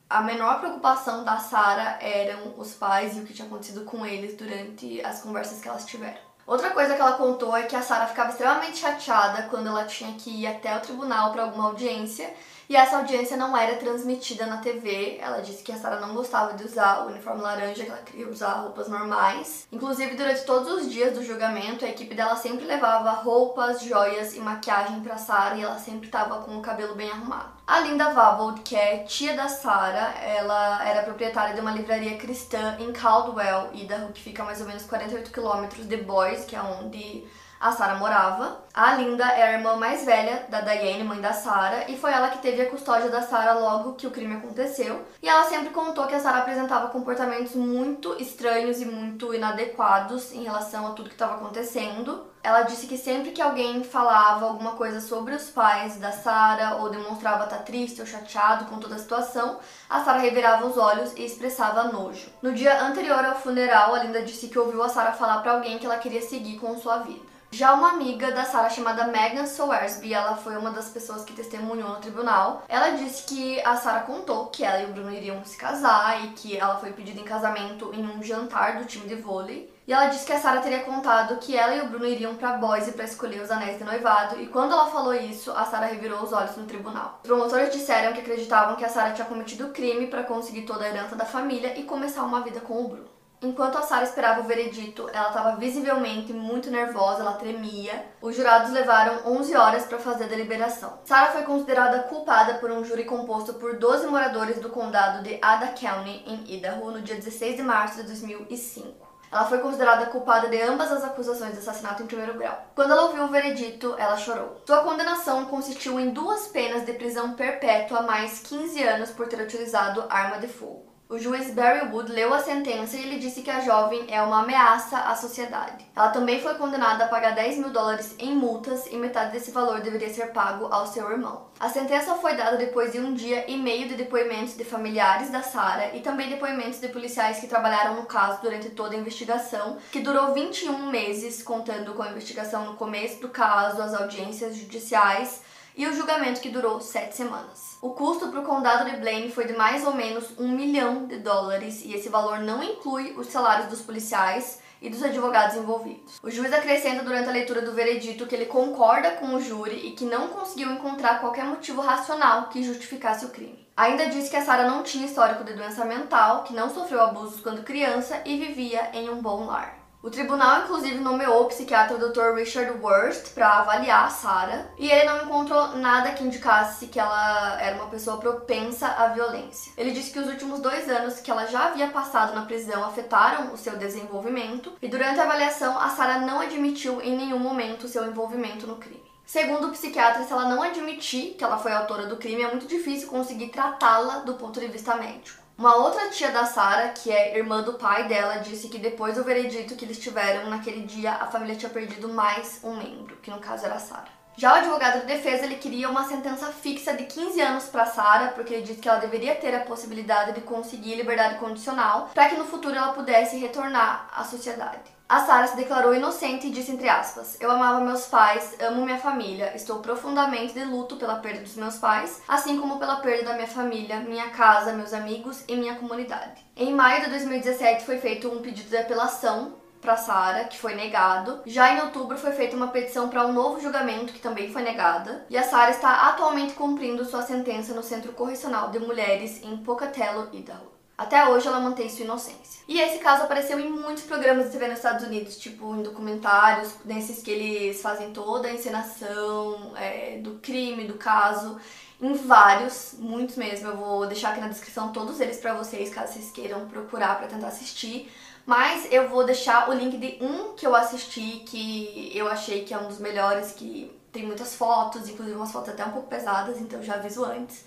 a 0.10 0.22
menor 0.22 0.60
preocupação 0.60 1.24
da 1.24 1.38
Sarah 1.38 1.98
eram 2.02 2.54
os 2.58 2.74
pais 2.74 3.18
e 3.18 3.22
o 3.22 3.26
que 3.26 3.34
tinha 3.34 3.48
acontecido 3.48 3.86
com 3.86 4.06
eles 4.06 4.36
durante 4.36 5.04
as 5.04 5.22
conversas 5.22 5.62
que 5.62 5.68
elas 5.68 5.86
tiveram. 5.86 6.25
Outra 6.48 6.70
coisa 6.70 6.94
que 6.94 7.02
ela 7.02 7.14
contou 7.14 7.58
é 7.58 7.64
que 7.64 7.76
a 7.76 7.82
Sarah 7.82 8.06
ficava 8.06 8.30
extremamente 8.30 8.78
chateada 8.78 9.48
quando 9.50 9.68
ela 9.68 9.84
tinha 9.86 10.14
que 10.14 10.30
ir 10.30 10.46
até 10.46 10.78
o 10.78 10.80
tribunal 10.80 11.32
para 11.32 11.42
alguma 11.42 11.70
audiência 11.70 12.32
e 12.70 12.76
essa 12.76 12.98
audiência 12.98 13.36
não 13.36 13.58
era 13.58 13.78
transmitida 13.78 14.46
na 14.46 14.58
TV. 14.58 15.18
Ela 15.20 15.42
disse 15.42 15.64
que 15.64 15.72
a 15.72 15.76
Sarah 15.76 16.00
não 16.00 16.14
gostava 16.14 16.54
de 16.54 16.64
usar 16.64 17.04
o 17.04 17.08
uniforme 17.08 17.42
laranja, 17.42 17.84
que 17.84 17.90
ela 17.90 18.02
queria 18.02 18.30
usar 18.30 18.54
roupas 18.54 18.88
normais. 18.88 19.68
Inclusive, 19.72 20.16
durante 20.16 20.46
todos 20.46 20.72
os 20.72 20.92
dias 20.92 21.14
do 21.14 21.24
julgamento, 21.24 21.84
a 21.84 21.90
equipe 21.90 22.14
dela 22.14 22.36
sempre 22.36 22.66
levava 22.66 23.10
roupas, 23.12 23.82
joias 23.82 24.36
e 24.36 24.40
maquiagem 24.40 25.02
para 25.02 25.18
Sarah 25.18 25.56
e 25.56 25.64
ela 25.64 25.80
sempre 25.80 26.08
estava 26.08 26.42
com 26.42 26.58
o 26.58 26.62
cabelo 26.62 26.94
bem 26.94 27.10
arrumado. 27.10 27.55
A 27.68 27.80
Linda 27.80 28.12
Vavold, 28.12 28.62
que 28.62 28.76
é 28.76 29.00
tia 29.00 29.36
da 29.36 29.48
Sarah, 29.48 30.14
ela 30.22 30.88
era 30.88 31.02
proprietária 31.02 31.56
de 31.56 31.62
uma 31.62 31.72
livraria 31.72 32.16
cristã 32.16 32.78
em 32.80 32.94
Caldwell, 32.94 33.72
Idaho, 33.74 34.14
que 34.14 34.22
fica 34.22 34.44
a 34.44 34.46
mais 34.46 34.62
ou 34.62 34.68
menos 34.68 34.84
48 34.84 35.32
quilômetros 35.32 35.88
de 35.88 35.98
Boise, 35.98 36.46
que 36.46 36.56
é 36.56 36.62
onde 36.62 37.26
a 37.60 37.72
Sarah 37.72 37.96
morava. 37.96 38.64
A 38.72 38.94
Linda 38.94 39.26
é 39.26 39.42
a 39.42 39.54
irmã 39.54 39.78
mais 39.78 40.06
velha 40.06 40.46
da 40.48 40.62
Diane, 40.62 41.04
mãe 41.04 41.20
da 41.20 41.34
Sarah, 41.34 41.90
e 41.90 41.98
foi 41.98 42.12
ela 42.12 42.30
que 42.30 42.38
teve 42.38 42.62
a 42.62 42.70
custódia 42.70 43.10
da 43.10 43.24
Sarah 43.24 43.54
logo 43.54 43.94
que 43.94 44.06
o 44.06 44.12
crime 44.12 44.36
aconteceu. 44.36 45.04
E 45.20 45.28
ela 45.28 45.46
sempre 45.46 45.70
contou 45.70 46.06
que 46.06 46.14
a 46.14 46.20
Sarah 46.20 46.42
apresentava 46.42 46.90
comportamentos 46.90 47.56
muito 47.56 48.16
estranhos 48.22 48.80
e 48.80 48.86
muito 48.86 49.34
inadequados 49.34 50.32
em 50.34 50.44
relação 50.44 50.86
a 50.86 50.92
tudo 50.92 51.10
que 51.10 51.16
estava 51.16 51.38
acontecendo. 51.38 52.28
Ela 52.46 52.62
disse 52.62 52.86
que 52.86 52.96
sempre 52.96 53.32
que 53.32 53.42
alguém 53.42 53.84
falava 53.84 54.46
alguma 54.46 54.74
coisa 54.74 55.02
sobre 55.02 55.34
os 55.34 55.50
pais 55.50 55.98
da 55.98 56.12
Sarah 56.12 56.76
ou 56.76 56.92
demonstrava 56.92 57.46
estar 57.46 57.64
triste 57.64 58.00
ou 58.00 58.06
chateado 58.06 58.66
com 58.66 58.78
toda 58.78 58.94
a 58.94 59.00
situação, 59.00 59.58
a 59.90 60.04
Sarah 60.04 60.20
revirava 60.20 60.68
os 60.68 60.78
olhos 60.78 61.12
e 61.16 61.26
expressava 61.26 61.86
nojo. 61.86 62.30
No 62.44 62.54
dia 62.54 62.84
anterior 62.84 63.26
ao 63.26 63.34
funeral, 63.34 63.96
a 63.96 64.04
Linda 64.04 64.22
disse 64.22 64.48
que 64.48 64.60
ouviu 64.60 64.84
a 64.84 64.90
Sarah 64.90 65.14
falar 65.14 65.40
para 65.40 65.54
alguém 65.54 65.80
que 65.80 65.88
ela 65.88 65.98
queria 65.98 66.22
seguir 66.22 66.60
com 66.60 66.78
sua 66.78 67.00
vida. 67.00 67.26
Já 67.50 67.74
uma 67.74 67.90
amiga 67.90 68.32
da 68.32 68.46
Sarah 68.46 68.70
chamada 68.70 69.08
Megan 69.08 69.48
Sowersby, 69.48 70.14
ela 70.14 70.38
foi 70.38 70.56
uma 70.56 70.70
das 70.70 70.90
pessoas 70.90 71.24
que 71.24 71.34
testemunhou 71.34 71.90
no 71.90 71.96
tribunal. 71.96 72.64
Ela 72.70 72.92
disse 72.92 73.24
que 73.24 73.60
a 73.62 73.76
Sarah 73.76 74.02
contou 74.02 74.48
que 74.48 74.64
ela 74.64 74.84
e 74.84 74.86
o 74.86 74.94
Bruno 74.94 75.12
iriam 75.12 75.44
se 75.44 75.58
casar 75.58 76.24
e 76.24 76.28
que 76.34 76.56
ela 76.56 76.78
foi 76.78 76.94
pedida 76.94 77.20
em 77.20 77.24
casamento 77.24 77.92
em 77.92 78.06
um 78.06 78.22
jantar 78.22 78.78
do 78.78 78.86
time 78.86 79.08
de 79.08 79.16
vôlei. 79.16 79.74
E 79.88 79.94
ela 79.94 80.08
disse 80.08 80.26
que 80.26 80.34
a 80.34 80.40
Sarah 80.40 80.62
teria 80.62 80.80
contado 80.80 81.38
que 81.38 81.56
ela 81.56 81.76
e 81.76 81.82
o 81.82 81.88
Bruno 81.88 82.08
iriam 82.08 82.36
para 82.36 82.58
Boise 82.58 82.94
para 82.94 83.06
escolher 83.06 83.42
os 83.42 83.52
anéis 83.52 83.78
de 83.78 83.84
noivado, 83.84 84.42
e 84.42 84.48
quando 84.48 84.72
ela 84.72 84.88
falou 84.88 85.14
isso, 85.14 85.52
a 85.52 85.64
Sarah 85.64 85.86
revirou 85.86 86.24
os 86.24 86.34
olhos 86.34 86.58
no 86.58 86.66
tribunal. 86.66 87.20
Os 87.24 87.28
promotores 87.28 87.72
disseram 87.72 88.12
que 88.12 88.22
acreditavam 88.22 88.76
que 88.76 88.84
a 88.84 88.90
Sarah 88.90 89.12
tinha 89.12 89.28
cometido 89.28 89.70
crime 89.70 90.08
para 90.08 90.24
conseguir 90.24 90.64
toda 90.64 90.86
a 90.86 90.88
herança 90.88 91.16
da 91.16 91.26
família 91.26 91.80
e 91.80 91.84
começar 91.84 92.24
uma 92.24 92.42
vida 92.42 92.60
com 92.62 92.84
o 92.84 92.88
Bruno. 92.88 93.16
Enquanto 93.42 93.78
a 93.78 93.84
Sarah 93.84 94.06
esperava 94.06 94.42
o 94.42 94.46
veredito, 94.46 95.08
ela 95.14 95.28
estava 95.28 95.56
visivelmente 95.58 96.34
muito 96.34 96.72
nervosa, 96.72 97.22
ela 97.22 97.34
tremia. 97.34 98.08
Os 98.20 98.36
jurados 98.36 98.72
levaram 98.72 99.20
11 99.24 99.56
horas 99.56 99.86
para 99.86 100.00
fazer 100.00 100.24
a 100.24 100.28
deliberação. 100.28 100.98
Sarah 101.06 101.32
foi 101.32 101.44
considerada 101.44 102.00
culpada 102.04 102.56
por 102.56 102.72
um 102.72 102.84
júri 102.84 103.06
composto 103.06 103.54
por 103.54 103.78
12 103.78 104.08
moradores 104.08 104.60
do 104.60 104.70
condado 104.70 105.22
de 105.22 105.38
Ada 105.44 105.68
County, 105.68 106.24
em 106.26 106.56
Idaho, 106.56 106.90
no 106.90 107.04
dia 107.04 107.16
16 107.16 107.58
de 107.58 107.62
março 107.62 107.98
de 107.98 108.08
2005. 108.08 109.05
Ela 109.36 109.44
foi 109.44 109.58
considerada 109.58 110.06
culpada 110.06 110.48
de 110.48 110.62
ambas 110.62 110.90
as 110.90 111.04
acusações 111.04 111.52
de 111.52 111.60
assassinato 111.60 112.02
em 112.02 112.08
primeiro 112.08 112.36
grau. 112.36 112.58
Quando 112.74 112.92
ela 112.92 113.08
ouviu 113.08 113.26
o 113.26 113.28
veredito, 113.28 113.94
ela 113.98 114.16
chorou. 114.16 114.62
Sua 114.66 114.82
condenação 114.82 115.44
consistiu 115.48 116.00
em 116.00 116.12
duas 116.12 116.48
penas 116.48 116.86
de 116.86 116.94
prisão 116.94 117.34
perpétua 117.34 118.04
mais 118.04 118.40
15 118.40 118.82
anos 118.82 119.10
por 119.12 119.28
ter 119.28 119.42
utilizado 119.42 120.06
arma 120.10 120.40
de 120.40 120.48
fogo. 120.48 120.95
O 121.08 121.20
juiz 121.20 121.52
Barry 121.52 121.88
Wood 121.92 122.12
leu 122.12 122.34
a 122.34 122.40
sentença 122.40 122.98
e 122.98 123.04
ele 123.04 123.20
disse 123.20 123.44
que 123.44 123.52
a 123.52 123.60
jovem 123.60 124.08
é 124.08 124.20
uma 124.24 124.42
ameaça 124.42 124.98
à 124.98 125.16
sociedade. 125.16 125.86
Ela 125.96 126.10
também 126.10 126.42
foi 126.42 126.56
condenada 126.56 127.06
a 127.06 127.08
pagar 127.08 127.36
10 127.36 127.60
mil 127.60 127.70
dólares 127.70 128.16
em 128.18 128.36
multas 128.36 128.88
e 128.88 128.98
metade 128.98 129.32
desse 129.32 129.52
valor 129.52 129.82
deveria 129.82 130.12
ser 130.12 130.34
pago 130.34 130.66
ao 130.66 130.88
seu 130.88 131.12
irmão. 131.12 131.46
A 131.60 131.70
sentença 131.70 132.16
foi 132.16 132.34
dada 132.34 132.58
depois 132.58 132.92
de 132.92 133.00
um 133.00 133.14
dia 133.14 133.46
e 133.48 133.56
meio 133.56 133.88
de 133.88 133.94
depoimentos 133.94 134.58
de 134.58 134.66
familiares 134.66 135.30
da 135.30 135.44
Sarah 135.44 135.96
e 135.96 136.00
também 136.00 136.28
depoimentos 136.28 136.82
de 136.82 136.88
policiais 136.88 137.40
que 137.40 137.46
trabalharam 137.46 137.98
no 137.98 138.08
caso 138.08 138.42
durante 138.42 138.72
toda 138.72 138.96
a 138.96 139.00
investigação, 139.00 139.78
que 139.92 140.00
durou 140.00 140.34
21 140.34 140.90
meses, 140.90 141.44
contando 141.44 141.94
com 141.94 142.02
a 142.02 142.10
investigação 142.10 142.66
no 142.66 142.78
começo 142.78 143.22
do 143.22 143.30
caso, 143.30 143.80
as 143.80 143.94
audiências 143.94 144.56
judiciais 144.56 145.45
e 145.76 145.88
o 145.88 145.94
julgamento 145.94 146.42
que 146.42 146.50
durou 146.50 146.80
sete 146.80 147.16
semanas. 147.16 147.78
O 147.82 147.92
custo 147.92 148.30
para 148.30 148.40
o 148.40 148.46
condado 148.46 148.90
de 148.90 148.98
Blaine 148.98 149.32
foi 149.32 149.46
de 149.46 149.54
mais 149.54 149.86
ou 149.86 149.94
menos 149.94 150.38
um 150.40 150.48
milhão 150.48 151.06
de 151.06 151.18
dólares 151.20 151.84
e 151.84 151.94
esse 151.94 152.10
valor 152.10 152.40
não 152.40 152.64
inclui 152.64 153.14
os 153.18 153.28
salários 153.28 153.68
dos 153.68 153.82
policiais 153.82 154.60
e 154.82 154.90
dos 154.90 155.04
advogados 155.04 155.56
envolvidos. 155.56 156.20
O 156.22 156.30
juiz 156.30 156.54
acrescenta 156.54 157.04
durante 157.04 157.30
a 157.30 157.32
leitura 157.32 157.62
do 157.62 157.74
veredito 157.74 158.26
que 158.28 158.36
ele 158.36 158.46
concorda 158.46 159.12
com 159.12 159.34
o 159.34 159.42
júri 159.42 159.88
e 159.88 159.92
que 159.92 160.06
não 160.06 160.30
conseguiu 160.30 160.72
encontrar 160.72 161.20
qualquer 161.20 161.46
motivo 161.46 161.82
racional 161.82 162.50
que 162.50 162.64
justificasse 162.64 163.26
o 163.26 163.30
crime. 163.30 163.66
Ainda 163.76 164.08
diz 164.08 164.30
que 164.30 164.36
a 164.36 164.46
Sarah 164.46 164.70
não 164.70 164.84
tinha 164.84 165.06
histórico 165.06 165.44
de 165.44 165.54
doença 165.54 165.84
mental, 165.84 166.44
que 166.44 166.54
não 166.54 166.70
sofreu 166.70 167.02
abusos 167.02 167.42
quando 167.42 167.64
criança 167.64 168.22
e 168.26 168.38
vivia 168.38 168.90
em 168.94 169.10
um 169.10 169.22
bom 169.22 169.46
lar. 169.46 169.85
O 170.06 170.12
tribunal, 170.12 170.62
inclusive, 170.62 171.00
nomeou 171.00 171.42
o 171.42 171.48
psiquiatra 171.48 171.98
Dr. 171.98 172.36
Richard 172.36 172.80
Wurst 172.80 173.34
para 173.34 173.58
avaliar 173.58 174.06
a 174.06 174.10
Sarah 174.12 174.68
e 174.78 174.88
ele 174.88 175.06
não 175.06 175.24
encontrou 175.24 175.70
nada 175.70 176.12
que 176.12 176.24
indicasse 176.24 176.86
que 176.86 177.00
ela 177.00 177.60
era 177.60 177.76
uma 177.76 177.88
pessoa 177.88 178.18
propensa 178.18 178.88
à 178.88 179.08
violência. 179.08 179.74
Ele 179.76 179.90
disse 179.90 180.12
que 180.12 180.20
os 180.20 180.28
últimos 180.28 180.60
dois 180.60 180.88
anos 180.92 181.20
que 181.22 181.32
ela 181.32 181.48
já 181.48 181.70
havia 181.70 181.88
passado 181.88 182.36
na 182.36 182.46
prisão 182.46 182.86
afetaram 182.86 183.52
o 183.52 183.58
seu 183.58 183.78
desenvolvimento 183.78 184.74
e 184.80 184.88
durante 184.88 185.20
a 185.20 185.24
avaliação 185.24 185.76
a 185.80 185.90
Sarah 185.90 186.20
não 186.20 186.40
admitiu 186.40 187.02
em 187.02 187.18
nenhum 187.18 187.40
momento 187.40 187.88
seu 187.88 188.06
envolvimento 188.06 188.68
no 188.68 188.76
crime. 188.76 189.12
Segundo 189.26 189.70
o 189.70 189.72
psiquiatra, 189.72 190.24
se 190.24 190.32
ela 190.32 190.48
não 190.48 190.62
admitir 190.62 191.34
que 191.34 191.44
ela 191.44 191.58
foi 191.58 191.74
autora 191.74 192.06
do 192.06 192.18
crime, 192.18 192.44
é 192.44 192.48
muito 192.48 192.68
difícil 192.68 193.08
conseguir 193.08 193.48
tratá-la 193.48 194.20
do 194.20 194.36
ponto 194.36 194.60
de 194.60 194.68
vista 194.68 194.94
médico. 194.94 195.45
Uma 195.58 195.78
outra 195.78 196.10
tia 196.10 196.32
da 196.32 196.46
Sara, 196.46 196.90
que 196.90 197.10
é 197.10 197.38
irmã 197.38 197.64
do 197.64 197.76
pai 197.76 198.10
dela, 198.10 198.40
disse 198.40 198.68
que 198.68 198.78
depois 198.78 199.16
do 199.16 199.24
veredito 199.24 199.76
que 199.76 199.86
eles 199.86 199.98
tiveram 199.98 200.50
naquele 200.50 200.86
dia, 200.86 201.14
a 201.14 201.28
família 201.28 201.56
tinha 201.56 201.70
perdido 201.70 202.10
mais 202.10 202.60
um 202.62 202.76
membro, 202.76 203.16
que 203.18 203.32
no 203.32 203.40
caso 203.40 203.66
era 203.66 203.76
a 203.76 203.80
Sara. 203.80 204.10
Já 204.38 204.52
o 204.52 204.56
advogado 204.58 205.00
de 205.00 205.06
defesa 205.06 205.46
ele 205.46 205.56
queria 205.56 205.90
uma 205.90 206.04
sentença 206.04 206.48
fixa 206.48 206.94
de 206.94 207.06
15 207.06 207.40
anos 207.40 207.66
para 207.68 207.86
Sara, 207.86 208.34
porque 208.36 208.54
ele 208.54 208.64
disse 208.64 208.82
que 208.82 208.90
ela 208.90 209.00
deveria 209.00 209.34
ter 209.34 209.56
a 209.56 209.62
possibilidade 209.62 210.34
de 210.34 210.42
conseguir 210.42 210.96
liberdade 210.96 211.40
condicional 211.40 212.10
para 212.14 212.28
que 212.28 212.36
no 212.36 212.44
futuro 212.44 212.76
ela 212.76 212.92
pudesse 212.92 213.38
retornar 213.38 214.10
à 214.14 214.26
sociedade. 214.26 214.94
A 215.08 215.22
Sara 215.22 215.48
se 215.48 215.56
declarou 215.56 215.96
inocente 215.96 216.48
e 216.48 216.52
disse 216.52 216.72
entre 216.72 216.90
aspas: 216.90 217.38
Eu 217.40 217.50
amava 217.50 217.80
meus 217.80 218.08
pais, 218.08 218.58
amo 218.60 218.84
minha 218.84 218.98
família, 218.98 219.56
estou 219.56 219.80
profundamente 219.80 220.54
de 220.54 220.66
luto 220.66 220.98
pela 220.98 221.16
perda 221.16 221.42
dos 221.42 221.56
meus 221.56 221.78
pais, 221.78 222.22
assim 222.28 222.60
como 222.60 222.78
pela 222.78 222.98
perda 222.98 223.30
da 223.30 223.36
minha 223.36 223.48
família, 223.48 224.02
minha 224.02 224.32
casa, 224.32 224.74
meus 224.74 224.94
amigos 224.94 225.46
e 225.48 225.56
minha 225.56 225.76
comunidade. 225.76 226.44
Em 226.58 226.74
maio 226.74 227.06
de 227.06 227.10
2017 227.12 227.86
foi 227.86 228.00
feito 228.00 228.28
um 228.28 228.42
pedido 228.42 228.70
de 228.70 228.78
apelação 228.78 229.64
para 229.86 229.96
Sara, 229.96 230.46
que 230.46 230.58
foi 230.58 230.74
negado. 230.74 231.42
Já 231.46 231.74
em 231.74 231.82
outubro 231.82 232.18
foi 232.18 232.32
feita 232.32 232.56
uma 232.56 232.70
petição 232.70 233.08
para 233.08 233.26
um 233.26 233.32
novo 233.32 233.62
julgamento, 233.62 234.12
que 234.12 234.20
também 234.20 234.52
foi 234.52 234.64
negada. 234.64 235.26
E 235.30 235.38
a 235.38 235.44
Sara 235.44 235.70
está 235.70 236.10
atualmente 236.10 236.56
cumprindo 236.56 237.06
sua 237.06 237.22
sentença 237.22 237.74
no 237.74 237.84
Centro 237.84 238.12
Correcional 238.14 238.72
de 238.72 238.80
Mulheres 238.80 239.44
em 239.44 239.56
Pocatello, 239.58 240.28
Idaho. 240.34 240.74
Até 240.98 241.28
hoje 241.28 241.46
ela 241.48 241.60
mantém 241.60 241.90
sua 241.90 242.06
inocência. 242.06 242.64
E 242.68 242.80
esse 242.80 243.00
caso 243.00 243.24
apareceu 243.24 243.60
em 243.60 243.70
muitos 243.70 244.04
programas 244.04 244.46
de 244.46 244.52
TV 244.54 244.68
nos 244.68 244.78
Estados 244.78 245.06
Unidos, 245.06 245.38
tipo 245.38 245.76
em 245.76 245.84
documentários, 245.84 246.74
nesses 246.86 247.22
que 247.22 247.32
eles 247.32 247.82
fazem 247.82 248.12
toda 248.12 248.48
a 248.48 248.54
encenação 248.54 249.74
é, 249.76 250.20
do 250.20 250.36
crime, 250.36 250.86
do 250.86 250.94
caso, 250.94 251.60
em 252.02 252.14
vários, 252.14 252.96
muitos 252.98 253.36
mesmo. 253.36 253.68
Eu 253.68 253.78
vou 253.78 254.08
deixar 254.08 254.32
aqui 254.32 254.40
na 254.40 254.48
descrição 254.48 254.94
todos 254.94 255.20
eles 255.20 255.38
para 255.38 255.54
vocês, 255.54 255.94
caso 255.94 256.14
vocês 256.14 256.32
queiram 256.32 256.66
procurar 256.70 257.18
para 257.18 257.28
tentar 257.28 257.48
assistir. 257.48 258.10
Mas 258.46 258.88
eu 258.92 259.10
vou 259.10 259.26
deixar 259.26 259.70
o 259.70 259.74
link 259.74 259.98
de 259.98 260.24
um 260.24 260.54
que 260.54 260.68
eu 260.68 260.76
assisti, 260.76 261.44
que 261.46 262.12
eu 262.14 262.28
achei 262.28 262.64
que 262.64 262.74
é 262.74 262.78
um 262.78 262.88
dos 262.88 263.00
melhores, 263.00 263.52
que 263.54 263.92
tem 264.12 264.24
muitas 264.24 264.56
fotos, 264.56 265.10
inclusive 265.10 265.36
umas 265.36 265.52
fotos 265.52 265.70
até 265.70 265.84
um 265.84 265.92
pouco 265.92 266.08
pesadas, 266.08 266.62
então 266.62 266.82
já 266.84 266.96
aviso 266.96 267.26
antes. 267.26 267.66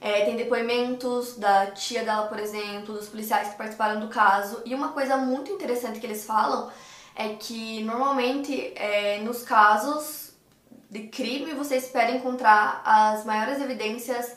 É, 0.00 0.24
tem 0.24 0.36
depoimentos 0.36 1.36
da 1.36 1.66
tia 1.66 2.04
dela, 2.04 2.26
por 2.26 2.38
exemplo, 2.38 2.94
dos 2.94 3.08
policiais 3.08 3.48
que 3.48 3.56
participaram 3.56 4.00
do 4.00 4.08
caso. 4.08 4.62
E 4.64 4.74
uma 4.74 4.88
coisa 4.88 5.16
muito 5.16 5.50
interessante 5.52 6.00
que 6.00 6.06
eles 6.06 6.24
falam 6.24 6.70
é 7.14 7.30
que 7.30 7.82
normalmente 7.84 8.72
é, 8.76 9.18
nos 9.18 9.42
casos 9.42 10.32
de 10.90 11.08
crime 11.08 11.52
você 11.54 11.76
espera 11.76 12.10
encontrar 12.10 12.82
as 12.84 13.24
maiores 13.24 13.60
evidências 13.60 14.36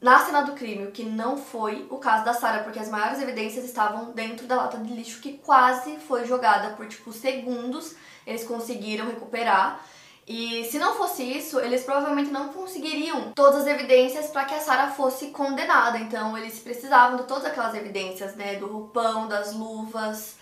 na 0.00 0.18
cena 0.24 0.40
do 0.42 0.52
crime, 0.52 0.86
o 0.86 0.92
que 0.92 1.04
não 1.04 1.36
foi 1.36 1.86
o 1.90 1.98
caso 1.98 2.24
da 2.24 2.32
Sarah, 2.32 2.62
porque 2.62 2.78
as 2.78 2.88
maiores 2.88 3.20
evidências 3.20 3.64
estavam 3.64 4.12
dentro 4.12 4.46
da 4.46 4.56
lata 4.56 4.78
de 4.78 4.94
lixo 4.94 5.20
que 5.20 5.34
quase 5.38 5.98
foi 5.98 6.26
jogada 6.26 6.70
por 6.70 6.86
tipo 6.86 7.12
segundos. 7.12 7.94
Eles 8.26 8.44
conseguiram 8.44 9.06
recuperar. 9.06 9.84
E 10.26 10.64
se 10.64 10.78
não 10.78 10.94
fosse 10.94 11.22
isso, 11.22 11.58
eles 11.58 11.82
provavelmente 11.82 12.30
não 12.30 12.48
conseguiriam 12.48 13.32
todas 13.32 13.62
as 13.62 13.66
evidências 13.66 14.28
para 14.28 14.44
que 14.44 14.54
a 14.54 14.60
Sarah 14.60 14.90
fosse 14.92 15.28
condenada. 15.28 15.98
Então, 15.98 16.38
eles 16.38 16.60
precisavam 16.60 17.18
de 17.18 17.24
todas 17.24 17.44
aquelas 17.44 17.74
evidências, 17.74 18.36
né, 18.36 18.54
do 18.54 18.68
roupão, 18.68 19.28
das 19.28 19.52
luvas, 19.52 20.36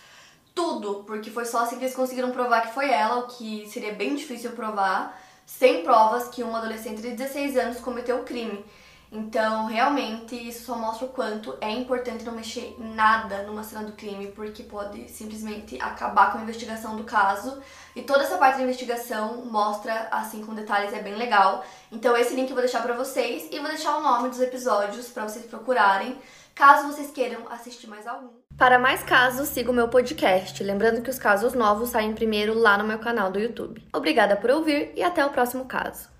tudo, 0.55 1.05
porque 1.05 1.31
foi 1.31 1.45
só 1.45 1.61
assim 1.61 1.79
que 1.79 1.85
eles 1.85 1.97
conseguiram 1.97 2.31
provar 2.31 2.63
que 2.63 2.75
foi 2.75 2.91
ela, 2.91 3.21
o 3.21 3.27
que 3.29 3.69
seria 3.71 3.95
bem 3.95 4.15
difícil 4.15 4.51
provar, 4.53 5.19
sem 5.47 5.83
provas 5.83 6.29
que 6.29 6.45
um 6.45 6.55
adolescente 6.55 7.01
de 7.01 7.13
16 7.13 7.57
anos 7.57 7.81
cometeu 7.81 8.19
o 8.19 8.25
crime. 8.25 8.65
Então, 9.11 9.67
realmente, 9.67 10.37
isso 10.37 10.67
só 10.67 10.77
mostra 10.77 11.07
o 11.07 11.11
quanto 11.11 11.57
é 11.61 11.71
importante 11.71 12.25
não 12.25 12.35
mexer 12.35 12.77
nada 12.79 13.43
numa 13.45 13.63
cena 13.63 13.85
do 13.85 13.93
crime, 13.93 14.33
porque 14.33 14.63
pode 14.63 15.09
simplesmente 15.09 15.81
acabar 15.81 16.31
com 16.31 16.39
a 16.39 16.43
investigação 16.43 16.95
do 16.95 17.05
caso. 17.05 17.59
E 17.97 18.03
toda 18.03 18.25
essa 18.25 18.37
parte 18.37 18.59
da 18.59 18.65
investigação 18.65 19.45
mostra, 19.47 20.09
assim, 20.11 20.45
com 20.45 20.55
detalhes, 20.55 20.93
é 20.93 21.01
bem 21.01 21.15
legal. 21.15 21.65
Então, 21.91 22.17
esse 22.17 22.35
link 22.35 22.51
eu 22.51 22.55
vou 22.55 22.63
deixar 22.63 22.83
pra 22.83 22.95
vocês 22.95 23.49
e 23.51 23.59
vou 23.59 23.69
deixar 23.69 23.97
o 23.97 24.03
nome 24.03 24.29
dos 24.29 24.41
episódios 24.41 25.09
para 25.09 25.27
vocês 25.27 25.47
procurarem, 25.47 26.19
caso 26.55 26.89
vocês 26.89 27.11
queiram 27.11 27.49
assistir 27.51 27.87
mais 27.87 28.07
algum. 28.07 28.29
Para 28.59 28.79
mais 28.79 29.03
casos, 29.03 29.49
siga 29.49 29.71
o 29.71 29.75
meu 29.75 29.89
podcast. 29.89 30.63
Lembrando 30.63 31.01
que 31.01 31.09
os 31.09 31.19
casos 31.19 31.55
novos 31.55 31.91
saem 31.91 32.13
primeiro 32.13 32.59
lá 32.59 32.77
no 32.77 32.85
meu 32.85 32.99
canal 32.99 33.31
do 33.31 33.39
YouTube. 33.39 33.87
Obrigada 33.95 34.37
por 34.37 34.51
ouvir 34.51 34.93
e 34.97 35.03
até 35.03 35.25
o 35.25 35.31
próximo 35.31 35.65
caso. 35.65 36.18